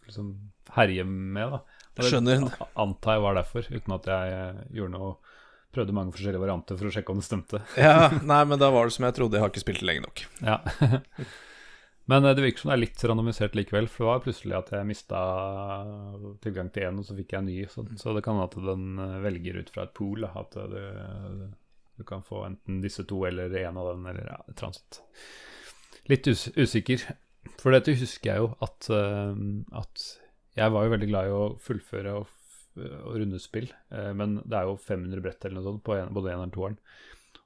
liksom 0.08 0.32
herje 0.78 1.06
med. 1.06 1.54
da 1.58 1.62
og 2.02 2.10
Skjønner. 2.10 2.48
Det 2.48 2.72
antar 2.86 3.18
jeg 3.18 3.26
var 3.28 3.38
derfor, 3.38 3.70
uten 3.70 3.96
at 3.98 4.10
jeg 4.14 4.40
eh, 4.40 4.66
gjorde 4.80 4.98
noe 4.98 5.14
Prøvde 5.72 5.94
mange 5.96 6.12
forskjellige 6.12 6.42
varianter 6.42 6.76
for 6.76 6.90
å 6.90 6.92
sjekke 6.92 7.14
om 7.14 7.20
det 7.22 7.24
stemte. 7.24 7.62
ja, 7.80 8.10
Nei, 8.28 8.42
men 8.44 8.60
da 8.60 8.68
var 8.76 8.90
det 8.90 8.92
som 8.98 9.06
jeg 9.08 9.16
trodde. 9.16 9.38
Jeg 9.38 9.46
har 9.46 9.54
ikke 9.54 9.62
spilt 9.64 9.80
det 9.80 9.88
lenge 9.88 10.04
nok. 10.04 10.24
Ja 10.44 10.58
Men 12.12 12.26
eh, 12.26 12.36
det 12.36 12.44
virker 12.44 12.64
som 12.64 12.72
det 12.72 12.76
er 12.76 12.84
litt 12.84 13.04
randomisert 13.08 13.56
likevel, 13.58 13.88
for 13.92 14.04
det 14.04 14.10
var 14.10 14.24
plutselig 14.26 14.58
at 14.58 14.74
jeg 14.76 14.90
mista 14.90 15.22
tilgang 16.44 16.72
til 16.74 16.90
én, 16.90 17.00
og 17.00 17.08
så 17.08 17.16
fikk 17.18 17.36
jeg 17.36 17.44
en 17.44 17.50
ny. 17.52 17.58
Så, 17.72 17.86
så 18.02 18.16
det 18.18 18.24
kan 18.26 18.36
hende 18.36 18.50
at 18.50 18.58
den 18.68 19.04
eh, 19.06 19.18
velger 19.28 19.62
ut 19.62 19.72
fra 19.74 19.88
et 19.88 19.96
pool. 19.98 20.28
At 20.28 20.58
du, 20.74 20.82
du 22.02 22.06
kan 22.08 22.26
få 22.28 22.44
enten 22.50 22.82
disse 22.84 23.08
to 23.08 23.24
eller 23.30 23.56
en 23.64 23.80
av 23.80 23.94
den, 23.94 24.10
eller 24.12 24.34
ja, 24.34 24.42
transit. 24.60 25.02
Litt 26.12 26.28
us 26.28 26.50
usikker. 26.58 27.08
For 27.62 27.74
dette 27.74 27.96
husker 27.98 28.32
jeg 28.32 28.44
jo 28.44 28.52
at, 28.62 28.88
at 29.78 30.04
jeg 30.58 30.74
var 30.74 30.86
jo 30.86 30.92
veldig 30.94 31.08
glad 31.10 31.30
i 31.30 31.34
å 31.34 31.46
fullføre 31.62 32.14
og, 32.20 32.36
og 32.78 33.16
runde 33.18 33.40
spill, 33.42 33.66
men 34.18 34.36
det 34.46 34.60
er 34.60 34.70
jo 34.70 34.76
500 34.78 35.24
brett 35.26 35.46
eller 35.46 35.58
noe 35.58 35.66
sånt 35.66 35.84
på 35.86 35.96
en, 35.98 36.12
både 36.14 36.34
eneren 36.34 36.54
og 36.54 36.58
toeren. 36.58 36.78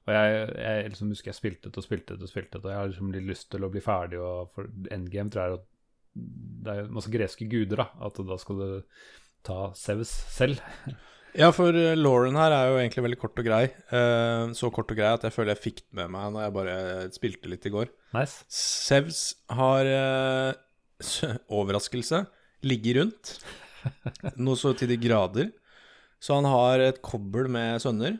Og 0.06 0.14
jeg, 0.14 0.42
jeg 0.62 0.90
liksom 0.92 1.10
husker 1.10 1.32
jeg 1.32 1.38
spilte 1.40 1.70
det 1.70 1.80
og 1.80 1.86
spilte 1.86 2.14
det 2.14 2.26
og 2.26 2.30
spilte 2.30 2.60
det, 2.60 2.64
og 2.64 2.70
jeg 2.70 2.78
har 2.78 2.92
liksom 2.92 3.14
litt 3.14 3.26
lyst 3.26 3.48
til 3.50 3.66
å 3.66 3.70
bli 3.72 3.82
ferdig. 3.82 4.20
Og 4.22 4.52
for 4.54 4.70
endgame 4.94 5.32
tror 5.32 5.42
jeg 5.42 5.58
at 5.58 5.66
det 6.66 6.76
er 6.76 6.94
masse 6.94 7.12
greske 7.12 7.48
guder, 7.50 7.82
da. 7.82 7.88
At 8.06 8.20
da 8.28 8.38
skal 8.40 8.62
du 8.62 8.70
ta 9.46 9.60
Sevs 9.78 10.14
selv. 10.36 10.62
Ja, 11.36 11.50
for 11.52 11.68
uh, 11.68 11.90
Lauren 11.92 12.38
her 12.40 12.48
er 12.54 12.70
jo 12.70 12.76
egentlig 12.80 13.02
veldig 13.04 13.18
kort 13.20 13.40
og 13.42 13.44
grei. 13.44 13.66
Uh, 13.90 14.54
så 14.56 14.70
kort 14.72 14.88
og 14.88 14.96
grei 14.96 15.10
at 15.12 15.26
jeg 15.26 15.34
føler 15.34 15.52
jeg 15.52 15.60
fikk 15.66 15.82
den 15.82 15.98
med 15.98 16.14
meg 16.14 16.30
når 16.32 16.46
jeg 16.46 16.54
bare 16.54 16.76
spilte 17.12 17.50
litt 17.52 17.66
i 17.68 17.72
går. 17.74 17.90
Nice. 18.16 18.46
Sevs 18.48 19.18
har 19.52 19.90
overraskelse 21.58 22.22
ligger 22.64 23.02
rundt. 23.02 23.34
Noe 24.46 24.56
så 24.56 24.72
til 24.78 24.88
de 24.94 24.96
grader. 25.02 25.52
Så 26.24 26.38
han 26.38 26.48
har 26.48 26.80
et 26.80 27.02
kobbel 27.04 27.50
med 27.52 27.84
sønner. 27.84 28.16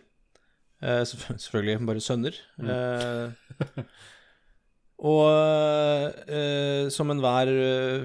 Eh, 0.83 1.03
selvfølgelig 1.43 1.81
bare 1.89 2.05
sønner. 2.05 2.37
Mm. 2.61 2.69
Uh, 2.69 3.83
og 5.13 5.25
uh, 6.29 6.87
som 6.93 7.13
enhver 7.13 7.51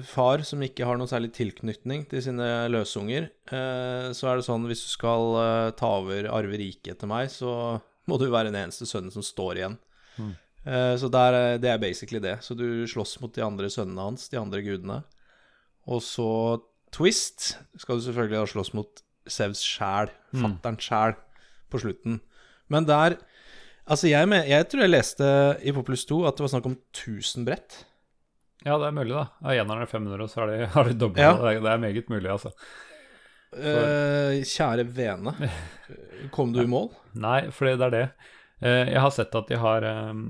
far 0.08 0.44
som 0.48 0.62
ikke 0.64 0.86
har 0.88 1.00
noe 1.00 1.10
særlig 1.10 1.32
tilknytning 1.36 2.04
til 2.10 2.24
sine 2.24 2.50
løsunger, 2.72 3.30
så 3.52 4.28
er 4.28 4.38
det 4.38 4.46
sånn 4.46 4.68
hvis 4.68 4.84
du 4.86 4.90
skal 4.92 5.72
ta 5.76 5.88
over 6.00 6.28
arve 6.32 6.56
riket 6.60 6.94
etter 6.94 7.10
meg, 7.10 7.28
så 7.32 7.80
må 8.08 8.16
du 8.20 8.30
være 8.32 8.50
den 8.50 8.60
eneste 8.62 8.88
sønnen 8.88 9.12
som 9.14 9.24
står 9.24 9.60
igjen. 9.60 9.76
Mm. 10.16 10.32
så 11.00 11.08
der, 11.12 11.36
det 11.60 11.70
er 11.70 11.80
basically 11.80 12.20
det. 12.22 12.38
Så 12.44 12.56
du 12.56 12.84
slåss 12.88 13.18
mot 13.22 13.32
de 13.34 13.44
andre 13.44 13.68
sønnene 13.72 14.08
hans, 14.08 14.28
de 14.32 14.40
andre 14.40 14.62
gudene. 14.64 15.02
Og 15.90 16.00
så 16.04 16.28
Twist 16.92 17.54
skal 17.80 17.98
du 17.98 18.04
selvfølgelig 18.04 18.38
da 18.38 18.48
slåss 18.50 18.72
mot 18.76 19.02
Sevs 19.30 19.62
sjæl, 19.64 20.10
mm. 20.34 20.42
fatterns 20.42 20.88
sjæl, 20.88 21.14
på 21.72 21.80
slutten. 21.80 22.20
Men 22.70 22.88
der 22.88 23.18
Altså, 23.82 24.06
jeg, 24.06 24.28
med, 24.30 24.46
jeg 24.46 24.68
tror 24.70 24.84
jeg 24.84 24.92
leste 24.92 25.28
i 25.66 25.72
Populus 25.74 26.04
2 26.06 26.20
at 26.28 26.38
det 26.38 26.44
var 26.44 26.50
snakk 26.52 26.68
om 26.70 26.76
1000 26.94 27.46
brett. 27.48 27.80
Ja, 28.62 28.76
det 28.78 28.88
er 28.88 28.94
mulig, 28.94 29.14
da. 29.16 29.24
Av 29.42 29.56
eneren 29.58 29.82
er 29.82 29.90
500, 29.90 30.22
og 30.22 30.30
så 30.30 30.42
har 30.42 30.52
de, 30.52 30.58
har 30.70 30.86
de 30.88 30.94
dobla 30.98 31.24
ja. 31.24 31.32
det. 31.34 31.56
Det 31.64 31.72
er 31.72 31.82
meget 31.82 32.12
mulig, 32.12 32.28
altså. 32.30 32.52
Uh, 33.52 34.38
kjære 34.48 34.86
vene. 34.88 35.34
Kom 36.32 36.54
du 36.54 36.62
i 36.62 36.70
mål? 36.70 36.92
Nei, 37.26 37.50
for 37.52 37.68
det 37.68 37.88
er 37.88 37.92
det. 37.96 38.04
Uh, 38.62 38.86
jeg 38.86 39.02
har 39.02 39.12
sett 39.12 39.34
at 39.34 39.50
de 39.50 39.58
har 39.58 39.84
um, 40.14 40.22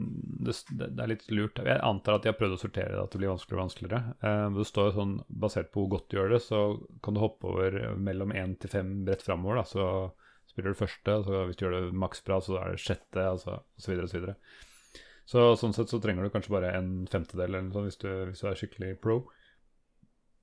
det, 0.48 0.56
det, 0.72 0.88
er 0.96 1.12
litt 1.12 1.28
lurt. 1.30 1.60
Jeg 1.60 1.76
antar 1.84 2.16
at 2.16 2.24
de 2.24 2.32
har 2.32 2.38
prøvd 2.40 2.56
å 2.56 2.62
sortere 2.64 2.94
det, 2.94 3.04
at 3.04 3.12
det 3.12 3.20
blir 3.20 3.34
vanskeligere 3.34 3.60
og 3.60 3.68
vanskeligere. 3.68 4.02
Uh, 4.24 4.48
det 4.56 4.68
står 4.70 4.88
jo 4.88 4.96
sånn, 4.96 5.14
Basert 5.44 5.70
på 5.74 5.84
hvor 5.84 5.98
godt 5.98 6.08
du 6.08 6.18
gjør 6.18 6.34
det, 6.38 6.42
så 6.48 6.64
kan 7.04 7.14
du 7.14 7.22
hoppe 7.22 7.52
over 7.52 7.78
mellom 8.00 8.32
én 8.32 8.56
til 8.56 8.72
fem 8.72 8.96
brett 9.06 9.22
framover. 9.28 9.60
Da, 9.60 9.68
så 9.68 9.86
spiller 10.52 10.74
du 10.74 10.78
første, 10.78 11.16
så 11.26 11.44
hvis 11.48 11.58
du 11.58 11.64
gjør 11.66 11.78
det 11.78 11.96
maksbra, 12.02 12.38
så 12.44 12.58
er 12.60 12.72
det 12.72 12.82
sjette, 12.84 13.24
altså, 13.24 13.58
og 13.64 13.84
så 13.84 13.92
videre 13.92 14.06
og 14.08 14.12
så. 14.12 14.36
Så 15.32 15.44
sånn 15.56 15.74
sett 15.76 15.92
så 15.92 16.00
trenger 16.02 16.26
du 16.26 16.32
kanskje 16.34 16.52
bare 16.52 16.72
en 16.76 17.06
femtedel 17.10 17.46
eller 17.46 17.64
noe 17.64 17.76
sånt 17.76 17.88
hvis 17.88 18.00
du, 18.02 18.08
hvis 18.28 18.42
du 18.42 18.48
er 18.50 18.58
skikkelig 18.58 18.96
pro. 19.00 19.20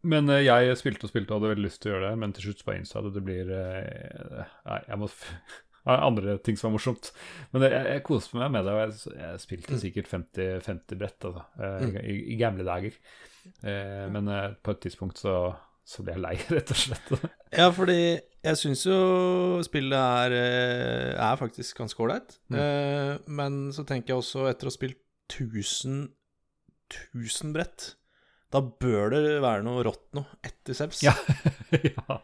Men 0.07 0.31
eh, 0.31 0.45
jeg 0.45 0.77
spilte 0.79 1.05
og 1.05 1.11
spilte 1.11 1.33
og 1.33 1.41
hadde 1.41 1.53
veldig 1.53 1.65
lyst 1.65 1.81
til 1.83 1.91
å 1.91 1.97
gjøre 1.97 2.11
det, 2.11 2.19
men 2.21 2.35
til 2.35 2.47
slutt 2.47 2.63
bare 2.67 2.79
innså 2.79 3.01
at 3.01 3.09
det 3.13 3.25
blir 3.25 3.51
eh, 3.51 4.53
Nei, 4.69 4.79
jeg 4.87 5.01
må 5.01 5.09
andre 5.97 6.37
ting 6.43 6.57
som 6.57 6.69
var 6.69 6.77
morsomt. 6.77 7.11
Men 7.53 7.65
jeg, 7.67 7.81
jeg 7.93 8.05
koste 8.07 8.39
meg 8.39 8.53
med 8.55 8.67
det, 8.67 8.75
og 8.75 8.81
jeg, 8.83 9.15
jeg 9.19 9.41
spilte 9.43 9.75
mm. 9.75 9.81
sikkert 9.83 10.11
50, 10.11 10.61
50 10.67 11.01
brett 11.01 11.27
altså, 11.29 11.45
eh, 11.59 11.81
mm. 11.83 11.97
i, 12.03 12.17
i, 12.33 12.37
gamle 12.39 12.67
dager. 12.67 12.99
Eh, 13.63 14.05
men 14.13 14.31
eh, 14.31 14.47
på 14.63 14.75
et 14.75 14.81
tidspunkt 14.85 15.21
så 15.21 15.35
så 15.89 16.05
ble 16.05 16.15
jeg 16.15 16.21
lei, 16.21 16.35
rett 16.55 16.73
og 16.73 16.79
slett. 16.79 17.13
ja, 17.55 17.69
fordi 17.73 17.99
jeg 17.99 18.59
syns 18.61 18.85
jo 18.85 18.97
spillet 19.65 19.97
er, 19.97 20.35
eh, 20.37 21.13
er 21.17 21.39
faktisk 21.39 21.81
ganske 21.81 22.03
ålreit. 22.05 22.37
Mm. 22.53 22.59
Eh, 22.61 23.13
men 23.39 23.61
så 23.75 23.85
tenker 23.87 24.13
jeg 24.13 24.21
også, 24.21 24.45
etter 24.51 24.69
å 24.69 24.73
ha 24.73 24.77
spilt 24.77 25.01
1000, 25.33 26.03
1000 27.17 27.55
brett, 27.55 27.93
da 28.53 28.61
bør 28.61 29.13
det 29.13 29.23
være 29.43 29.65
noe 29.65 29.83
rått 29.85 30.07
noe 30.17 30.39
etter 30.45 30.77
Sebs. 30.77 31.03
Ja. 31.05 31.13
ja. 31.91 32.19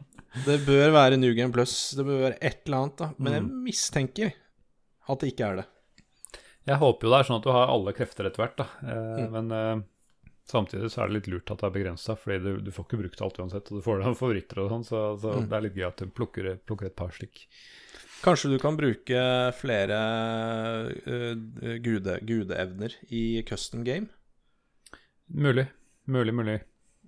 Det 0.46 0.60
bør 0.66 0.94
være 0.94 1.20
New 1.22 1.34
Game 1.38 1.54
Plus, 1.54 1.94
det 1.98 2.06
bør 2.06 2.24
være 2.28 2.40
et 2.42 2.66
eller 2.66 2.86
annet, 2.86 2.98
da. 3.02 3.10
Men 3.18 3.28
mm. 3.30 3.36
jeg 3.36 3.66
mistenker 3.70 4.36
at 5.06 5.22
det 5.22 5.34
ikke 5.34 5.50
er 5.50 5.62
det. 5.62 5.68
Jeg 6.66 6.82
håper 6.82 7.06
jo 7.06 7.12
det 7.14 7.18
er 7.20 7.28
sånn 7.28 7.42
at 7.42 7.46
du 7.46 7.52
har 7.54 7.70
alle 7.70 7.94
krefter 7.98 8.30
etter 8.30 8.42
hvert, 8.42 8.58
da. 8.62 8.70
Eh, 8.86 9.26
mm. 9.26 9.36
Men 9.36 9.54
eh, 9.58 9.84
Samtidig 10.46 10.92
så 10.94 11.02
er 11.02 11.10
det 11.10 11.16
litt 11.16 11.28
lurt 11.34 11.50
at 11.50 11.62
det 11.64 11.66
er 11.68 11.74
begrensa, 11.74 12.14
fordi 12.22 12.38
du, 12.44 12.52
du, 12.68 12.70
får 12.74 12.86
ikke 12.86 13.00
brukt 13.00 13.22
alt 13.26 13.40
uansett. 13.42 13.70
Og 13.72 13.80
du 13.80 13.86
får 13.86 14.04
deg 14.04 14.18
favoritter 14.20 14.62
og 14.62 14.68
sånn, 14.74 14.84
så, 14.86 15.00
så 15.22 15.32
mm. 15.34 15.48
det 15.50 15.58
er 15.58 15.66
litt 15.66 15.80
gøy 15.80 15.88
at 15.88 16.04
du 16.04 16.12
plukker, 16.20 16.50
plukker, 16.70 16.92
et 16.92 16.98
par 16.98 17.16
stykk. 17.16 17.42
Kanskje 18.26 18.52
du 18.54 18.60
kan 18.62 18.78
bruke 18.78 19.24
flere 19.58 19.98
uh, 21.02 21.34
gude, 21.82 22.20
gudeevner 22.30 22.94
i 23.10 23.24
custom 23.50 23.82
game? 23.88 24.12
Mulig. 25.34 25.66
Mulig, 26.06 26.38
mulig. 26.38 26.60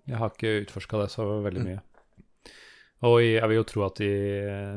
Jeg 0.10 0.18
har 0.18 0.34
ikke 0.34 0.56
utforska 0.64 1.04
det 1.04 1.12
så 1.14 1.28
veldig 1.46 1.62
mm. 1.62 1.70
mye. 1.70 1.84
Og 3.06 3.20
jeg 3.22 3.46
vil 3.52 3.60
jo 3.60 3.68
tro 3.70 3.86
at 3.86 4.02
i 4.02 4.12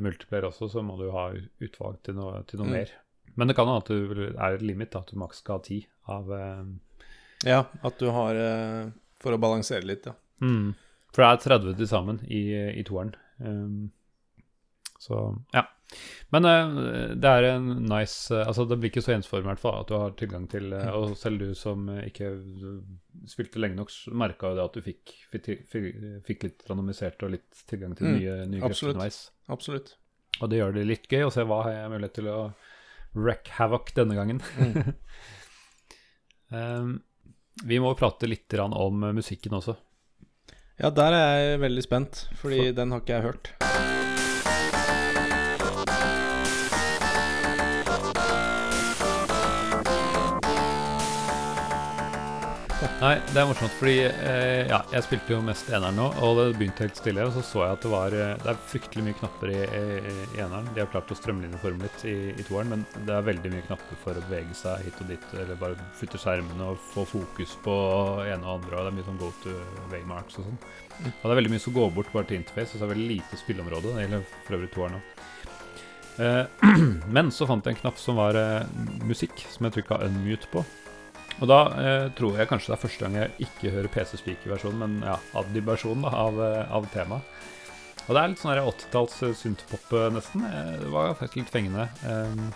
multiplayer 0.04 0.50
også 0.50 0.68
så 0.68 0.84
må 0.84 0.98
du 1.00 1.06
ha 1.14 1.30
utvalg 1.64 2.02
til 2.04 2.18
noe, 2.20 2.42
til 2.44 2.60
noe 2.60 2.68
mm. 2.68 2.76
mer. 2.76 2.92
Men 3.40 3.48
det 3.48 3.56
kan 3.56 3.70
hende 3.70 3.80
at 3.80 3.88
du 3.88 4.24
er 4.36 4.58
et 4.58 4.64
limit, 4.68 4.96
at 4.98 5.08
du 5.08 5.16
maks 5.20 5.40
skal 5.40 5.56
ha 5.56 5.64
ti 5.64 5.80
av 6.12 6.28
uh, 6.28 6.66
ja, 7.46 7.64
at 7.82 7.98
du 8.00 8.10
har 8.12 8.36
eh, 8.36 8.92
For 9.22 9.36
å 9.36 9.40
balansere 9.40 9.86
litt, 9.88 10.08
ja. 10.08 10.16
Mm. 10.44 10.72
For 11.10 11.24
det 11.24 11.28
er 11.28 11.58
30 11.58 11.76
til 11.80 11.90
sammen 11.90 12.20
i, 12.30 12.44
i 12.78 12.84
toeren. 12.86 13.12
Um, 13.42 13.90
så 15.00 15.20
ja. 15.54 15.64
Men 16.30 16.46
uh, 16.46 17.16
det 17.18 17.30
er 17.30 17.46
en 17.48 17.64
nice 17.88 18.30
uh, 18.30 18.44
Altså, 18.44 18.62
det 18.68 18.76
blir 18.78 18.92
ikke 18.92 19.02
så 19.02 19.16
ensformig, 19.16 19.48
i 19.48 19.50
hvert 19.50 19.62
fall, 19.62 19.80
at 19.82 19.88
du 19.90 19.96
har 19.96 20.12
tilgang 20.20 20.44
til 20.52 20.70
uh, 20.76 20.92
Og 20.94 21.16
selv 21.18 21.42
du 21.42 21.54
som 21.58 21.88
ikke 22.04 22.28
spilte 23.30 23.58
lenge 23.58 23.80
nok, 23.80 23.90
merka 24.14 24.52
jo 24.52 24.60
det 24.60 24.66
at 24.68 24.78
du 24.78 24.84
fikk, 24.86 25.16
fikk, 25.32 25.50
fikk, 26.28 26.46
litt 26.46 26.62
randomisert 26.70 27.26
og 27.26 27.34
litt 27.34 27.64
tilgang 27.66 27.96
til 27.98 28.06
mm. 28.06 28.14
nye, 28.20 28.36
nye 28.52 28.62
krefter 28.62 28.92
underveis. 28.92 29.20
Absolutt. 29.50 29.96
Og 30.40 30.52
det 30.52 30.60
gjør 30.60 30.76
det 30.78 30.86
litt 30.86 31.10
gøy 31.10 31.26
å 31.26 31.34
se 31.34 31.44
hva 31.48 31.64
har 31.66 31.74
jeg 31.74 31.92
mulighet 31.92 32.16
til 32.20 32.30
å 32.30 32.40
wreck 33.18 33.50
havoc 33.56 33.90
denne 33.96 34.14
gangen. 34.14 34.40
Mm. 34.56 34.92
um, 36.54 36.98
Vi 37.64 37.80
må 37.82 37.92
prate 37.98 38.28
litt 38.30 38.54
om 38.60 39.02
musikken 39.14 39.56
også. 39.58 39.76
Ja, 40.80 40.88
der 40.88 41.12
er 41.12 41.26
jeg 41.36 41.60
veldig 41.66 41.82
spent, 41.84 42.22
fordi 42.40 42.62
For... 42.70 42.76
den 42.80 42.94
har 42.94 43.02
ikke 43.04 43.18
jeg 43.18 43.26
hørt. 43.26 43.59
Nei, 53.00 53.14
det 53.32 53.38
er 53.40 53.46
morsomt, 53.48 53.72
fordi 53.78 53.94
eh, 54.04 54.66
ja, 54.68 54.82
jeg 54.92 55.06
spilte 55.06 55.32
jo 55.32 55.38
mest 55.40 55.70
eneren 55.72 55.96
nå, 55.96 56.10
og 56.20 56.34
det 56.36 56.42
begynte 56.58 56.84
helt 56.84 56.98
stille. 57.00 57.22
Og 57.24 57.32
så 57.32 57.40
så 57.48 57.62
jeg 57.62 57.78
at 57.78 57.84
det 57.86 57.92
var 57.94 58.12
eh, 58.12 58.34
Det 58.42 58.50
er 58.52 58.58
fryktelig 58.68 59.04
mye 59.06 59.16
knapper 59.16 59.52
i, 59.54 59.60
i, 59.64 60.16
i 60.36 60.42
eneren. 60.44 60.68
De 60.76 60.82
har 60.82 60.90
klart 60.92 61.08
å 61.08 61.16
strømlinjeforme 61.16 61.86
litt 61.86 62.04
i, 62.04 62.16
i 62.34 62.44
toeren, 62.44 62.74
men 62.74 63.06
det 63.08 63.14
er 63.16 63.24
veldig 63.24 63.54
mye 63.54 63.64
knapper 63.70 64.02
for 64.02 64.20
å 64.20 64.24
bevege 64.26 64.58
seg 64.58 64.84
hit 64.84 65.00
og 65.00 65.08
dit, 65.14 65.24
eller 65.32 65.56
bare 65.62 65.88
flytte 65.96 66.20
skjermene 66.20 66.66
og 66.74 66.84
få 66.90 67.06
fokus 67.08 67.54
på 67.64 67.78
ene 68.26 68.44
og 68.44 68.58
andre, 68.58 68.74
og 68.74 68.84
det 68.84 68.92
er 68.92 68.98
mye 68.98 69.08
sånn 69.08 69.22
go 69.22 69.32
to 69.46 69.56
waymarks 69.94 70.36
og 70.36 70.50
sånn. 70.50 70.60
Og 71.08 71.24
det 71.24 71.32
er 71.32 71.40
veldig 71.40 71.54
mye 71.54 71.64
som 71.64 71.76
går 71.78 71.96
bort 71.96 72.12
bare 72.12 72.28
til 72.28 72.42
interface, 72.42 72.74
og 72.74 72.76
så 72.76 72.82
er 72.82 72.84
det 72.84 72.98
veldig 72.98 73.08
lite 73.14 73.40
spilleområde. 73.40 73.94
Det 73.96 74.04
gjelder 74.04 74.28
for 74.34 74.58
øvrig 74.58 74.70
toeren 74.76 75.00
òg. 75.00 75.24
Eh, 76.20 76.68
men 77.16 77.32
så 77.32 77.48
fant 77.48 77.64
jeg 77.64 77.78
en 77.78 77.82
knapp 77.86 78.04
som 78.04 78.20
var 78.20 78.36
eh, 78.36 78.84
musikk, 79.08 79.40
som 79.48 79.70
jeg 79.70 79.78
trykka 79.78 80.02
unmute 80.04 80.52
på. 80.52 80.68
Og 81.40 81.48
da 81.48 81.60
eh, 81.80 82.06
tror 82.16 82.36
jeg 82.36 82.48
kanskje 82.50 82.72
det 82.72 82.76
er 82.76 82.82
første 82.82 83.06
gang 83.06 83.16
jeg 83.16 83.46
ikke 83.46 83.72
hører 83.72 83.92
PC 83.92 84.18
Speaker-versjonen, 84.20 84.82
men 84.82 85.06
ja, 85.08 85.16
Adlib-versjonen 85.40 86.04
av, 86.04 86.40
eh, 86.44 86.74
av 86.76 86.88
temaet. 86.92 87.38
Og 88.06 88.16
det 88.16 88.20
er 88.20 88.32
litt 88.32 88.42
sånn 88.42 88.58
80-talls 88.58 89.16
eh, 89.24 89.36
synthpop, 89.38 89.86
eh, 89.96 90.10
nesten. 90.12 90.44
Det 90.82 90.92
var 90.92 91.14
faktisk 91.16 91.40
litt 91.40 91.52
fengende. 91.52 91.86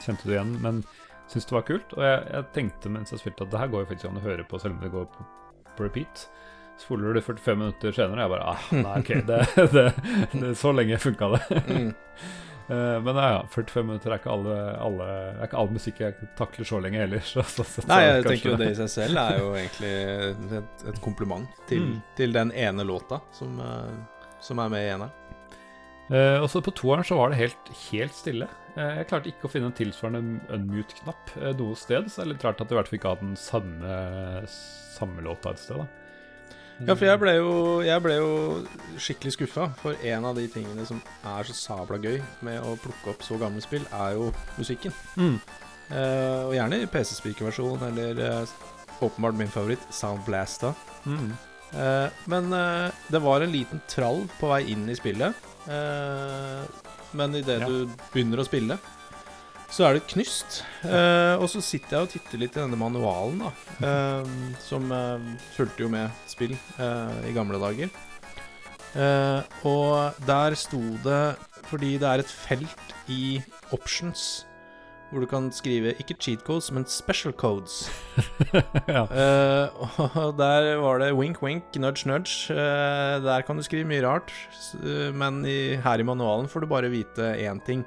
Kjente 0.05 0.29
du 0.29 0.35
igjen, 0.35 0.57
men 0.65 0.83
syntes 1.31 1.49
det 1.49 1.57
var 1.57 1.69
kult. 1.69 1.97
Og 1.97 2.05
jeg, 2.05 2.21
jeg, 2.35 2.49
tenkte 2.57 2.93
mens 2.93 3.15
jeg 3.15 3.23
spilte 3.23 3.47
at 3.47 3.55
det 3.55 3.63
her 3.63 3.73
går 3.73 3.85
jo 3.85 3.91
faktisk 3.93 4.11
an 4.11 4.21
å 4.21 4.27
høre 4.27 4.49
på 4.49 4.61
selv 4.61 4.77
om 4.77 4.85
det 4.85 4.93
går 4.93 5.09
på, 5.15 5.29
repeat. 5.81 6.27
Spoler 6.83 7.15
du 7.15 7.23
45 7.23 7.61
minutter 7.61 7.95
senere, 7.95 8.19
og 8.19 8.25
jeg 8.25 8.33
bare 8.35 8.51
ah, 8.51 8.65
nei, 8.75 8.95
ok, 8.99 9.11
det, 9.29 9.41
det, 9.77 9.85
det, 10.35 10.57
så 10.59 10.75
lenge 10.75 10.99
funka 11.01 11.31
det. 11.37 11.63
Eh, 12.65 12.99
men 13.05 13.17
ja, 13.21 13.25
ja, 13.35 13.41
45 13.53 13.85
minutter 13.85 14.13
er 14.15 14.21
ikke 14.23 14.33
alle, 14.33 14.55
alle, 14.81 15.07
er 15.35 15.43
ikke 15.49 15.59
all 15.61 15.69
musikk 15.75 15.99
jeg 16.01 16.15
takler 16.39 16.65
så 16.65 16.79
lenge 16.81 17.03
heller. 17.03 17.21
Så, 17.35 17.43
så, 17.45 17.65
så, 17.69 17.85
Nei, 17.91 17.99
jeg 18.07 18.23
kanskje- 18.25 18.31
tenker 18.31 18.51
jo 18.51 18.57
det 18.63 18.71
i 18.73 18.79
seg 18.79 18.89
selv 18.95 19.21
er 19.21 19.39
jo 19.43 19.51
egentlig 19.59 19.93
et, 20.63 20.87
et 20.95 21.01
kompliment 21.05 21.49
til, 21.69 21.83
Mm. 21.85 21.99
til 22.17 22.33
den 22.33 22.53
ene 22.57 22.87
låta 22.89 23.21
som, 23.37 23.59
eh, 23.61 24.31
som 24.41 24.59
er 24.65 24.73
med 24.73 24.87
i 24.87 24.91
eneren. 24.95 25.13
Eh, 26.13 26.39
og 26.41 26.49
så 26.53 26.61
på 26.65 26.73
toeren 26.77 27.05
så 27.05 27.17
var 27.17 27.31
det 27.33 27.39
helt, 27.43 27.69
helt 27.91 28.13
stille. 28.17 28.49
Eh, 28.77 28.97
jeg 28.99 29.07
klarte 29.09 29.31
ikke 29.31 29.47
å 29.49 29.53
finne 29.53 29.69
en 29.71 29.77
tilsvarende 29.77 30.41
unmute-knapp 30.53 31.37
eh, 31.41 31.53
noe 31.57 31.77
sted, 31.81 32.09
så 32.13 32.21
det 32.21 32.25
er 32.27 32.33
litt 32.35 32.45
rart 32.45 32.61
at 32.61 32.69
du 32.69 32.75
i 32.75 32.79
hvert 32.81 32.89
fall 32.91 32.99
ikke 32.99 33.13
har 33.15 33.21
den 33.23 33.37
samme, 33.41 33.95
samme 34.49 35.25
låta 35.25 35.53
et 35.55 35.59
sted. 35.63 35.81
da. 35.81 35.87
Ja, 36.83 36.95
for 36.97 37.07
jeg 37.07 37.21
ble 37.23 37.37
jo, 37.37 37.51
jeg 37.87 38.03
ble 38.03 38.17
jo 38.19 38.31
skikkelig 38.99 39.33
skuffa, 39.37 39.69
for 39.79 39.95
en 40.03 40.25
av 40.27 40.35
de 40.35 40.49
tingene 40.51 40.83
som 40.89 40.99
er 41.31 41.47
så 41.47 41.55
sabla 41.55 42.01
gøy 42.03 42.19
med 42.47 42.59
å 42.67 42.75
plukke 42.83 43.13
opp 43.15 43.23
så 43.23 43.39
gamle 43.39 43.63
spill, 43.63 43.85
er 43.95 44.17
jo 44.19 44.33
musikken. 44.59 44.95
Mm. 45.15 45.37
Uh, 45.93 46.49
og 46.49 46.55
gjerne 46.57 46.81
i 46.83 46.89
PC-speaker-versjon, 46.91 47.83
eller 47.93 48.19
uh, 48.43 48.55
åpenbart 49.07 49.39
min 49.39 49.53
favoritt, 49.55 49.87
Sound 49.95 50.25
Blasta. 50.27 50.73
Mm. 51.07 51.31
Uh, 51.75 52.09
men 52.31 52.51
det 53.11 53.23
var 53.23 53.43
en 53.45 53.55
liten 53.55 53.83
trall 53.91 54.25
på 54.41 54.51
vei 54.51 54.65
inn 54.75 54.89
i 54.91 54.99
spillet. 54.99 55.35
Men 57.15 57.35
idet 57.39 57.61
Ja. 57.63 57.69
du 57.71 57.87
begynner 58.13 58.43
å 58.43 58.45
spille, 58.47 58.77
så 59.73 59.87
er 59.89 59.97
det 59.97 60.07
knust. 60.13 60.63
Uh, 60.85 61.41
og 61.41 61.49
så 61.51 61.63
sitter 61.65 61.97
jeg 61.97 62.07
og 62.07 62.13
titter 62.13 62.41
litt 62.41 62.57
i 62.57 62.63
denne 62.63 62.79
manualen, 62.79 63.45
da. 63.45 63.53
Uh, 63.83 64.57
som 64.63 64.91
uh, 64.93 65.19
fulgte 65.57 65.87
jo 65.87 65.93
med 65.93 66.13
spill 66.31 66.55
i 66.55 67.35
gamle 67.35 67.61
dager. 67.63 67.93
Og 69.67 70.21
der 70.23 70.55
sto 70.55 70.79
det 71.03 71.35
Fordi 71.67 71.97
det 71.99 72.07
er 72.07 72.21
et 72.23 72.31
felt 72.31 72.93
i 73.11 73.41
options 73.75 74.45
hvor 75.15 75.23
du 75.23 75.29
kan 75.31 75.45
skrive 75.55 75.93
ikke 76.03 76.17
cheat 76.19 76.41
codes, 76.43 76.73
men 76.75 76.87
special 76.91 77.31
codes. 77.39 77.85
ja. 78.89 79.05
Og 80.25 80.33
der 80.39 80.75
var 80.83 80.99
det 80.99 81.13
wink, 81.15 81.39
wink, 81.43 81.77
nudge, 81.79 82.09
nudge. 82.11 82.51
Der 83.23 83.45
kan 83.47 83.57
du 83.57 83.63
skrive 83.63 83.87
mye 83.87 84.03
rart, 84.03 84.33
men 85.15 85.45
i, 85.47 85.77
her 85.77 86.03
i 86.03 86.07
manualen 86.07 86.51
får 86.51 86.65
du 86.65 86.67
bare 86.67 86.91
vite 86.91 87.31
én 87.47 87.63
ting. 87.63 87.85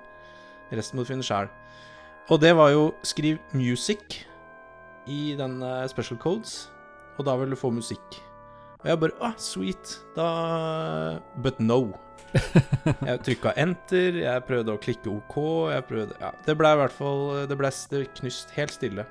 Resten 0.72 0.96
må 0.96 1.04
du 1.04 1.12
finne 1.12 1.26
sjæl. 1.26 1.52
Og 2.28 2.42
det 2.44 2.52
var 2.58 2.74
jo 2.74 2.90
skriv 3.08 3.38
music 3.56 4.24
i 5.08 5.36
den 5.40 5.62
eh, 5.64 5.86
special 5.88 6.20
codes, 6.20 6.68
og 7.18 7.26
da 7.26 7.38
vil 7.40 7.54
du 7.54 7.60
få 7.60 7.72
musikk. 7.72 8.18
Og 8.84 8.90
jeg 8.90 9.00
bare 9.00 9.16
ah, 9.24 9.38
sweet. 9.40 9.96
Da 10.16 11.20
But 11.44 11.60
no. 11.60 11.94
Jeg 13.08 13.22
trykka 13.24 13.54
enter, 13.56 14.18
jeg 14.20 14.44
prøvde 14.44 14.74
å 14.76 14.80
klikke 14.84 15.08
OK, 15.10 15.38
jeg 15.72 15.86
prøvde 15.88 16.18
Ja, 16.20 16.34
det 16.44 16.58
ble 16.60 16.74
i 16.76 16.80
hvert 16.82 16.92
fall 16.92 17.22
Det 17.48 17.56
ble 17.58 17.70
knust 18.20 18.52
helt 18.58 18.74
stille. 18.76 19.06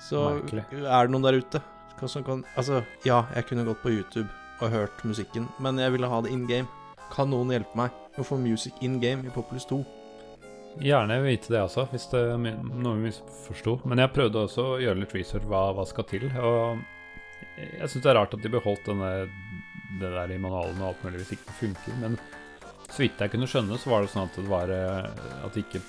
Så 0.00 0.22
Merkelig. 0.40 0.64
er 0.72 1.04
det 1.04 1.12
noen 1.12 1.26
der 1.26 1.36
ute 1.36 1.60
som 2.08 2.24
kan 2.24 2.42
Altså, 2.56 2.80
ja, 3.04 3.26
jeg 3.36 3.46
kunne 3.50 3.66
gått 3.68 3.82
på 3.84 3.92
YouTube 3.92 4.28
og 4.60 4.72
hørt 4.72 5.04
musikken, 5.04 5.46
men 5.60 5.78
jeg 5.78 5.92
ville 5.92 6.08
ha 6.08 6.20
det 6.24 6.32
in 6.32 6.46
game. 6.48 6.68
Kan 7.12 7.30
noen 7.30 7.52
hjelpe 7.52 7.76
meg 7.76 7.92
å 8.18 8.24
få 8.24 8.40
music 8.40 8.80
in 8.80 8.98
game 9.00 9.26
i 9.28 9.32
Populus 9.32 9.68
2? 9.68 9.82
Gjerne 10.82 11.20
vite 11.22 11.52
det 11.52 11.60
også, 11.62 11.86
hvis 11.92 12.08
det 12.10 12.22
noe 12.40 12.96
vi 12.98 13.08
misforsto. 13.08 13.76
Men 13.88 14.02
jeg 14.02 14.12
prøvde 14.14 14.46
også 14.46 14.66
å 14.74 14.78
gjøre 14.82 15.00
litt 15.02 15.14
research 15.14 15.46
hva, 15.50 15.68
hva 15.76 15.84
skal 15.86 16.06
til. 16.10 16.26
Og 16.34 16.80
jeg 17.60 17.90
syns 17.90 18.02
det 18.02 18.10
er 18.10 18.18
rart 18.18 18.34
at 18.34 18.42
de 18.42 18.50
beholdt 18.52 18.88
denne, 18.90 19.12
det 20.00 20.10
der 20.16 20.32
i 20.34 20.40
manualen 20.42 20.80
og 20.82 20.90
alt 20.90 21.04
mulig 21.06 21.22
hvis 21.22 21.36
ikke 21.36 21.50
det 21.50 21.58
funker. 21.60 22.00
Men 22.02 22.18
så 22.88 23.04
vidt 23.04 23.22
jeg 23.22 23.32
kunne 23.34 23.50
skjønne, 23.50 23.78
så 23.78 23.92
var 23.92 24.02
det 24.02 24.10
sånn 24.12 24.26
at 24.30 24.40
det 24.40 24.50
var 24.50 24.72
at 24.74 25.54
det 25.54 25.64
ikke 25.64 25.82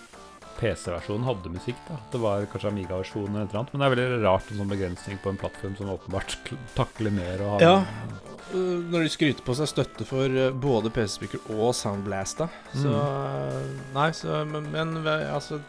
PC-versjonen 0.60 1.26
hadde 1.28 1.51
musikk. 1.53 1.80
da 1.88 1.97
Det 2.12 2.22
var 2.24 2.45
kanskje 2.51 2.72
Amiga-versjonen 2.72 3.36
eller 3.36 3.45
et 3.45 3.49
eller 3.53 3.60
annet. 3.64 3.74
Men 3.74 3.82
det 3.82 3.88
er 3.88 3.95
veldig 3.95 4.24
rart 4.26 4.51
en 4.51 4.62
sånn 4.62 4.72
begrensning 4.72 5.20
på 5.24 5.32
en 5.34 5.39
plattform 5.41 5.76
som 5.78 5.91
åpenbart 5.93 6.36
takler 6.78 7.12
mer 7.16 7.43
og 7.45 7.56
har 7.56 7.66
Ja. 7.66 7.78
Uh, 8.53 8.78
Når 8.91 9.08
de 9.08 9.10
skryter 9.10 9.41
på 9.43 9.56
seg 9.58 9.68
støtte 9.72 10.06
for 10.06 10.30
uh, 10.30 10.51
både 10.53 10.91
PC-speaker 10.93 11.47
og 11.56 11.74
Soundblasta, 11.76 12.45
så 12.76 12.91
mm. 12.93 13.72
Nei, 13.95 14.12
så 14.14 14.43
Men, 14.45 14.70
men 14.72 14.93
altså 15.08 15.60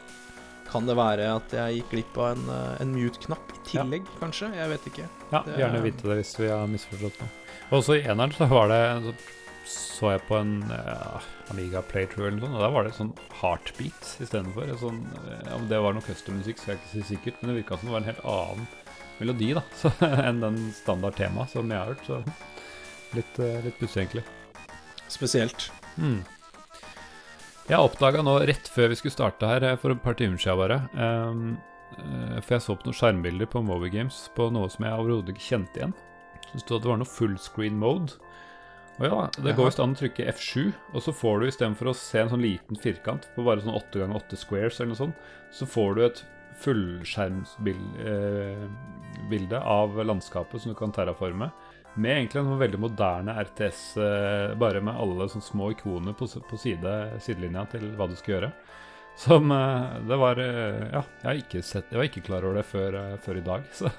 Kan 0.69 0.85
det 0.87 0.97
være 0.99 1.31
at 1.39 1.55
jeg 1.57 1.79
gikk 1.81 1.91
glipp 1.95 2.19
av 2.19 2.35
en, 2.35 2.51
en 2.83 2.93
mute-knapp 2.93 3.55
i 3.55 3.63
tillegg, 3.71 4.05
kanskje? 4.21 4.51
Jeg 4.59 4.69
vet 4.75 4.87
ikke. 4.91 5.09
Ja, 5.33 5.41
Det- 5.47 5.57
gjerne 5.63 5.83
vite 5.83 6.09
det 6.11 6.17
hvis 6.21 6.35
vi 6.39 6.49
har 6.51 6.67
misforstått 6.69 7.21
noe. 7.23 7.31
Også 7.79 7.97
i 7.97 8.03
eneren 8.03 8.35
så 8.35 8.47
var 8.51 8.69
det 8.71 8.81
Så 9.67 10.13
jeg 10.13 10.23
på 10.29 10.37
en 10.39 10.61
ja, 10.71 11.19
Amiga 11.51 11.81
Playthrough 11.83 12.29
eller 12.29 12.39
noe 12.39 12.47
sånt, 12.47 12.59
og 12.59 12.63
da 12.63 12.73
var 12.75 12.87
det 12.87 12.95
sånn 12.95 13.15
heartbeat 13.41 14.11
istedenfor. 14.23 14.71
Sånn, 14.79 15.01
ja, 15.27 15.57
om 15.57 15.67
det 15.71 15.81
var 15.83 15.97
noe 15.97 16.07
custom-musikk, 16.07 16.61
skal 16.61 16.75
jeg 16.75 16.83
ikke 16.83 16.93
si 16.93 17.07
sikkert, 17.15 17.41
men 17.41 17.51
det 17.51 17.61
virka 17.63 17.79
som 17.81 17.91
det 17.91 17.97
var 17.97 18.05
en 18.05 18.11
helt 18.13 18.27
annen 18.31 18.69
melodi 19.17 19.53
da 19.57 19.63
så, 19.81 19.93
enn 20.07 20.43
den 20.43 20.59
standard 20.77 21.17
temaet 21.19 21.53
som 21.55 21.71
jeg 21.73 21.81
har 21.81 21.93
hørt. 21.95 22.07
Så 22.07 23.17
litt, 23.17 23.39
eh, 23.43 23.61
litt 23.65 23.79
pussig, 23.81 24.05
egentlig. 24.05 24.25
Spesielt. 25.13 25.71
Mm. 25.97 26.21
Jeg 27.67 27.83
oppdaga 27.83 28.23
nå 28.23 28.37
rett 28.47 28.69
før 28.71 28.93
vi 28.93 28.99
skulle 29.01 29.17
starte 29.17 29.49
her, 29.51 29.65
eh, 29.67 29.79
for 29.81 29.95
et 29.95 30.03
par 30.03 30.15
timer 30.19 30.39
siden 30.39 30.61
bare 30.61 30.83
eh, 30.95 32.43
For 32.45 32.57
jeg 32.57 32.63
så 32.63 32.77
på 32.77 32.87
noen 32.87 32.99
skjermbilder 32.99 33.51
på 33.51 33.63
Moby 33.65 33.91
Games 33.91 34.27
på 34.37 34.51
noe 34.55 34.71
som 34.71 34.87
jeg 34.87 34.99
overhodet 35.01 35.35
ikke 35.35 35.49
kjente 35.49 35.81
igjen. 35.81 35.97
Så 36.47 36.53
det 36.53 36.63
stod 36.63 36.77
at 36.79 36.85
det 36.85 36.93
var 36.93 37.01
noe 37.01 37.11
fullscreen 37.11 37.79
mode. 37.81 38.19
Og 38.97 39.05
ja, 39.05 39.17
det 39.45 39.53
går 39.59 39.67
visst 39.69 39.83
an 39.83 39.93
å 39.93 39.99
trykke 39.99 40.31
F7, 40.33 40.73
og 40.95 41.01
så 41.05 41.13
får 41.13 41.35
du 41.39 41.45
istedenfor 41.51 41.87
å 41.91 42.01
se 42.01 42.19
en 42.23 42.31
sånn 42.33 42.45
liten 42.45 42.77
firkant 42.81 43.23
på 43.35 43.41
bare 43.45 43.61
sånn 43.61 43.77
8 43.77 44.01
ganger 44.01 44.17
8 44.23 44.37
squares 44.41 44.79
eller 44.81 44.93
noe 44.95 45.03
sånt, 45.03 45.17
så 45.53 45.65
får 45.69 45.91
du 45.97 46.01
et 46.07 46.21
fullskjermsbilde 46.65 49.59
av 49.61 49.89
landskapet 50.05 50.61
som 50.63 50.71
du 50.73 50.77
kan 50.79 50.93
terraforme. 50.97 51.49
Med 51.97 52.13
egentlig 52.15 52.41
en 52.41 52.51
sånn 52.51 52.65
veldig 52.65 52.81
moderne 52.81 53.33
RTS, 53.41 53.81
eh, 54.01 54.55
bare 54.61 54.81
med 54.85 54.99
alle 55.01 55.29
sånne 55.33 55.45
små 55.45 55.65
ikoner 55.73 56.13
på, 56.17 56.25
på 56.29 56.57
side, 56.61 56.93
sidelinja 57.25 57.63
til 57.73 57.85
hva 57.97 58.07
du 58.09 58.17
skal 58.17 58.35
gjøre. 58.35 58.51
Som 59.17 59.49
eh, 59.53 59.97
Det 60.09 60.17
var 60.21 60.37
eh, 60.43 60.83
Ja, 60.93 61.03
jeg, 61.23 61.25
har 61.25 61.35
ikke 61.41 61.63
sett, 61.65 61.89
jeg 61.89 61.99
var 62.01 62.09
ikke 62.11 62.27
klar 62.27 62.45
over 62.45 62.57
det 62.61 62.67
før, 62.69 62.91
eh, 63.01 63.17
før 63.25 63.37
i 63.41 63.47
dag. 63.47 63.61
Så, 63.79 63.87
eh, 63.89 63.95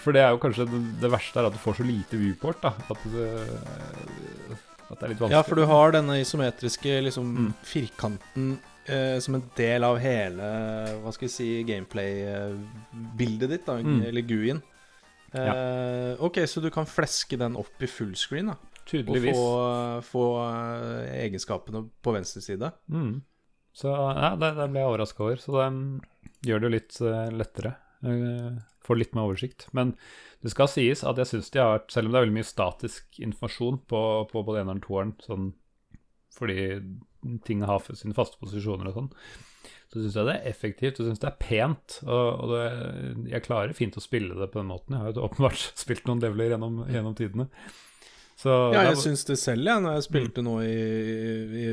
for 0.00 0.12
det 0.16 0.22
er 0.24 0.30
jo 0.34 0.38
kanskje 0.42 0.64
det, 0.70 0.80
det 1.02 1.10
verste 1.12 1.40
er 1.42 1.48
at 1.48 1.52
du 1.54 1.58
får 1.62 1.76
så 1.80 1.84
lite 1.86 2.16
viewport, 2.20 2.60
da. 2.62 2.72
At 2.88 3.04
det, 3.12 3.28
at 4.88 4.96
det 4.98 5.04
er 5.04 5.12
litt 5.12 5.20
vanskelig. 5.20 5.36
Ja, 5.36 5.42
for 5.44 5.60
du 5.60 5.64
har 5.68 5.92
denne 5.92 6.16
isometriske 6.22 6.98
liksom, 7.04 7.34
Mm. 7.36 7.50
firkanten 7.68 8.46
eh, 8.88 9.18
som 9.20 9.34
en 9.36 9.42
del 9.58 9.84
av 9.84 9.98
hele 10.00 10.46
Hva 11.02 11.12
skal 11.12 11.28
vi 11.28 11.32
si 11.34 11.48
gameplay-bildet 11.68 13.48
ditt, 13.52 13.66
da, 13.66 13.76
Mm. 13.82 14.02
eller 14.08 14.22
GUI-en. 14.22 14.62
Eh, 15.34 16.16
ok, 16.24 16.36
så 16.48 16.60
du 16.64 16.70
kan 16.70 16.86
fleske 16.88 17.36
den 17.36 17.56
opp 17.56 17.82
i 17.82 17.86
fullscreen, 17.86 18.46
da. 18.46 18.52
Og 18.52 18.86
Tydeligvis. 18.88 19.36
få, 19.36 20.02
få 20.08 20.22
eh, 20.48 21.26
egenskapene 21.26 21.82
på 22.02 22.12
venstre 22.14 22.40
side. 22.40 22.72
Mm. 22.88 23.20
Så 23.76 23.92
ja, 23.92 24.30
det, 24.40 24.54
det 24.56 24.70
ble 24.72 24.80
jeg 24.80 24.88
overraska 24.88 25.20
over. 25.22 25.36
Så 25.36 25.52
det 25.52 25.66
um, 25.68 26.00
gjør 26.42 26.58
det 26.58 26.66
jo 26.66 26.72
litt 26.72 26.96
uh, 27.04 27.28
lettere. 27.36 27.74
Uh, 28.02 28.56
får 28.88 28.98
litt 29.02 29.14
mer 29.16 29.28
oversikt. 29.28 29.68
Men 29.76 29.94
det 30.42 30.50
skal 30.54 30.70
sies 30.72 31.04
at 31.06 31.18
jeg 31.20 31.30
syns 31.32 31.50
de 31.54 31.60
har 31.62 31.76
vært 31.78 31.92
Selv 31.94 32.08
om 32.08 32.12
det 32.14 32.18
er 32.20 32.24
veldig 32.26 32.36
mye 32.40 32.48
statisk 32.48 33.18
informasjon 33.24 33.80
på, 33.90 34.02
på 34.32 34.42
både 34.46 34.62
eneren 34.64 34.80
og 34.82 34.86
toeren, 34.88 35.14
sånn 35.24 35.48
fordi 36.38 36.68
ting 37.42 37.64
har 37.66 37.82
sine 37.98 38.14
faste 38.14 38.38
posisjoner 38.38 38.86
og 38.92 38.94
sånn, 38.94 39.08
så 39.90 39.98
syns 40.04 40.14
jeg 40.20 40.26
det 40.28 40.34
er 40.36 40.44
effektivt 40.52 41.00
og 41.00 41.08
synes 41.08 41.22
det 41.22 41.26
er 41.32 41.38
pent. 41.40 41.96
Og, 42.04 42.28
og 42.44 42.52
det, 42.52 42.60
jeg 43.32 43.42
klarer 43.46 43.74
fint 43.74 43.96
å 43.98 44.02
spille 44.04 44.36
det 44.38 44.46
på 44.52 44.60
den 44.60 44.68
måten. 44.70 44.94
Jeg 44.94 45.02
har 45.02 45.16
jo 45.16 45.24
åpenbart 45.26 45.64
spilt 45.82 46.06
noen 46.06 46.22
leveler 46.22 46.52
gjennom, 46.54 46.82
gjennom 46.86 47.16
tidene. 47.18 47.48
Så 48.38 48.52
Ja, 48.70 48.84
jeg 48.86 48.92
er- 48.94 49.02
syns 49.02 49.24
det 49.26 49.38
selv, 49.42 49.66
jeg, 49.66 49.82
når 49.82 49.96
jeg 49.98 50.06
spilte 50.06 50.44
nå 50.46 50.54
i, 50.62 50.76
i, 51.64 51.66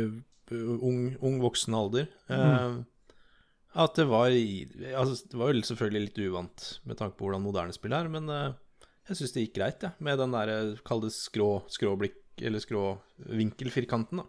i 0.55 0.63
ung, 0.80 1.03
ung 1.22 1.38
voksen 1.43 1.78
alder. 1.78 2.07
Eh, 2.34 2.80
At 3.76 3.97
det 3.99 4.05
var 4.07 4.32
altså, 4.32 5.15
Det 5.28 5.39
var 5.39 5.51
jo 5.51 5.63
selvfølgelig 5.67 6.03
litt 6.07 6.21
uvant 6.23 6.67
med 6.88 6.99
tanke 6.99 7.17
på 7.19 7.28
hvordan 7.28 7.43
moderne 7.43 7.76
spill 7.76 7.95
er, 7.97 8.07
men 8.11 8.32
uh, 8.32 8.53
jeg 9.09 9.19
syns 9.19 9.36
det 9.36 9.43
gikk 9.45 9.57
greit, 9.59 9.84
jeg, 9.84 9.93
med 10.01 10.17
den 10.17 10.32
der, 10.34 10.49
eh, 10.49 10.80
kall 10.88 11.03
det 11.03 11.11
skrå, 11.13 11.49
skråblikk, 11.69 12.17
eller 12.41 12.63
skråvinkelfirkanten, 12.63 14.23
da. 14.23 14.26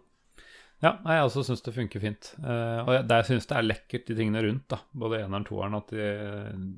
Ja, 0.83 0.91
jeg 1.09 1.23
også 1.25 1.41
syns 1.47 1.63
det 1.65 1.73
funker 1.73 2.03
fint. 2.03 2.29
Uh, 2.37 2.83
og 2.83 2.91
jeg, 2.93 3.05
der 3.09 3.25
syns 3.25 3.49
det 3.49 3.55
er 3.57 3.65
lekkert, 3.65 4.05
de 4.05 4.17
tingene 4.19 4.43
rundt. 4.45 4.67
da 4.69 4.77
Både 4.93 5.23
eneren 5.23 5.47
og 5.47 5.49
toeren. 5.49 5.77
At 5.79 5.89
de, 5.89 6.09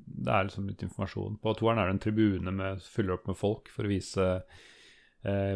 det 0.07 0.31
er 0.31 0.47
liksom 0.47 0.69
litt 0.69 0.85
informasjon. 0.85 1.35
På 1.43 1.51
toeren 1.59 1.81
er 1.81 1.89
det 1.89 1.97
en 1.97 2.03
tribune 2.05 2.53
med 2.55 2.85
fyller 2.85 3.17
opp 3.17 3.27
med 3.27 3.35
folk 3.35 3.67
for 3.73 3.83
å 3.83 3.91
vise 3.91 4.29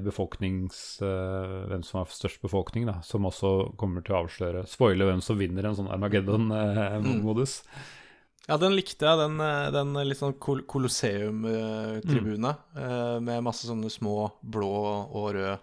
befolknings 0.04 1.02
eh, 1.02 1.58
Hvem 1.72 1.84
som 1.88 2.02
har 2.02 2.12
størst 2.12 2.42
befolkning, 2.44 2.88
da 2.90 2.98
Som 3.08 3.30
også 3.30 3.74
kommer 3.80 4.04
til 4.04 4.16
å 4.16 4.24
avsløre 4.26 4.66
Spoile 4.68 5.08
hvem 5.08 5.22
som 5.24 5.40
vinner 5.40 5.70
en 5.70 5.78
sånn 5.78 5.92
Armageddon-modus. 5.94 7.62
Ja, 8.44 8.58
den 8.60 8.74
likte 8.76 9.08
jeg, 9.08 9.16
den, 9.22 9.38
eh, 9.40 9.70
den 9.72 9.94
litt 10.04 10.20
sånn 10.20 10.34
kol 10.36 10.66
Colosseum-tribune, 10.68 12.50
eh, 12.76 13.20
med 13.24 13.46
masse 13.46 13.70
sånne 13.70 13.88
små 13.88 14.34
blå 14.44 14.72
og 15.08 15.30
røde 15.38 15.54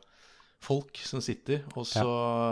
folk 0.64 0.96
som 1.04 1.20
sitter. 1.20 1.66
Og 1.74 1.84
så 1.84 2.06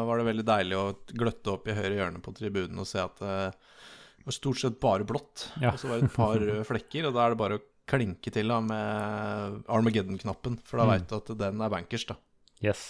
var 0.05 0.21
det 0.21 0.27
veldig 0.29 0.45
deilig 0.51 0.77
å 0.77 0.85
gløtte 1.17 1.55
opp 1.55 1.73
i 1.73 1.77
høyre 1.79 1.97
hjørne 1.97 2.21
på 2.21 2.35
tribunen 2.37 2.85
og 2.85 2.89
se 2.89 3.01
at 3.01 3.25
det 3.25 4.29
var 4.29 4.37
stort 4.37 4.61
sett 4.61 4.77
bare 4.85 5.09
blått. 5.09 5.47
Ja. 5.65 5.73
Og 5.73 5.81
så 5.81 5.89
var 5.89 5.97
det 6.03 6.11
et 6.11 6.19
par 6.21 6.37
røde 6.37 6.69
flekker, 6.69 7.09
og 7.09 7.17
da 7.17 7.25
er 7.25 7.33
det 7.33 7.41
bare 7.41 7.57
å 7.57 7.65
klinke 7.89 8.31
til 8.35 8.49
da 8.53 8.59
med 8.65 9.63
Armageddon-knappen, 9.69 10.59
for 10.65 10.79
da 10.81 10.85
Mm. 10.87 10.91
veit 10.95 11.09
du 11.09 11.17
at 11.17 11.31
den 11.39 11.61
er 11.65 11.73
bankers, 11.73 12.05
da. 12.09 12.17
Yes. 12.65 12.83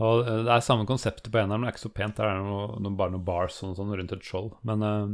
Og 0.00 0.22
eh, 0.26 0.42
det 0.46 0.52
er 0.54 0.64
samme 0.64 0.86
konseptet 0.88 1.30
på 1.32 1.38
eneren, 1.38 1.60
men 1.60 1.68
det 1.68 1.74
er 1.74 1.76
ikke 1.76 1.88
så 1.88 1.94
pent. 1.94 2.16
Der 2.16 2.24
er 2.30 2.38
det 2.40 2.46
noe, 2.48 2.80
noe, 2.80 2.96
bare 2.96 3.12
noen 3.12 3.24
bars 3.26 3.58
og 3.66 3.76
sånn 3.76 3.92
rundt 3.92 4.12
et 4.16 4.24
skjold. 4.24 4.54
Men 4.64 4.82
uh, 4.82 5.10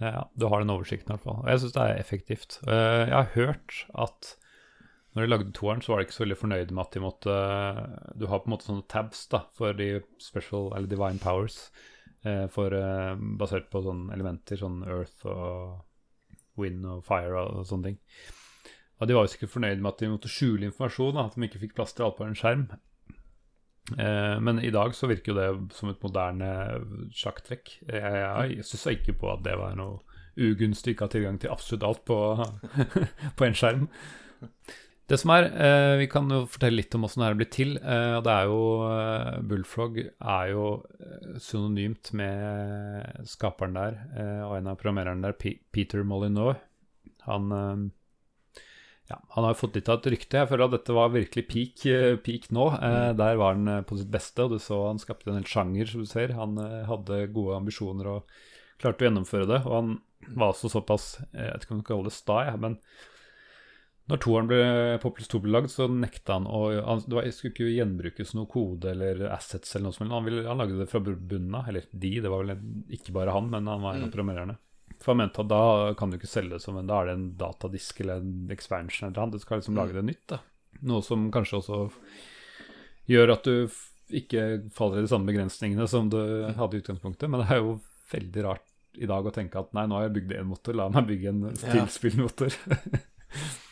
ja, 0.00 0.24
du 0.36 0.46
har 0.48 0.60
den 0.64 0.72
oversikten 0.72 1.12
i 1.12 1.14
hvert 1.16 1.24
fall. 1.26 1.42
Og 1.42 1.50
jeg 1.52 1.60
syns 1.62 1.74
det 1.76 1.84
er 1.84 2.00
effektivt. 2.00 2.58
Uh, 2.66 3.04
jeg 3.04 3.16
har 3.16 3.34
hørt 3.34 3.82
at 3.94 4.30
når 5.16 5.24
de 5.24 5.30
lagde 5.32 5.52
toeren, 5.56 5.80
så 5.84 5.92
var 5.92 6.00
de 6.00 6.06
ikke 6.08 6.16
så 6.16 6.24
veldig 6.24 6.38
fornøyde 6.40 6.74
med 6.76 6.82
at 6.84 6.92
de 6.92 7.00
måtte 7.00 7.36
Du 8.20 8.26
har 8.28 8.40
på 8.42 8.50
en 8.50 8.52
måte 8.52 8.66
sånne 8.68 8.84
tabs 8.92 9.22
da, 9.32 9.44
for 9.56 9.72
de 9.76 10.02
special, 10.20 10.72
eller 10.76 10.88
divine 10.90 11.20
powers, 11.20 11.70
uh, 12.26 12.46
for, 12.52 12.72
basert 13.40 13.68
på 13.72 13.84
sånne 13.84 14.12
elementer, 14.16 14.60
sånn 14.60 14.82
earth 14.88 15.24
og 15.28 15.84
wind 16.60 16.86
og 16.88 17.04
fire 17.06 17.44
og, 17.44 17.62
sånne 17.68 17.90
ting. 17.90 18.00
Og 18.96 19.08
de 19.08 19.16
var 19.16 19.26
jo 19.26 19.32
sikkert 19.34 19.52
fornøyd 19.52 19.82
med 19.82 19.92
at 19.92 20.02
de 20.02 20.10
måtte 20.10 20.32
skjule 20.32 20.68
informasjon, 20.70 21.18
at 21.20 21.36
de 21.36 21.48
ikke 21.48 21.62
fikk 21.66 21.74
plass 21.76 21.92
til 21.96 22.06
alt 22.06 22.16
på 22.16 22.26
en 22.26 22.38
skjerm. 22.38 22.66
Eh, 23.94 24.36
men 24.42 24.62
i 24.64 24.72
dag 24.74 24.94
så 24.96 25.10
virker 25.10 25.32
jo 25.32 25.38
det 25.38 25.76
som 25.76 25.92
et 25.92 26.02
moderne 26.02 26.50
sjakktrekk. 27.14 27.76
Jeg, 27.92 28.22
jeg 28.56 28.66
syns 28.66 28.86
ikke 28.96 29.18
på 29.20 29.30
at 29.34 29.44
det 29.46 29.58
var 29.60 29.76
noe 29.78 30.00
ugunstig 30.36 30.94
ikke 30.94 31.06
ha 31.06 31.12
tilgang 31.12 31.38
til 31.40 31.52
absolutt 31.52 31.84
alt 31.86 32.02
på, 32.08 32.18
på 33.38 33.46
en 33.46 33.56
skjerm. 33.56 33.86
Det 35.06 35.18
som 35.22 35.30
er, 35.30 35.44
eh, 35.54 35.96
Vi 36.00 36.06
kan 36.10 36.28
jo 36.28 36.46
fortelle 36.50 36.80
litt 36.80 36.94
om 36.98 37.04
åssen 37.06 37.22
det 37.22 37.28
her 37.28 37.38
blir 37.38 37.50
til. 37.50 37.76
Eh, 37.78 38.20
det 38.26 38.32
er 38.32 38.48
jo 38.50 38.62
eh, 38.90 39.40
Bullfrog 39.40 40.00
er 40.02 40.48
jo 40.50 40.64
eh, 40.98 41.36
synonymt 41.38 42.12
med 42.12 43.22
skaperen 43.24 43.78
der, 43.78 44.00
eh, 44.18 44.42
og 44.42 44.56
en 44.56 44.72
av 44.72 44.80
programmererne 44.80 45.22
der, 45.22 45.32
P 45.38 45.60
Peter 45.70 46.02
Molyneux. 46.02 46.58
Han 47.28 47.54
eh, 47.54 47.86
ja, 49.06 49.20
han 49.36 49.44
har 49.44 49.54
jo 49.54 49.60
fått 49.60 49.76
litt 49.78 49.88
av 49.88 50.00
et 50.00 50.10
rykte. 50.16 50.40
Jeg 50.40 50.50
føler 50.50 50.66
at 50.66 50.74
dette 50.74 50.94
var 50.98 51.14
virkelig 51.14 51.46
peak, 51.46 51.86
peak 52.26 52.50
nå. 52.50 52.72
Eh, 52.74 53.12
der 53.14 53.38
var 53.38 53.54
han 53.54 53.84
på 53.86 54.00
sitt 54.00 54.10
beste, 54.10 54.42
og 54.42 54.56
du 54.56 54.58
så 54.58 54.88
han 54.88 54.98
skapte 54.98 55.30
en 55.30 55.38
hel 55.38 55.46
sjanger, 55.46 55.86
som 55.86 56.02
du 56.02 56.10
ser. 56.10 56.34
Han 56.34 56.58
hadde 56.58 57.28
gode 57.30 57.60
ambisjoner 57.60 58.10
og 58.10 58.38
klarte 58.82 59.06
å 59.06 59.06
gjennomføre 59.06 59.46
det. 59.46 59.62
Og 59.62 59.76
han 59.76 59.98
var 60.34 60.50
også 60.50 60.72
såpass 60.72 61.20
Jeg 61.30 61.52
vet 61.52 61.62
ikke 61.62 61.76
om 61.76 61.78
du 61.78 61.84
kan 61.86 61.92
kalle 61.94 62.10
det 62.10 62.16
sta, 62.18 62.40
men 62.58 62.80
når 64.08 64.20
toeren 64.22 64.46
ble, 64.46 64.58
Populous 65.02 65.28
2 65.32 65.40
ble 65.42 65.50
lagd, 65.56 65.70
så 65.72 65.88
nekta 65.90 66.36
han 66.36 66.44
å 66.46 66.60
han, 66.86 67.00
Det 67.06 67.16
var, 67.16 67.26
skulle 67.34 67.52
ikke 67.54 67.70
gjenbrukes 67.74 68.34
noe 68.38 68.46
kode 68.46 68.92
eller 68.92 69.24
assets 69.34 69.74
eller 69.74 69.88
noe 69.88 69.96
som 69.96 70.04
helst. 70.06 70.14
Han, 70.14 70.24
ville- 70.28 70.46
han 70.46 70.58
lagde 70.62 70.78
det 70.78 70.86
fra 70.90 71.00
bunnen 71.00 71.54
av. 71.58 71.66
Eller 71.68 71.82
de, 71.90 72.12
det 72.20 72.30
var 72.30 72.44
vel 72.44 72.56
ikke 72.94 73.12
bare 73.16 73.34
han, 73.34 73.50
men 73.50 73.66
han 73.66 73.82
var 73.82 73.94
en 73.96 74.02
av 74.04 74.08
Mm. 74.08 74.12
programmererne. 74.14 74.56
For 75.02 75.12
han 75.12 75.18
mente 75.24 75.40
at 75.42 75.48
da 75.50 75.94
kan 75.98 76.10
du 76.10 76.16
ikke 76.16 76.30
selge 76.30 76.54
det 76.54 76.62
som 76.62 76.76
en 76.78 76.86
Da 76.86 77.00
er 77.02 77.06
det 77.06 77.14
en 77.18 77.26
datadisk 77.36 78.00
eller 78.00 78.22
en 78.22 78.48
expansion 78.50 79.08
eller 79.10 79.22
annet. 79.24 79.32
Du 79.32 79.38
skal 79.40 79.58
liksom 79.60 79.74
Mm. 79.74 79.82
lage 79.82 79.92
det 79.98 80.04
nytt, 80.04 80.26
da. 80.28 80.38
Noe 80.82 81.02
som 81.02 81.30
kanskje 81.32 81.58
også 81.58 81.90
gjør 83.08 83.32
at 83.32 83.42
du 83.44 83.68
ikke 84.14 84.70
faller 84.72 84.98
i 84.98 85.02
de 85.02 85.08
samme 85.10 85.26
begrensningene 85.26 85.88
som 85.88 86.08
du 86.08 86.16
hadde 86.54 86.74
i 86.78 86.80
utgangspunktet. 86.80 87.28
Men 87.28 87.40
det 87.42 87.50
er 87.50 87.58
jo 87.58 87.80
veldig 88.12 88.44
rart 88.44 88.62
i 88.96 89.06
dag 89.06 89.24
å 89.26 89.32
tenke 89.34 89.58
at 89.58 89.74
nei, 89.74 89.84
nå 89.86 89.98
har 89.98 90.06
jeg 90.08 90.14
bygd 90.22 90.36
én 90.38 90.46
motor, 90.46 90.72
la 90.78 90.88
meg 90.88 91.06
bygge 91.08 91.28
en 91.28 91.42
Ja. 91.50 91.72
tilspillmotor. 91.74 92.54
Eh, 92.70 92.98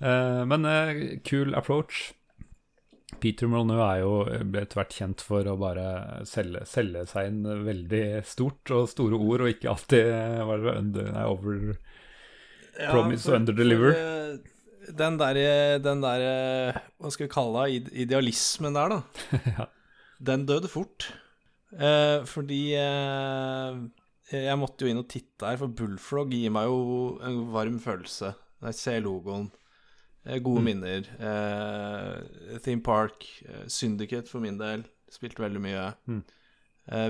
men 0.00 0.68
eh, 0.68 1.02
cool 1.28 1.54
approach. 1.56 2.12
Peter 3.22 3.48
Molyneux 3.48 3.80
er 3.80 4.00
jo 4.02 4.16
ble 4.50 4.64
etter 4.66 4.80
hvert 4.80 4.96
kjent 4.96 5.22
for 5.24 5.46
å 5.48 5.54
bare 5.60 5.86
selge, 6.28 6.64
selge 6.68 7.06
seg 7.08 7.30
inn 7.30 7.46
veldig 7.64 8.02
stort 8.26 8.74
og 8.74 8.90
store 8.92 9.16
ord, 9.16 9.46
og 9.46 9.54
ikke 9.54 9.70
alltid 9.72 10.10
hva 10.44 10.58
det, 10.60 10.74
under, 10.74 11.08
nei, 11.14 11.24
over 11.30 11.62
Promise 12.76 13.30
og 13.30 13.38
under 13.38 13.56
deliver 13.56 13.96
den 14.94 15.18
der, 15.18 15.38
den 15.82 16.02
der 16.02 16.24
eh, 16.24 16.80
Hva 17.00 17.10
skal 17.12 17.26
vi 17.26 17.32
kalle 17.32 17.66
det? 17.66 17.92
Idealismen 18.06 18.76
der, 18.76 18.92
da. 18.92 19.00
ja. 19.58 19.68
Den 20.18 20.46
døde 20.48 20.70
fort. 20.70 21.08
Eh, 21.74 22.22
fordi 22.28 22.60
eh, 22.78 23.80
jeg 24.32 24.58
måtte 24.60 24.86
jo 24.86 24.92
inn 24.92 25.02
og 25.02 25.08
titte 25.10 25.48
her, 25.48 25.58
for 25.60 25.72
Bullfrog 25.72 26.32
gir 26.34 26.52
meg 26.54 26.70
jo 26.70 27.16
en 27.26 27.42
varm 27.54 27.80
følelse. 27.82 28.34
Når 28.60 28.72
jeg 28.72 28.80
ser 28.80 29.02
logoen. 29.04 29.50
Eh, 30.26 30.38
gode 30.42 30.60
Mm. 30.60 30.64
minner. 30.64 31.06
Eh, 31.22 32.58
Theme 32.64 32.82
Park, 32.82 33.24
eh, 33.48 33.66
Syndicate 33.68 34.28
for 34.28 34.40
min 34.40 34.58
del. 34.58 34.84
Spilte 35.10 35.38
veldig 35.44 35.60
mye. 35.62 35.94
Mm. 36.08 36.22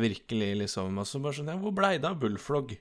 Virkelig, 0.00 0.56
liksom. 0.56 0.96
Og 0.98 1.04
så 1.04 1.20
bare 1.20 1.34
sånn 1.36 1.48
ja, 1.52 1.56
Hvor 1.60 1.72
blei 1.76 1.98
det 2.00 2.08
av 2.08 2.18
Bullflog? 2.20 2.76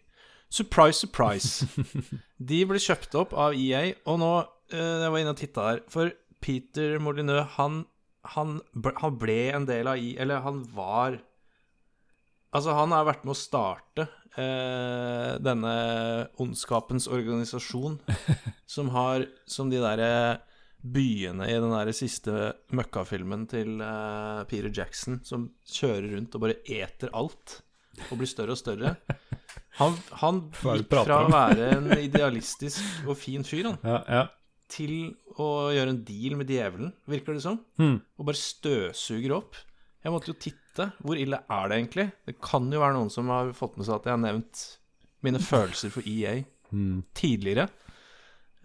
Surprise, 0.49 0.99
surprise. 1.03 1.65
De 2.39 2.61
ble 2.65 2.77
kjøpt 2.79 3.15
opp 3.19 3.33
av 3.33 3.53
EA, 3.53 3.93
og 4.07 4.19
nå 4.21 4.29
Jeg 4.71 5.11
var 5.11 5.19
inne 5.19 5.33
og 5.33 5.37
titta 5.37 5.61
her, 5.69 5.81
for 5.91 6.11
Peter 6.41 6.97
Molyneux, 6.99 7.45
han, 7.57 7.85
han, 8.35 8.61
han 9.01 9.17
ble 9.19 9.51
en 9.53 9.65
del 9.67 9.87
av 9.91 9.97
EA 9.99 10.21
Eller 10.23 10.39
han 10.45 10.63
var 10.73 11.19
Altså, 12.55 12.71
han 12.77 12.93
har 12.95 13.07
vært 13.07 13.25
med 13.27 13.33
å 13.33 13.37
starte 13.37 14.05
eh, 14.39 15.35
denne 15.43 15.75
ondskapens 16.41 17.09
organisasjon, 17.11 17.97
som 18.75 18.91
har 18.95 19.27
Som 19.49 19.71
de 19.73 19.81
derre 19.83 20.11
byene 20.85 21.47
i 21.49 21.55
den 21.57 21.71
der 21.73 21.89
siste 21.97 22.51
møkkafilmen 22.77 23.47
til 23.49 23.79
eh, 23.81 24.41
Peter 24.49 24.69
Jackson, 24.69 25.19
som 25.25 25.47
kjører 25.65 26.11
rundt 26.13 26.35
og 26.37 26.43
bare 26.45 26.59
eter 26.61 27.09
alt, 27.17 27.59
og 28.11 28.19
blir 28.19 28.29
større 28.29 28.53
og 28.53 28.59
større. 28.59 28.91
Han, 29.79 29.97
han 30.21 30.43
gikk 30.77 30.93
fra 30.93 31.23
å 31.23 31.31
være 31.33 31.71
en 31.79 31.89
idealistisk 31.97 33.07
og 33.07 33.17
fin 33.17 33.45
fyr, 33.47 33.71
han, 33.71 33.79
Ja, 33.95 34.03
ja. 34.05 34.21
til 34.71 35.15
å 35.41 35.71
gjøre 35.73 35.95
en 35.95 36.03
deal 36.05 36.37
med 36.37 36.53
djevelen, 36.53 36.93
virker 37.09 37.33
det 37.33 37.43
som. 37.47 37.57
mm. 37.81 37.97
Og 38.21 38.29
bare 38.29 38.43
støvsuger 38.43 39.33
opp. 39.39 39.57
Jeg 40.05 40.13
måtte 40.13 40.31
jo 40.31 40.37
titte. 40.37 40.61
Hvor 40.99 41.19
ille 41.19 41.39
er 41.39 41.69
det 41.69 41.77
egentlig? 41.77 42.09
Det 42.27 42.35
kan 42.43 42.67
jo 42.73 42.81
være 42.81 42.97
noen 42.97 43.13
som 43.13 43.29
har 43.31 43.53
fått 43.57 43.77
med 43.77 43.87
seg 43.87 43.95
at 43.99 44.09
jeg 44.09 44.17
har 44.17 44.23
nevnt 44.23 44.65
mine 45.25 45.39
følelser 45.41 45.93
for 45.93 46.05
EA 46.05 46.43
Hmm. 46.75 47.03
tidligere. 47.15 47.69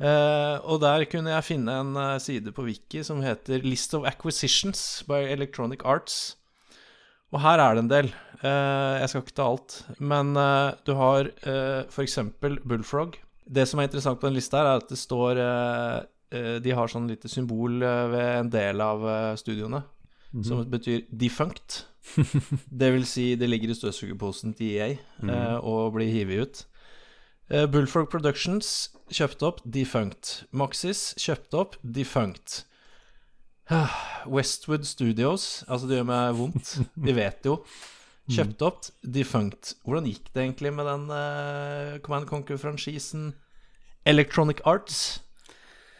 Uh, 0.00 0.56
og 0.64 0.80
der 0.80 1.04
kunne 1.12 1.34
jeg 1.34 1.44
finne 1.44 1.74
en 1.82 1.92
uh, 1.98 2.16
side 2.22 2.54
på 2.56 2.64
Wiki 2.64 3.02
som 3.04 3.20
heter 3.20 3.60
List 3.66 3.92
of 3.94 4.06
Acquisitions 4.08 5.02
by 5.08 5.26
Electronic 5.28 5.84
Arts. 5.84 6.36
Og 7.30 7.42
her 7.44 7.60
er 7.60 7.76
det 7.76 7.84
en 7.84 7.90
del. 7.90 8.08
Uh, 8.40 8.96
jeg 9.02 9.10
skal 9.12 9.22
ikke 9.22 9.36
ta 9.36 9.50
alt. 9.50 9.76
Men 10.00 10.32
du 10.86 10.94
har 10.96 11.28
uh, 11.28 11.82
f.eks. 11.92 12.18
Bullfrog. 12.40 13.20
Det 13.44 13.66
som 13.68 13.80
er 13.80 13.90
interessant 13.90 14.20
på 14.22 14.30
den 14.30 14.38
lista, 14.38 14.62
her 14.62 14.72
er 14.72 14.80
at 14.80 14.90
det 14.90 14.98
står 14.98 15.40
De 16.62 16.70
har 16.70 16.86
sånn 16.86 17.08
lite 17.10 17.26
symbol 17.26 17.80
ved 17.82 18.26
en 18.36 18.50
del 18.52 18.80
av 18.80 19.02
studioene, 19.36 19.80
-hmm. 20.32 20.44
som 20.46 20.70
betyr 20.70 21.00
defunct. 21.10 21.89
Det 22.80 22.90
vil 22.94 23.06
si, 23.06 23.34
det 23.36 23.48
ligger 23.50 23.72
i 23.72 23.76
støvsugerposen 23.76 24.54
til 24.56 24.74
EA 24.76 24.88
eh, 24.96 25.56
og 25.58 25.94
blir 25.96 26.10
hivet 26.10 26.42
ut. 26.42 26.62
Eh, 27.50 27.66
Bullfrog 27.70 28.10
Productions 28.12 28.90
kjøpte 29.10 29.48
opp 29.48 29.62
Defunct. 29.64 30.44
Maxis 30.54 31.10
kjøpte 31.20 31.60
opp 31.60 31.78
Defunct. 31.82 32.64
Westwood 34.34 34.86
Studios, 34.88 35.62
altså 35.68 35.90
det 35.90 36.00
gjør 36.00 36.10
meg 36.10 36.36
vondt, 36.38 36.76
vi 37.06 37.16
vet 37.16 37.46
jo. 37.46 37.60
Kjøpte 38.30 38.68
opp 38.68 38.86
Defunct. 39.02 39.74
Hvordan 39.82 40.06
gikk 40.06 40.30
det 40.30 40.44
egentlig 40.44 40.70
med 40.76 40.86
den 40.86 41.08
eh, 41.14 41.98
Command 42.04 42.28
Conquer-franchisen? 42.30 43.32
Electronic 44.06 44.62
Arts? 44.64 45.20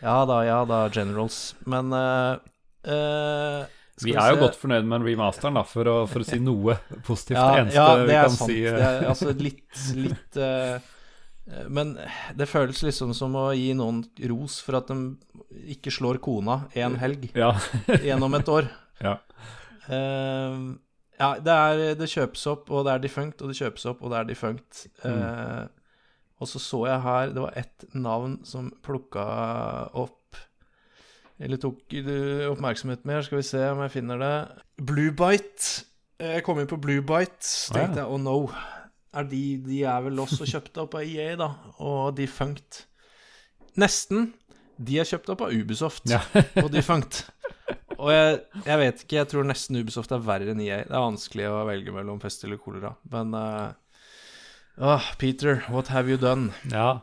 Ja 0.01 0.23
da, 0.29 0.39
ja 0.47 0.63
da, 0.65 0.85
Generals. 0.95 1.57
Men 1.69 1.91
eh, 1.93 3.67
skal 4.01 4.09
Vi 4.11 4.17
er 4.19 4.33
jo 4.35 4.39
godt 4.41 4.57
fornøyd 4.61 4.89
med 4.91 5.05
remasteren, 5.07 5.59
da, 5.61 5.63
for 5.69 5.91
å, 5.93 5.97
for 6.11 6.25
å 6.25 6.27
si 6.27 6.39
noe 6.43 6.77
positivt. 7.07 7.37
Ja, 7.39 7.45
det 7.53 7.61
eneste 7.65 7.79
ja, 7.79 7.87
vi 7.93 8.01
det 8.01 8.09
vi 8.09 8.17
kan 8.17 8.35
sant. 8.37 8.51
si. 8.51 8.59
eh, 8.65 8.77
Det 8.81 8.89
er, 8.89 9.07
altså 9.13 9.35
litt, 9.37 9.81
litt 10.01 10.41
eh, 10.41 10.91
Men 11.73 11.95
det 12.39 12.47
føles 12.51 12.83
liksom 12.87 13.15
som 13.17 13.35
å 13.41 13.47
gi 13.57 13.73
noen 13.79 14.03
ros 14.31 14.61
for 14.65 14.79
at 14.79 14.91
de 14.93 14.99
ikke 15.77 15.91
slår 15.95 16.21
kona 16.23 16.61
en 16.79 16.95
helg 17.01 17.29
Ja. 17.39 17.53
gjennom 18.05 18.37
et 18.39 18.49
år. 18.53 18.69
ja. 19.07 19.17
Uh, 19.91 20.77
ja, 21.21 21.35
det, 21.43 21.53
er, 21.53 21.81
det 21.99 22.07
kjøpes 22.09 22.47
opp, 22.49 22.71
og 22.73 22.87
det 22.87 22.93
er 22.95 23.03
defunct, 23.05 23.43
og 23.43 23.51
det 23.51 23.59
kjøpes 23.59 23.83
opp, 23.91 24.01
og 24.07 24.13
det 24.13 24.21
er 24.23 24.29
defunct. 24.31 24.87
Eh, 25.05 25.65
og 26.41 26.49
så 26.49 26.61
så 26.65 26.79
jeg 26.89 27.03
her 27.05 27.33
Det 27.37 27.43
var 27.45 27.59
ett 27.61 27.85
navn 27.93 28.39
som 28.49 28.71
plukka 28.87 29.25
opp 30.01 30.17
Eller 31.41 31.61
tok 31.61 31.95
oppmerksomhet 32.51 33.07
mer. 33.09 33.25
Skal 33.25 33.41
vi 33.41 33.47
se 33.49 33.63
om 33.73 33.81
jeg 33.87 33.95
finner 33.95 34.21
det. 34.21 34.35
Bluebite. 34.91 35.87
Jeg 36.21 36.45
kom 36.45 36.61
inn 36.61 36.69
på 36.69 36.77
Bluebite. 36.81 37.49
Tenkte 37.73 38.03
jeg 38.03 38.11
oh 38.13 38.21
no. 38.21 38.37
Er 39.17 39.27
de, 39.27 39.43
de 39.65 39.81
er 39.89 40.05
vel 40.05 40.21
også 40.23 40.47
kjøpt 40.47 40.77
opp 40.85 40.95
av 41.01 41.03
EA, 41.09 41.33
da. 41.41 41.49
Og 41.83 42.13
Defunct. 42.19 42.85
Nesten. 43.81 44.35
De 44.81 45.01
er 45.01 45.09
kjøpt 45.09 45.33
opp 45.35 45.43
av 45.45 45.53
Ubisoft 45.53 46.07
Ja. 46.09 46.21
og 46.63 46.71
Defunct. 46.73 47.25
og 47.99 48.09
jeg, 48.15 48.39
jeg 48.65 48.81
vet 48.81 49.03
ikke, 49.03 49.19
jeg 49.19 49.29
tror 49.33 49.49
nesten 49.49 49.77
Ubisoft 49.81 50.13
er 50.15 50.23
verre 50.25 50.55
enn 50.55 50.63
EA. 50.65 50.79
Det 50.87 50.95
er 50.95 51.05
vanskelig 51.05 51.49
å 51.51 51.59
velge 51.69 51.93
mellom 51.97 52.21
pest 52.23 52.47
eller 52.47 52.61
kolera. 52.63 52.95
Men 53.13 53.35
uh, 53.37 53.73
oh, 54.81 55.11
Peter, 55.21 55.65
what 55.73 55.91
have 55.93 56.09
you 56.09 56.21
done? 56.21 56.55
Ja. 56.73 57.01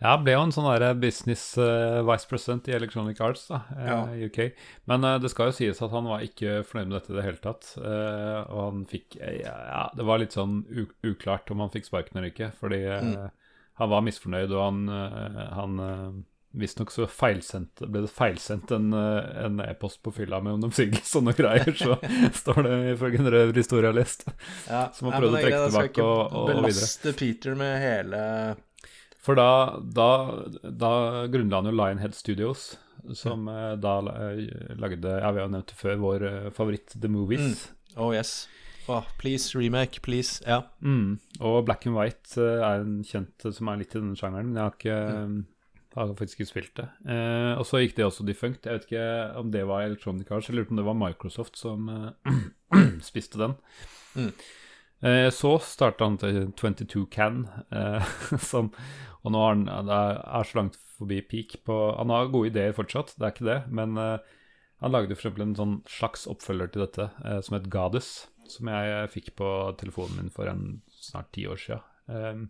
Jeg 0.00 0.22
ble 0.24 0.32
jo 0.32 0.42
en 0.46 0.52
sånn 0.54 0.68
der 0.80 0.94
business 1.00 1.42
uh, 1.58 2.00
vice 2.08 2.26
president 2.30 2.68
i 2.68 2.72
Electronic 2.76 3.20
Arts 3.20 3.46
da, 3.50 3.62
uh, 3.76 3.84
Ja. 3.86 3.98
i 4.16 4.24
UK. 4.30 4.40
Men 4.88 5.04
uh, 5.04 5.18
det 5.20 5.30
skal 5.32 5.50
jo 5.50 5.56
sies 5.58 5.82
at 5.82 5.90
han 5.92 6.08
var 6.08 6.24
ikke 6.24 6.62
fornøyd 6.64 6.88
med 6.88 6.96
dette 7.00 7.12
i 7.12 7.18
det 7.18 7.26
hele 7.28 7.42
tatt. 7.44 7.74
Uh, 7.76 8.40
og 8.48 8.60
han 8.70 8.86
fikk 8.90 9.18
ja, 9.20 9.34
ja, 9.44 9.82
Det 9.96 10.04
var 10.08 10.18
litt 10.22 10.32
sånn 10.36 10.62
uklart 11.04 11.50
om 11.50 11.60
han 11.66 11.70
fikk 11.74 11.86
sparken 11.90 12.16
eller 12.20 12.32
ikke. 12.32 12.52
Fordi 12.60 12.82
uh, 12.88 13.28
han 13.80 13.88
var 13.92 14.02
misfornøyd, 14.08 14.52
og 14.52 14.64
han, 14.66 14.82
uh, 14.88 15.46
han 15.60 16.24
Visstnok 16.50 16.90
så 16.90 17.04
feilsendt, 17.06 17.78
ble 17.86 18.00
det 18.02 18.08
feilsendt 18.10 18.72
en 18.74 18.88
en 18.92 19.60
e-post 19.62 20.00
på 20.02 20.10
fylla 20.16 20.40
med 20.42 20.56
om 20.56 20.64
oppsigelse 20.66 21.14
og 21.20 21.28
noen 21.28 21.36
greier. 21.38 21.70
Så 21.78 21.94
står 22.40 22.58
det 22.66 22.72
ifølge 22.96 23.20
en 23.22 23.30
røver 23.30 23.60
historie 23.60 23.84
jeg 23.86 23.92
har 23.92 23.98
lest. 24.00 24.24
Ja, 24.66 24.80
Som 24.96 25.12
har 25.12 25.20
prøvd 25.22 25.36
å 25.36 25.42
trekke 25.44 25.60
tilbake 25.68 26.02
og- 26.02 26.18
og- 26.18 26.34
og 26.40 26.48
videre. 26.48 26.64
Belaste 26.72 27.12
Peter 27.20 27.54
med 27.54 27.78
hele 27.84 28.24
For 29.20 29.36
da, 29.36 29.80
da, 29.84 30.10
da 30.64 30.92
grunnla 31.28 31.60
han 31.60 31.68
jo 31.68 31.74
Lionhead 31.76 32.16
Studios, 32.16 32.72
som 33.16 33.48
eh, 33.48 33.74
da 33.80 33.98
eh, 34.14 34.46
lagde 34.80 35.18
Ja, 35.20 35.32
vi 35.36 35.42
har 35.42 35.52
nevnt 35.52 35.72
det 35.72 35.76
før, 35.76 36.00
vår 36.00 36.26
eh, 36.28 36.48
favoritt 36.56 36.96
The 36.96 37.10
Movies. 37.12 37.68
Oh 37.96 38.14
yes. 38.14 38.48
Oh, 38.88 39.04
please, 39.20 39.52
remake, 39.58 40.00
please. 40.02 40.40
Ja. 40.46 40.62
Mm. 40.80 41.18
Og 41.38 41.64
Black 41.68 41.84
and 41.86 41.98
White 41.98 42.40
er 42.40 42.80
en 42.80 43.00
kjent 43.06 43.44
som 43.52 43.68
er 43.70 43.82
litt 43.82 43.92
i 43.94 44.00
denne 44.00 44.16
sjangeren, 44.18 44.50
men 44.50 44.58
jeg 44.58 44.66
har 44.66 44.78
ikke 44.78 45.48
har 45.90 46.14
faktisk 46.14 46.40
ikke 46.40 46.48
spilt 46.48 46.72
det. 46.78 46.86
Eh, 47.10 47.52
og 47.58 47.64
så 47.68 47.82
gikk 47.82 47.96
det 47.98 48.06
også 48.06 48.24
defunct. 48.26 48.66
Jeg 48.66 48.78
vet 48.78 48.88
ikke 48.88 49.06
om 49.40 49.52
det 49.52 49.66
var 49.68 49.84
Electronic 49.84 50.32
Arts, 50.32 50.48
eller 50.48 50.64
om 50.70 50.80
det 50.80 50.86
var 50.86 50.96
Microsoft 50.96 51.60
som 51.60 51.92
spiste 53.10 53.42
den. 53.42 53.58
Mm. 54.16 54.32
Eh, 55.00 55.30
så 55.32 55.54
starta 55.64 56.04
han 56.04 56.18
til 56.20 56.50
22 56.58 57.06
Can, 57.12 57.46
eh, 57.72 58.10
som, 58.50 58.68
og 59.24 59.32
nå 59.32 59.44
er 59.46 59.54
han 59.54 59.88
er, 59.88 60.20
er 60.20 60.48
så 60.48 60.60
langt 60.60 60.76
forbi 61.00 61.22
peak 61.24 61.56
på 61.64 61.76
Han 61.96 62.12
har 62.12 62.28
gode 62.28 62.50
ideer 62.52 62.76
fortsatt, 62.76 63.14
det 63.16 63.24
er 63.24 63.34
ikke 63.34 63.48
det, 63.48 63.60
men 63.72 63.96
eh, 64.00 64.36
han 64.80 64.92
lagde 64.92 65.12
for 65.14 65.22
eksempel 65.22 65.44
en 65.44 65.56
sånn 65.56 65.74
slags 65.88 66.26
oppfølger 66.30 66.72
til 66.72 66.84
dette 66.86 67.08
eh, 67.24 67.40
som 67.44 67.56
het 67.56 67.68
Goddess, 67.72 68.28
som 68.50 68.68
jeg 68.72 69.12
fikk 69.12 69.34
på 69.40 69.50
telefonen 69.80 70.20
min 70.20 70.32
for 70.34 70.50
en 70.50 70.80
snart 71.00 71.30
ti 71.36 71.46
år 71.48 71.60
siden. 71.60 71.84
Eh, 72.10 72.42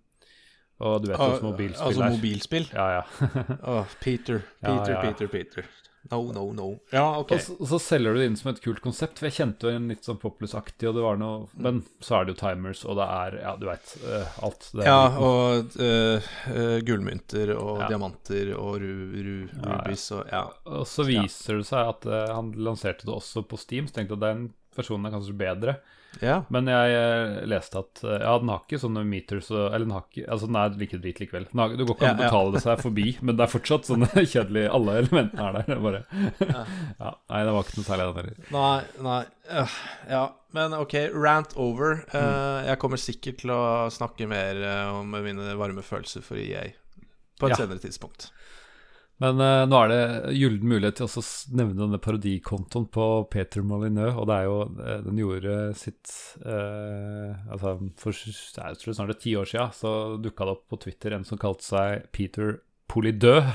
og 0.81 1.03
du 1.03 1.11
vet 1.11 1.21
hvordan 1.21 1.45
mobilspill 1.45 1.87
altså 1.87 2.05
er. 2.07 2.15
mobilspill? 2.15 2.69
Ja, 2.73 2.87
ja. 2.99 3.47
oh, 3.69 3.95
Peter, 4.05 4.43
Ja, 4.63 4.73
Peter, 4.79 4.93
ja. 4.95 5.01
Peter, 5.05 5.29
Peter. 5.29 5.67
No, 6.09 6.33
no, 6.33 6.47
no. 6.57 6.67
Ja, 6.95 7.19
ok. 7.21 7.33
Og 7.37 7.41
så, 7.45 7.55
så 7.69 7.79
selger 7.79 8.15
du 8.17 8.21
det 8.23 8.29
inn 8.31 8.37
som 8.41 8.49
et 8.55 8.61
kult 8.65 8.81
konsept. 8.81 9.19
For 9.21 9.29
jeg 9.29 9.37
kjente 9.37 9.69
jo 9.69 9.77
en 9.77 9.91
litt 9.93 10.07
sånn 10.07 10.17
Populous-aktig, 10.23 10.89
og 10.89 10.97
det 10.97 11.03
var 11.05 11.19
noe 11.21 11.43
Men 11.61 11.83
så 12.01 12.17
er 12.17 12.25
det 12.25 12.35
jo 12.35 12.39
timers, 12.41 12.81
og 12.89 12.97
det 12.97 13.09
er 13.19 13.37
Ja, 13.43 13.53
du 13.61 13.67
veit. 13.69 13.93
alt. 14.41 14.71
Det 14.73 14.81
er 14.87 14.89
Ja, 14.89 15.03
og 15.21 15.77
uh, 15.77 16.31
uh, 16.49 16.79
gullmynter 16.89 17.53
og 17.59 17.83
Ja. 17.85 17.91
diamanter 17.93 18.55
og 18.57 18.81
ru, 18.81 18.95
ru, 19.13 19.37
Ja, 19.61 19.77
ja. 19.85 19.95
og 20.17 20.33
Ja. 20.33 20.43
Og 20.81 20.87
så 20.89 21.05
viser 21.07 21.61
det 21.61 21.69
seg 21.69 21.93
at 21.93 22.07
eh, 22.07 22.33
han 22.35 22.53
lanserte 22.57 23.05
det 23.05 23.15
også 23.15 23.45
på 23.47 23.59
Steam, 23.61 23.87
så 23.87 23.99
tenkte 24.01 24.17
jeg 24.17 24.23
at 24.23 24.29
den 24.31 24.47
versjonen 24.77 25.07
er 25.07 25.15
kanskje 25.19 25.37
bedre. 25.37 25.77
Ja. 26.19 26.41
Men 26.51 26.67
jeg 26.69 26.95
eh, 26.99 27.37
leste 27.49 27.81
at 27.81 28.03
eh, 28.03 28.19
ja, 28.19 28.33
den 28.43 28.51
har 28.51 28.65
ikke 28.65 28.81
sånne 28.83 29.05
meters 29.07 29.51
Eller 29.55 29.85
den 29.85 29.95
har 29.95 30.07
ikke 30.09 30.27
Altså, 30.27 30.49
den 30.51 30.59
er 30.59 30.75
like 30.81 30.99
drit 31.03 31.23
likevel. 31.23 31.47
Har, 31.55 31.77
du 31.79 31.85
går 31.85 31.97
ikke 31.97 32.11
an 32.11 32.19
å 32.19 32.25
betale 32.25 32.55
det 32.57 32.63
seg 32.65 32.83
forbi, 32.83 33.07
men 33.23 33.39
det 33.39 33.47
er 33.47 33.53
fortsatt 33.53 33.89
sånne 33.89 34.11
kjedelige 34.33 34.73
Alle 34.77 34.99
elementene 35.05 35.47
er 35.47 35.59
der. 35.61 35.69
det 35.71 35.77
er 35.77 35.85
Bare. 35.87 36.03
Ja, 36.99 37.15
nei, 37.33 37.45
det 37.47 37.55
var 37.55 37.65
ikke 37.65 37.79
noe 37.79 37.87
særlig, 37.87 38.09
den 38.09 38.21
heller. 38.21 38.51
Nei, 38.57 39.07
nei 39.07 39.21
øh, 39.63 39.79
Ja, 40.11 40.25
men 40.57 40.77
ok, 40.81 40.97
rant 41.15 41.57
over. 41.63 42.03
Eh, 42.11 42.59
jeg 42.67 42.83
kommer 42.83 43.01
sikkert 43.01 43.41
til 43.45 43.55
å 43.55 43.63
snakke 43.95 44.27
mer 44.31 44.61
om 44.99 45.15
mine 45.15 45.55
varme 45.61 45.87
følelser 45.87 46.27
for 46.27 46.41
EA 46.43 46.67
på 47.41 47.49
et 47.49 47.57
senere 47.57 47.81
tidspunkt. 47.81 48.29
Men 49.21 49.41
uh, 49.41 49.67
nå 49.69 49.81
er 49.85 49.91
det 49.91 50.35
gyllen 50.39 50.71
mulighet 50.71 50.97
til 51.01 51.09
å 51.21 51.25
nevne 51.59 51.77
denne 51.77 52.01
parodikontoen 52.01 52.87
på 52.93 53.09
Peter 53.33 53.65
Molyneux, 53.67 54.15
og 54.17 54.31
det 54.31 54.39
er 54.39 54.47
jo 54.49 54.57
eh, 54.81 55.03
Den 55.05 55.21
gjorde 55.21 55.57
sitt 55.77 56.15
uh, 56.47 57.37
Altså, 57.53 57.75
for 58.01 58.17
jeg 58.17 58.81
tror 58.81 58.97
snart 58.97 59.21
ti 59.21 59.35
år 59.37 59.51
siden, 59.51 59.77
så 59.77 59.93
dukka 60.25 60.49
det 60.49 60.57
opp 60.57 60.65
på 60.73 60.81
Twitter 60.87 61.17
en 61.17 61.29
som 61.29 61.41
kalte 61.41 61.67
seg 61.67 62.09
Peter 62.17 62.57
Polydø. 62.91 63.37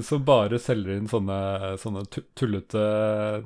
som 0.00 0.22
bare 0.24 0.56
selger 0.62 0.96
inn 0.96 1.08
sånne, 1.10 1.36
sånne 1.80 2.02
tullete 2.38 2.80
eh, 2.80 3.42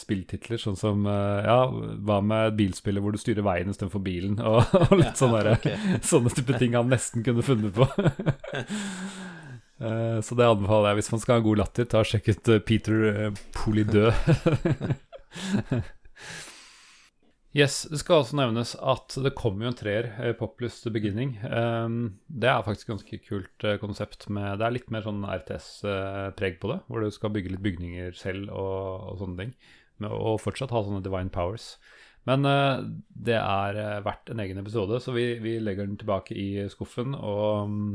spilltitler, 0.00 0.56
sånn 0.62 0.78
som 0.80 1.04
eh, 1.08 1.40
Ja, 1.44 1.66
hva 1.68 2.20
med 2.24 2.54
bilspillet 2.56 3.02
hvor 3.04 3.12
du 3.12 3.18
styrer 3.20 3.44
veien 3.44 3.68
istedenfor 3.72 4.00
bilen? 4.04 4.38
Og, 4.40 4.62
og 4.86 4.94
litt 5.00 5.18
sånne, 5.20 5.42
ja, 5.44 5.52
okay. 5.58 5.76
Sånne 6.12 6.30
type 6.32 6.56
ting 6.60 6.72
han 6.78 6.88
nesten 6.92 7.24
kunne 7.26 7.44
funnet 7.44 7.74
på. 7.76 7.84
Eh, 9.82 10.18
Så 10.24 10.32
det 10.38 10.46
anbefaler 10.48 10.88
jeg 10.92 10.98
hvis 11.02 11.12
man 11.16 11.22
skal 11.24 11.34
ha 11.38 11.44
god 11.48 11.58
latter, 11.64 11.84
ta 11.90 11.96
og 12.04 12.08
sjekk 12.08 12.26
ut 12.32 12.44
Peter 12.68 12.96
Polydø. 13.56 14.06
Yes, 17.56 17.82
det 17.90 18.00
skal 18.00 18.22
også 18.22 18.38
nevnes 18.38 18.74
at 18.78 19.16
det 19.24 19.34
kommer 19.38 19.66
jo 19.66 19.72
en 19.72 19.78
treer, 19.78 20.08
Poplus 20.12 20.38
Populous 20.40 20.80
The 20.84 20.92
Beginning. 20.94 21.34
Um, 21.44 21.98
Det 22.26 22.48
er 22.50 22.64
faktisk 22.66 22.88
et 22.88 22.94
ganske 22.94 23.20
kult 23.28 23.66
eh, 23.68 23.78
konsept. 23.82 24.28
Med, 24.28 24.58
det 24.60 24.66
er 24.66 24.76
litt 24.78 24.92
mer 24.94 25.04
sånn 25.06 25.24
RTS-preg 25.26 26.60
på 26.62 26.72
det, 26.72 26.80
hvor 26.88 27.04
du 27.04 27.10
skal 27.12 27.34
bygge 27.34 27.54
litt 27.54 27.64
bygninger 27.64 28.16
selv 28.16 28.50
og, 28.50 29.12
og 29.12 29.20
sånne 29.22 29.44
ting. 29.44 29.54
Og 30.08 30.40
fortsatt 30.42 30.72
ha 30.74 30.82
sånne 30.82 31.04
divine 31.04 31.30
powers. 31.32 31.76
Men 32.28 32.46
eh, 32.46 32.82
det 33.08 33.38
er 33.38 33.78
eh, 33.78 34.00
verdt 34.06 34.30
en 34.30 34.42
egen 34.44 34.60
episode, 34.62 35.00
så 35.02 35.14
vi, 35.14 35.26
vi 35.42 35.58
legger 35.60 35.88
den 35.88 35.98
tilbake 35.98 36.36
i 36.38 36.68
skuffen 36.70 37.16
og 37.18 37.70
mm, 37.70 37.88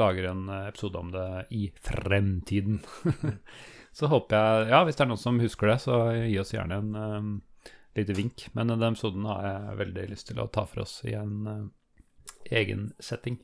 lager 0.00 0.30
en 0.32 0.48
eh, 0.48 0.66
episode 0.72 0.98
om 0.98 1.12
det 1.14 1.28
i 1.54 1.68
fremtiden. 1.86 2.80
så 3.96 4.10
håper 4.10 4.36
jeg 4.36 4.72
Ja, 4.72 4.82
hvis 4.84 4.98
det 4.98 5.06
er 5.06 5.12
noen 5.12 5.22
som 5.22 5.38
husker 5.42 5.70
det, 5.70 5.78
så 5.84 6.02
gi 6.18 6.34
oss 6.42 6.52
gjerne 6.56 6.80
en 6.82 7.38
lite 7.96 8.16
vink. 8.16 8.48
Men 8.56 8.72
den 8.72 8.82
episoden 8.92 9.26
har 9.28 9.46
jeg 9.46 9.78
veldig 9.84 10.08
lyst 10.12 10.30
til 10.30 10.40
å 10.42 10.48
ta 10.52 10.66
for 10.68 10.84
oss 10.84 11.00
i 11.08 11.14
en 11.18 11.36
uh, 11.46 11.62
egen 12.50 12.90
setting. 13.02 13.38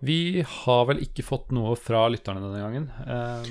Vi 0.00 0.44
har 0.46 0.84
vel 0.86 1.02
ikke 1.02 1.26
fått 1.26 1.50
noe 1.54 1.74
fra 1.78 2.04
lytterne 2.10 2.42
denne 2.44 2.60
gangen, 2.62 2.84
eh, 3.02 3.48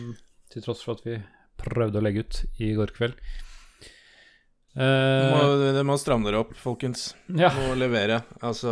til 0.48 0.64
tross 0.64 0.80
for 0.86 0.96
at 0.96 1.04
vi 1.04 1.18
prøvde 1.60 2.00
å 2.00 2.04
legge 2.06 2.24
ut 2.24 2.40
i 2.64 2.72
går 2.78 2.94
kveld. 2.96 3.20
Det 4.78 4.84
Eh, 4.86 5.32
må, 5.34 5.72
det 5.74 5.84
må 5.90 5.96
stramme 5.98 6.30
dere 6.30 6.44
opp, 6.44 6.52
folkens. 6.56 7.16
ja. 7.34 7.50
Må 7.50 7.74
levere. 7.74 8.22
Altså 8.46 8.70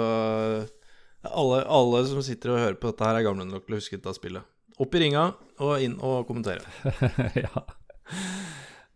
alle, 1.25 1.63
alle 1.65 2.03
som 2.05 2.21
sitter 2.21 2.53
og 2.53 2.61
hører 2.61 2.77
på 2.77 2.91
dette 2.91 3.07
her, 3.07 3.17
er 3.17 3.25
gamle 3.25 3.47
nok 3.49 3.65
til 3.65 3.73
å 3.75 3.79
huske 3.81 3.97
dette 3.97 4.13
spillet. 4.13 4.45
Opp 4.77 4.93
i 4.93 5.01
ringa 5.01 5.23
og 5.65 5.81
inn 5.81 5.95
og 6.03 6.27
kommentere. 6.29 6.61
ja, 7.45 7.63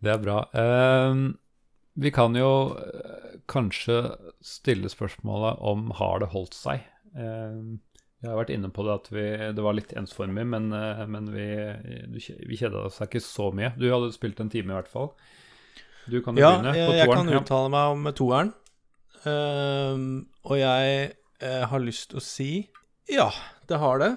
det 0.00 0.14
er 0.14 0.22
bra. 0.22 0.42
Uh, 0.54 1.30
vi 2.00 2.12
kan 2.14 2.36
jo 2.38 2.78
eh, 2.78 3.32
kanskje 3.50 3.96
stille 4.40 4.88
spørsmålet 4.88 5.58
om 5.66 5.90
har 5.98 6.22
det 6.22 6.30
holdt 6.32 6.54
seg. 6.56 6.86
Uh, 7.12 7.76
jeg 8.20 8.28
har 8.28 8.36
vært 8.36 8.52
inne 8.52 8.68
på 8.72 8.84
det 8.84 8.92
at 8.92 9.06
vi, 9.12 9.26
det 9.56 9.62
var 9.64 9.76
litt 9.76 9.94
ensformig, 9.96 10.44
men, 10.52 10.68
eh, 10.76 11.04
men 11.08 11.30
vi, 11.32 11.46
vi 12.12 12.58
kjeda 12.60 12.84
oss 12.90 13.00
ikke 13.00 13.22
så 13.24 13.48
mye. 13.56 13.72
Du 13.80 13.86
hadde 13.88 14.12
spilt 14.12 14.42
en 14.44 14.52
time 14.52 14.74
i 14.74 14.76
hvert 14.76 14.90
fall. 14.92 15.14
Du 16.04 16.18
kan 16.24 16.36
jo 16.36 16.44
Ja, 16.44 16.50
begynne 16.58 16.74
jeg, 16.76 16.84
Ja, 16.84 16.98
jeg 17.00 17.12
kan 17.14 17.32
uttale 17.32 17.70
meg 17.72 17.94
om 17.94 18.10
toeren. 18.16 18.52
Uh, 19.20 20.24
og 20.48 20.56
jeg 20.56 21.00
uh, 21.44 21.64
har 21.68 21.82
lyst 21.84 22.10
til 22.12 22.20
å 22.20 22.24
si 22.24 22.52
ja, 23.10 23.26
det 23.66 23.80
har 23.82 23.98
det. 23.98 24.10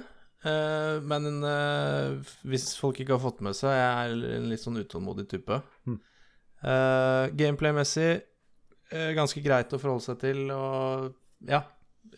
Eh, 0.43 0.97
men 1.07 1.43
eh, 1.47 2.33
hvis 2.51 2.73
folk 2.79 2.99
ikke 2.99 3.15
har 3.15 3.23
fått 3.23 3.39
med 3.45 3.55
seg, 3.55 3.71
jeg 3.71 3.91
er 4.11 4.35
en 4.39 4.49
litt 4.51 4.63
sånn 4.63 4.79
utålmodig 4.81 5.27
type. 5.31 5.61
Mm. 5.87 5.99
Eh, 6.63 7.25
Gameplay-messig 7.39 8.11
ganske 9.17 9.41
greit 9.41 9.71
å 9.73 9.79
forholde 9.81 10.03
seg 10.05 10.19
til, 10.21 10.41
og 10.53 11.15
ja 11.49 11.63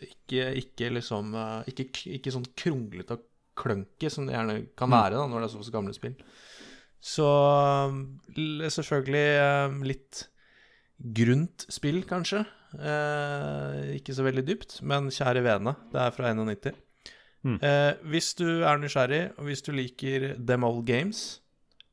Ikke, 0.02 0.50
ikke 0.60 0.90
liksom 0.92 1.30
ikke, 1.70 1.86
ikke 2.18 2.32
sånn 2.34 2.44
kronglete 2.58 3.16
og 3.16 3.22
klønky 3.56 4.10
som 4.12 4.26
det 4.28 4.34
gjerne 4.34 4.56
kan 4.76 4.90
Mm. 4.90 4.96
være 4.98 5.16
da, 5.16 5.22
når 5.30 5.40
det 5.40 5.46
er 5.46 5.52
såpass 5.54 5.72
gamle 5.72 5.94
spill. 5.96 6.16
Så 7.00 7.24
selvfølgelig 8.36 9.86
litt 9.88 10.26
grunt 11.16 11.64
spill, 11.72 12.02
kanskje. 12.08 12.42
Eh, 12.76 13.96
ikke 13.96 14.12
så 14.16 14.26
veldig 14.26 14.44
dypt, 14.48 14.76
men 14.84 15.08
kjære 15.14 15.42
vene, 15.46 15.72
det 15.92 16.00
er 16.02 16.10
fra 16.12 16.32
91. 16.34 16.74
Mm. 17.46 17.56
Eh, 17.62 17.92
hvis 18.10 18.32
du 18.38 18.46
er 18.66 18.80
nysgjerrig, 18.82 19.22
og 19.38 19.46
hvis 19.46 19.62
du 19.62 19.72
liker 19.76 20.32
Them 20.34 20.66
Old 20.66 20.82
Games 20.88 21.40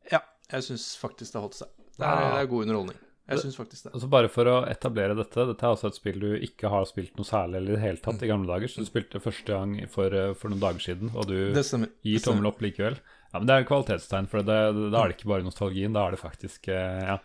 Ja, 0.10 0.24
jeg 0.50 0.66
syns 0.66 0.88
faktisk 0.98 1.34
det 1.34 1.38
har 1.40 1.48
holdt 1.48 1.60
seg. 1.62 1.74
Det 1.94 2.08
er, 2.10 2.30
det 2.34 2.40
er 2.42 2.48
god 2.50 2.66
underholdning. 2.66 3.02
Jeg 3.30 3.40
syns 3.40 3.56
faktisk 3.56 3.86
det. 3.86 3.94
Altså 3.96 4.08
Bare 4.12 4.30
for 4.32 4.50
å 4.52 4.56
etablere 4.68 5.16
dette, 5.16 5.46
dette 5.48 5.64
er 5.64 5.76
altså 5.76 5.88
et 5.88 5.96
spill 6.00 6.18
du 6.20 6.32
ikke 6.44 6.72
har 6.74 6.88
spilt 6.90 7.14
noe 7.16 7.28
særlig 7.28 7.62
eller 7.62 7.72
i 7.72 7.78
det 7.78 7.84
hele 7.86 8.02
tatt 8.04 8.26
i 8.26 8.30
gamle 8.32 8.50
dager. 8.50 8.72
Så 8.72 8.84
du 8.84 8.90
spilte 8.90 9.22
første 9.24 9.48
gang 9.54 9.78
for, 9.94 10.12
eh, 10.12 10.34
for 10.40 10.52
noen 10.52 10.64
dager 10.64 10.84
siden, 10.84 11.14
og 11.14 11.30
du 11.30 11.38
Det 11.56 11.64
gir 11.64 12.18
Det 12.18 12.24
tommel 12.26 12.50
opp 12.52 12.60
likevel. 12.66 12.98
Ja, 13.32 13.40
men 13.40 13.48
Det 13.48 13.56
er 13.56 13.70
kvalitetstegn, 13.70 14.28
for 14.30 14.44
det, 14.44 14.60
da 14.92 15.04
er 15.04 15.08
det 15.08 15.18
ikke 15.18 15.32
bare 15.32 15.48
nostalgien, 15.48 15.94
da 15.94 16.08
er 16.08 16.18
det 16.18 16.20
faktisk 16.20 16.68
eh, 16.68 17.04
Ja. 17.14 17.20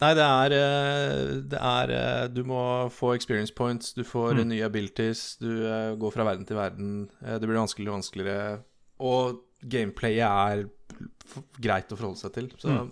Nei, 0.00 0.10
det 0.18 0.24
er, 0.26 0.52
eh, 0.52 1.20
det 1.48 1.58
er 1.60 1.90
eh, 1.96 2.26
Du 2.28 2.42
må 2.44 2.58
få 2.92 3.14
experience 3.16 3.54
points, 3.56 3.94
du 3.96 4.02
får 4.04 4.34
Mm. 4.36 4.48
nye 4.50 4.64
abilities, 4.66 5.36
du 5.40 5.48
eh, 5.66 5.94
går 5.96 6.12
fra 6.12 6.24
verden 6.24 6.44
til 6.46 6.56
verden. 6.58 7.08
Det 7.22 7.40
blir 7.48 7.56
vanskeligere 7.56 7.94
og 7.94 8.00
vanskeligere. 8.02 8.58
Og 9.00 9.40
gameplayet 9.66 10.26
er 10.26 10.66
greit 11.60 11.88
å 11.92 11.96
forholde 11.96 12.18
seg 12.20 12.32
til. 12.34 12.48
Så 12.60 12.68
Mm. 12.68 12.90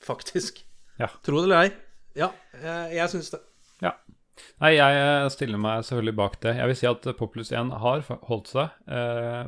faktisk. 0.00 0.62
Ja. 0.98 1.08
Tro 1.22 1.36
det 1.42 1.44
eller 1.50 1.62
ei. 1.66 1.72
Ja, 2.16 2.30
jeg, 2.62 2.94
jeg 2.96 3.08
syns 3.10 3.30
det. 3.30 3.40
Nei, 4.60 4.74
jeg 4.76 5.30
stiller 5.32 5.56
meg 5.58 5.82
selvfølgelig 5.84 6.16
bak 6.16 6.34
det. 6.42 6.56
Jeg 6.56 6.66
vil 6.66 6.76
si 6.76 6.86
at 6.86 7.06
Populus 7.16 7.50
1 7.52 7.70
har 7.72 8.00
holdt 8.28 8.48
seg, 8.48 8.68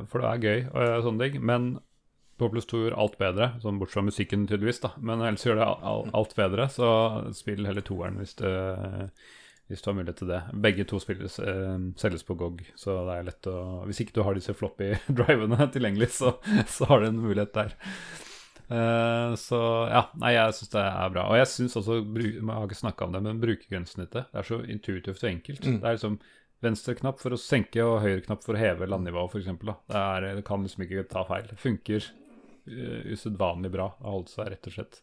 for 0.09 0.17
det 0.23 0.29
er 0.29 0.39
gøy 0.41 0.63
og 0.73 1.03
sånne 1.05 1.19
ting. 1.29 1.43
Men 1.45 1.67
Populus 2.39 2.65
2 2.71 2.79
gjør 2.85 2.95
alt 3.03 3.17
bedre, 3.19 3.51
sånn 3.63 3.77
bortsett 3.81 3.99
fra 3.99 4.05
musikken 4.07 4.47
tydeligvis, 4.49 4.79
da. 4.85 4.93
Men 5.03 5.21
ellers 5.21 5.43
gjør 5.45 5.59
det 5.59 5.67
al- 5.67 5.83
al- 5.91 6.09
alt 6.21 6.33
bedre, 6.39 6.69
så 6.71 6.89
spill 7.35 7.67
heller 7.67 7.83
toeren 7.85 8.17
hvis, 8.21 8.33
hvis 9.69 9.83
du 9.85 9.89
har 9.91 9.97
mulighet 9.99 10.17
til 10.23 10.31
det. 10.31 10.39
Begge 10.65 10.85
to 10.89 10.99
spilles, 11.03 11.35
eh, 11.43 11.75
selges 12.01 12.23
på 12.25 12.37
GOG, 12.39 12.63
så 12.79 12.95
det 13.09 13.17
er 13.19 13.27
lett 13.29 13.49
å 13.51 13.57
Hvis 13.89 14.01
ikke 14.05 14.15
du 14.17 14.23
har 14.25 14.33
disse 14.39 14.55
floppy 14.57 14.93
drivene 15.19 15.67
tilgjengelig, 15.75 16.09
så, 16.17 16.33
så 16.65 16.89
har 16.89 17.03
du 17.03 17.11
en 17.11 17.21
mulighet 17.21 17.53
der. 17.53 17.75
Eh, 18.69 19.35
så 19.41 19.59
ja, 19.89 20.03
nei, 20.21 20.33
jeg 20.35 20.53
syns 20.59 20.73
det 20.75 20.81
er 20.87 21.13
bra. 21.13 21.27
Og 21.31 21.37
jeg 21.39 21.49
syns 21.49 21.77
også, 21.79 21.99
jeg 22.05 22.43
har 22.49 22.67
ikke 22.67 22.81
snakka 22.83 23.07
om 23.07 23.15
det, 23.15 23.23
men 23.25 23.39
brukergrensesnittet 23.41 24.29
det 24.31 24.41
er 24.43 24.49
så 24.49 24.59
intuitivt 24.69 25.23
og 25.23 25.31
enkelt. 25.31 25.65
Mm. 25.65 25.79
Det 25.81 25.89
er 25.89 25.97
liksom 25.97 26.19
venstre 26.65 26.93
knapp 26.99 27.21
for 27.21 27.31
å 27.31 27.39
senke 27.39 27.79
og 27.87 28.01
høyre 28.03 28.21
knapp 28.25 28.41
for 28.43 28.57
å 28.57 28.59
heve 28.59 28.89
landnivået, 28.91 29.31
f.eks. 29.31 29.45
Det, 29.87 30.01
er- 30.01 30.25
det 30.41 30.45
kan 30.49 30.65
liksom 30.65 30.83
ikke 30.85 31.05
ta 31.09 31.23
feil. 31.29 31.45
Det 31.49 31.57
funker 31.61 32.09
uh, 32.69 33.11
usedvanlig 33.13 33.71
bra. 33.73 33.89
Har 33.99 34.15
holdt 34.17 34.33
seg, 34.33 34.49
rett 34.53 34.69
og 34.69 34.75
slett. 34.75 35.01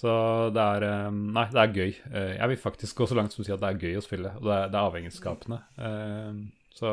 Så 0.00 0.12
det 0.54 0.62
er 0.76 0.86
um, 1.08 1.24
Nei, 1.34 1.46
det 1.52 1.62
er 1.62 1.74
gøy. 1.76 1.96
Uh, 2.12 2.32
jeg 2.36 2.52
vil 2.52 2.60
faktisk 2.62 3.00
gå 3.02 3.08
så 3.10 3.18
langt 3.18 3.34
som 3.34 3.42
å 3.42 3.46
si 3.48 3.54
at 3.54 3.62
det 3.62 3.72
er 3.72 3.82
gøy 3.88 3.98
å 4.00 4.04
spille. 4.04 4.34
Og 4.38 4.46
det 4.46 4.56
er, 4.56 4.70
det 4.70 4.78
er 4.78 4.90
avhengighetsskapende. 4.90 5.60
Uh, 5.80 6.44
så 6.76 6.92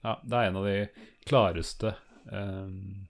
ja, 0.00 0.16
det 0.24 0.36
er 0.40 0.48
en 0.50 0.58
av 0.60 0.66
de 0.66 0.76
klareste 1.28 1.94
anbefalingene 2.30 3.06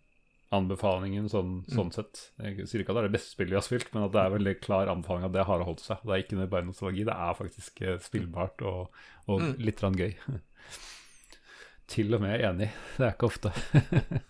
anbefalingen 0.51 1.29
sånn, 1.31 1.51
sånn 1.71 1.93
sett. 1.95 2.21
Jeg 2.43 2.65
sier 2.67 2.83
ikke 2.83 2.91
at 2.91 2.97
det 2.97 3.03
er 3.05 3.07
det 3.07 3.15
beste 3.15 3.31
spillet 3.37 3.53
vi 3.53 3.59
har 3.59 3.63
spilt, 3.63 3.91
men 3.95 4.09
at 4.09 4.15
det 4.17 4.23
er 4.25 4.33
veldig 4.35 4.55
klar 4.59 4.91
anbefaling 4.91 5.29
at 5.29 5.35
det 5.37 5.45
har 5.47 5.63
holdt 5.63 5.85
seg. 5.85 6.01
Det 6.03 6.15
er 6.17 6.25
ikke 6.25 6.47
bare 6.51 6.67
nostalgi, 6.67 7.05
det 7.07 7.15
er 7.15 7.37
faktisk 7.39 7.83
spillbart 8.03 8.65
og, 8.67 9.03
og 9.31 9.45
Mm. 9.45 9.53
litt 9.63 9.85
gøy. 10.01 10.17
Til 11.95 12.15
og 12.15 12.23
med 12.23 12.43
enig. 12.43 12.71
Det 12.97 13.07
er 13.07 13.15
ikke 13.15 13.31
ofte. 13.31 13.55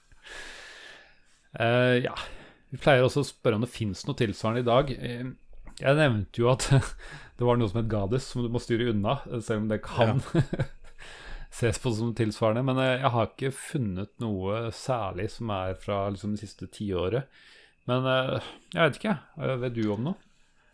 Eh, 1.58 1.96
ja. 2.04 2.14
Vi 2.70 2.78
pleier 2.78 3.02
også 3.02 3.24
å 3.24 3.26
spørre 3.26 3.58
om 3.58 3.64
det 3.64 3.72
fins 3.72 4.04
noe 4.06 4.18
tilsvarende 4.18 4.62
i 4.62 4.68
dag. 4.68 4.92
Eh, 4.94 5.30
jeg 5.80 5.96
nevnte 5.98 6.42
jo 6.42 6.50
at 6.52 6.68
det 7.38 7.46
var 7.46 7.58
noe 7.58 7.70
som 7.70 7.80
het 7.80 7.90
Gades, 7.90 8.28
som 8.30 8.44
du 8.44 8.50
må 8.52 8.62
styre 8.62 8.92
unna, 8.92 9.18
selv 9.40 9.64
om 9.64 9.70
det 9.72 9.80
kan 9.86 10.22
ses 11.60 11.80
på 11.82 11.92
som 11.96 12.14
tilsvarende. 12.16 12.64
Men 12.66 12.82
eh, 12.82 12.96
jeg 13.00 13.14
har 13.16 13.30
ikke 13.30 13.54
funnet 13.56 14.12
noe 14.22 14.68
særlig 14.76 15.30
som 15.34 15.52
er 15.54 15.76
fra 15.80 16.04
liksom, 16.12 16.36
det 16.36 16.44
siste 16.44 16.70
tiåret. 16.70 17.42
Men 17.90 18.06
eh, 18.06 18.50
jeg 18.74 18.82
vet 18.82 19.00
ikke, 19.00 19.16
eh, 19.40 19.56
vet 19.64 19.78
du 19.78 19.84
om 19.94 20.10
noe? 20.10 20.29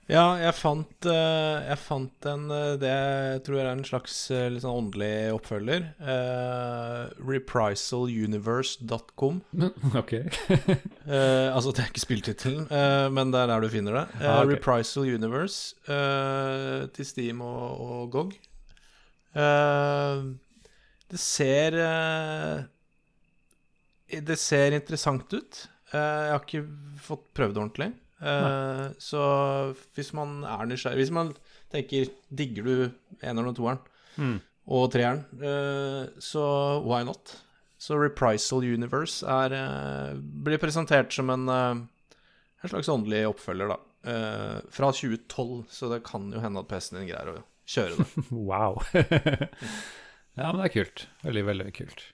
Ja, 0.06 0.36
jeg 0.38 0.54
fant, 0.54 1.06
eh, 1.10 1.64
jeg 1.66 1.80
fant 1.82 2.26
en 2.30 2.44
eh, 2.54 2.76
Det 2.78 2.90
jeg 2.90 3.40
tror 3.46 3.56
jeg 3.58 3.66
er 3.66 3.70
en 3.72 3.88
slags 3.88 4.30
eh, 4.30 4.44
litt 4.54 4.62
sånn 4.62 4.84
åndelig 4.84 5.32
oppfølger. 5.34 5.82
Uh, 5.98 7.10
Reprisaluniverse.com. 7.26 9.40
ok. 10.00 10.12
uh, 10.14 11.50
altså, 11.56 11.74
det 11.74 11.82
er 11.82 11.90
ikke 11.90 12.04
spilltittelen, 12.04 12.70
uh, 12.70 13.10
men 13.10 13.34
det 13.34 13.40
er 13.42 13.50
der 13.50 13.60
du 13.66 13.70
finner 13.72 13.92
det. 13.98 14.06
Ah, 14.20 14.44
ok. 14.44 14.50
Reprisal 14.54 15.02
Universe 15.10 15.74
til 16.94 17.04
Steam 17.06 17.42
og, 17.42 17.80
og 17.82 18.10
GOG. 18.14 18.30
Det 21.06 21.20
ser 21.20 21.70
Det 24.06 24.38
ser 24.38 24.72
interessant 24.78 25.32
ut. 25.34 25.68
Jeg 25.90 26.30
har 26.30 26.40
ikke 26.46 26.62
fått 27.02 27.34
prøvd 27.34 27.54
det 27.54 27.60
ordentlig. 27.66 27.90
Eh, 28.16 28.84
så 29.02 29.22
hvis 29.96 30.12
man 30.16 30.38
er 30.48 30.62
nysgjerrig 30.70 31.02
Hvis 31.02 31.10
man 31.12 31.34
tenker 31.68 32.06
Digger 32.32 32.64
du 32.64 32.76
eneren 33.20 33.50
og 33.50 33.56
toeren 33.58 33.82
Mm. 34.16 34.38
og 34.72 34.86
treeren, 34.94 35.18
uh, 35.42 36.06
så 36.24 36.42
why 36.80 37.02
not? 37.04 37.34
Så 37.76 37.98
Reprisal 38.00 38.64
Universe 38.64 39.20
er, 39.28 39.52
uh, 39.52 40.14
blir 40.16 40.56
presentert 40.62 41.12
som 41.12 41.28
en, 41.34 41.44
en 41.52 41.82
slags 42.64 42.88
åndelig 42.88 43.26
oppfølger, 43.28 43.68
da. 43.74 43.76
Fra 44.72 44.88
2012, 44.94 45.66
så 45.68 45.90
det 45.92 46.00
kan 46.08 46.30
jo 46.32 46.40
hende 46.40 46.62
at 46.64 46.68
PC-en 46.70 47.02
din 47.02 47.10
greier 47.10 47.34
å 47.34 47.44
kjøre 47.68 47.98
det. 48.00 48.24
Wow. 48.48 48.80
ja, 48.94 50.48
men 50.48 50.60
det 50.62 50.68
er 50.70 50.74
kult. 50.78 51.06
Veldig, 51.26 51.44
veldig 51.50 51.72
kult. 51.76 52.04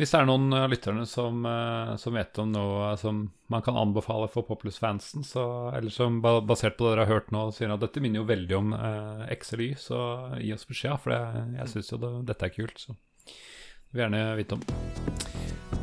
Hvis 0.00 0.14
det 0.14 0.22
er 0.22 0.28
noen 0.28 0.54
av 0.56 0.70
lytterne 0.72 1.04
som, 1.06 1.44
eh, 1.44 1.90
som 2.00 2.14
vet 2.16 2.38
om 2.40 2.52
noe 2.54 2.94
som 2.96 3.26
man 3.52 3.64
kan 3.64 3.76
anbefale 3.76 4.28
for 4.32 4.46
Poplus-fansen, 4.48 5.26
eller 5.76 5.92
som 5.92 6.22
basert 6.22 6.78
på 6.78 6.86
det 6.86 6.94
dere 6.94 7.04
har 7.04 7.18
hørt 7.18 7.32
nå, 7.34 7.50
sier 7.52 7.74
at 7.74 7.82
dette 7.84 8.00
minner 8.00 8.22
jo 8.22 8.28
veldig 8.30 8.56
om 8.56 8.72
eh, 8.78 9.26
XLY, 9.36 9.74
så 9.76 9.98
gi 10.40 10.54
oss 10.56 10.64
beskjed, 10.68 10.96
for 11.02 11.12
det, 11.12 11.44
jeg 11.58 11.74
syns 11.74 11.92
jo 11.92 12.00
det, 12.00 12.12
dette 12.32 12.48
er 12.48 12.54
kult. 12.56 12.80
Så 12.80 12.96
vil 13.92 14.06
gjerne 14.06 14.22
vite 14.38 14.56
om. 14.56 14.64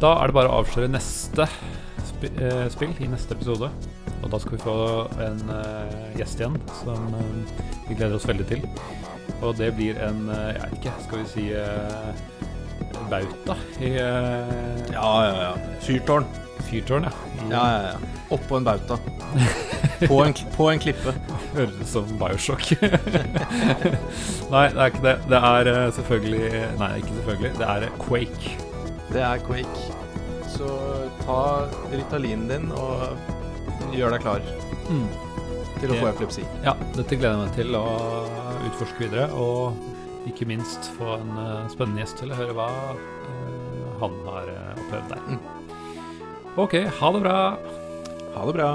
Da 0.01 0.15
er 0.17 0.31
det 0.31 0.37
bare 0.39 0.49
å 0.49 0.63
avsløre 0.63 0.89
neste 0.89 1.45
sp 2.01 2.25
eh, 2.33 2.65
spill 2.73 2.97
i 3.03 3.11
neste 3.11 3.37
episode. 3.37 3.69
Og 4.19 4.27
da 4.33 4.39
skal 4.41 4.57
vi 4.57 4.63
få 4.63 4.75
en 5.21 5.53
eh, 5.53 6.17
gjest 6.17 6.41
igjen 6.41 6.57
som 6.81 7.13
eh, 7.13 7.53
vi 7.87 7.95
gleder 7.95 8.17
oss 8.17 8.27
veldig 8.27 8.49
til. 8.49 8.65
Og 9.45 9.53
det 9.59 9.69
blir 9.77 9.99
en, 10.03 10.25
eh, 10.33 10.55
jeg 10.55 10.63
vet 10.63 10.77
ikke, 10.79 10.95
skal 11.05 11.21
vi 11.21 11.29
si 11.35 11.45
eh, 11.55 12.38
bauta 13.09 13.55
i 13.79 13.91
uh... 13.97 14.93
Ja, 14.93 15.11
ja, 15.25 15.33
ja. 15.43 15.53
Fyrtårn. 15.85 16.25
fyrtårn, 16.69 17.03
ja. 17.09 17.11
Mm. 17.41 17.51
Ja, 17.51 17.63
ja, 17.71 17.81
ja. 17.87 18.23
Oppå 18.29 18.57
en 18.57 18.63
bauta. 18.63 18.99
På 20.07 20.23
en, 20.23 20.33
på 20.55 20.69
en 20.71 20.79
klippe. 20.79 21.13
Høres 21.53 21.75
ut 21.81 21.87
som 21.91 22.11
Bioshock. 22.19 22.69
nei, 24.53 24.61
det 24.71 24.79
er 24.79 24.85
ikke 24.85 25.03
det. 25.03 25.15
Det 25.27 25.41
er 25.49 25.69
eh, 25.73 25.79
selvfølgelig 25.97 26.61
Nei, 26.79 26.89
ikke 27.01 27.15
selvfølgelig. 27.17 27.51
Det 27.57 27.67
er 27.67 27.87
Quake. 27.99 28.53
Det 29.09 29.25
er 29.27 29.43
Quake. 29.43 29.97
Så 30.47 30.69
ta 31.25 31.41
Ritalinen 31.91 32.47
din 32.47 32.71
og 32.71 33.91
gjør 33.95 34.15
deg 34.15 34.23
klar 34.23 34.47
til 35.79 35.93
å 35.93 35.99
få 35.99 36.09
epilepsi. 36.13 36.43
Ja, 36.63 36.75
dette 36.95 37.17
gleder 37.17 37.35
jeg 37.35 37.43
meg 37.43 37.55
til 37.57 37.77
å 37.79 37.85
utforske 38.69 39.03
videre. 39.05 39.29
Og 39.35 39.98
ikke 40.31 40.47
minst 40.49 40.91
få 40.97 41.17
en 41.19 41.31
eh, 41.43 41.69
spennende 41.73 42.03
gjest 42.03 42.19
til 42.21 42.33
å 42.33 42.39
høre 42.39 42.55
hva 42.57 42.69
eh, 42.95 43.85
han 44.01 44.19
har 44.27 44.51
eh, 44.55 44.73
opplevd 44.83 45.13
der. 45.13 45.23
Mm. 45.29 45.39
Ok, 46.59 46.75
ha 46.99 47.13
det 47.15 47.23
bra. 47.23 47.39
Ha 48.35 48.45
det 48.49 48.57
bra. 48.57 48.71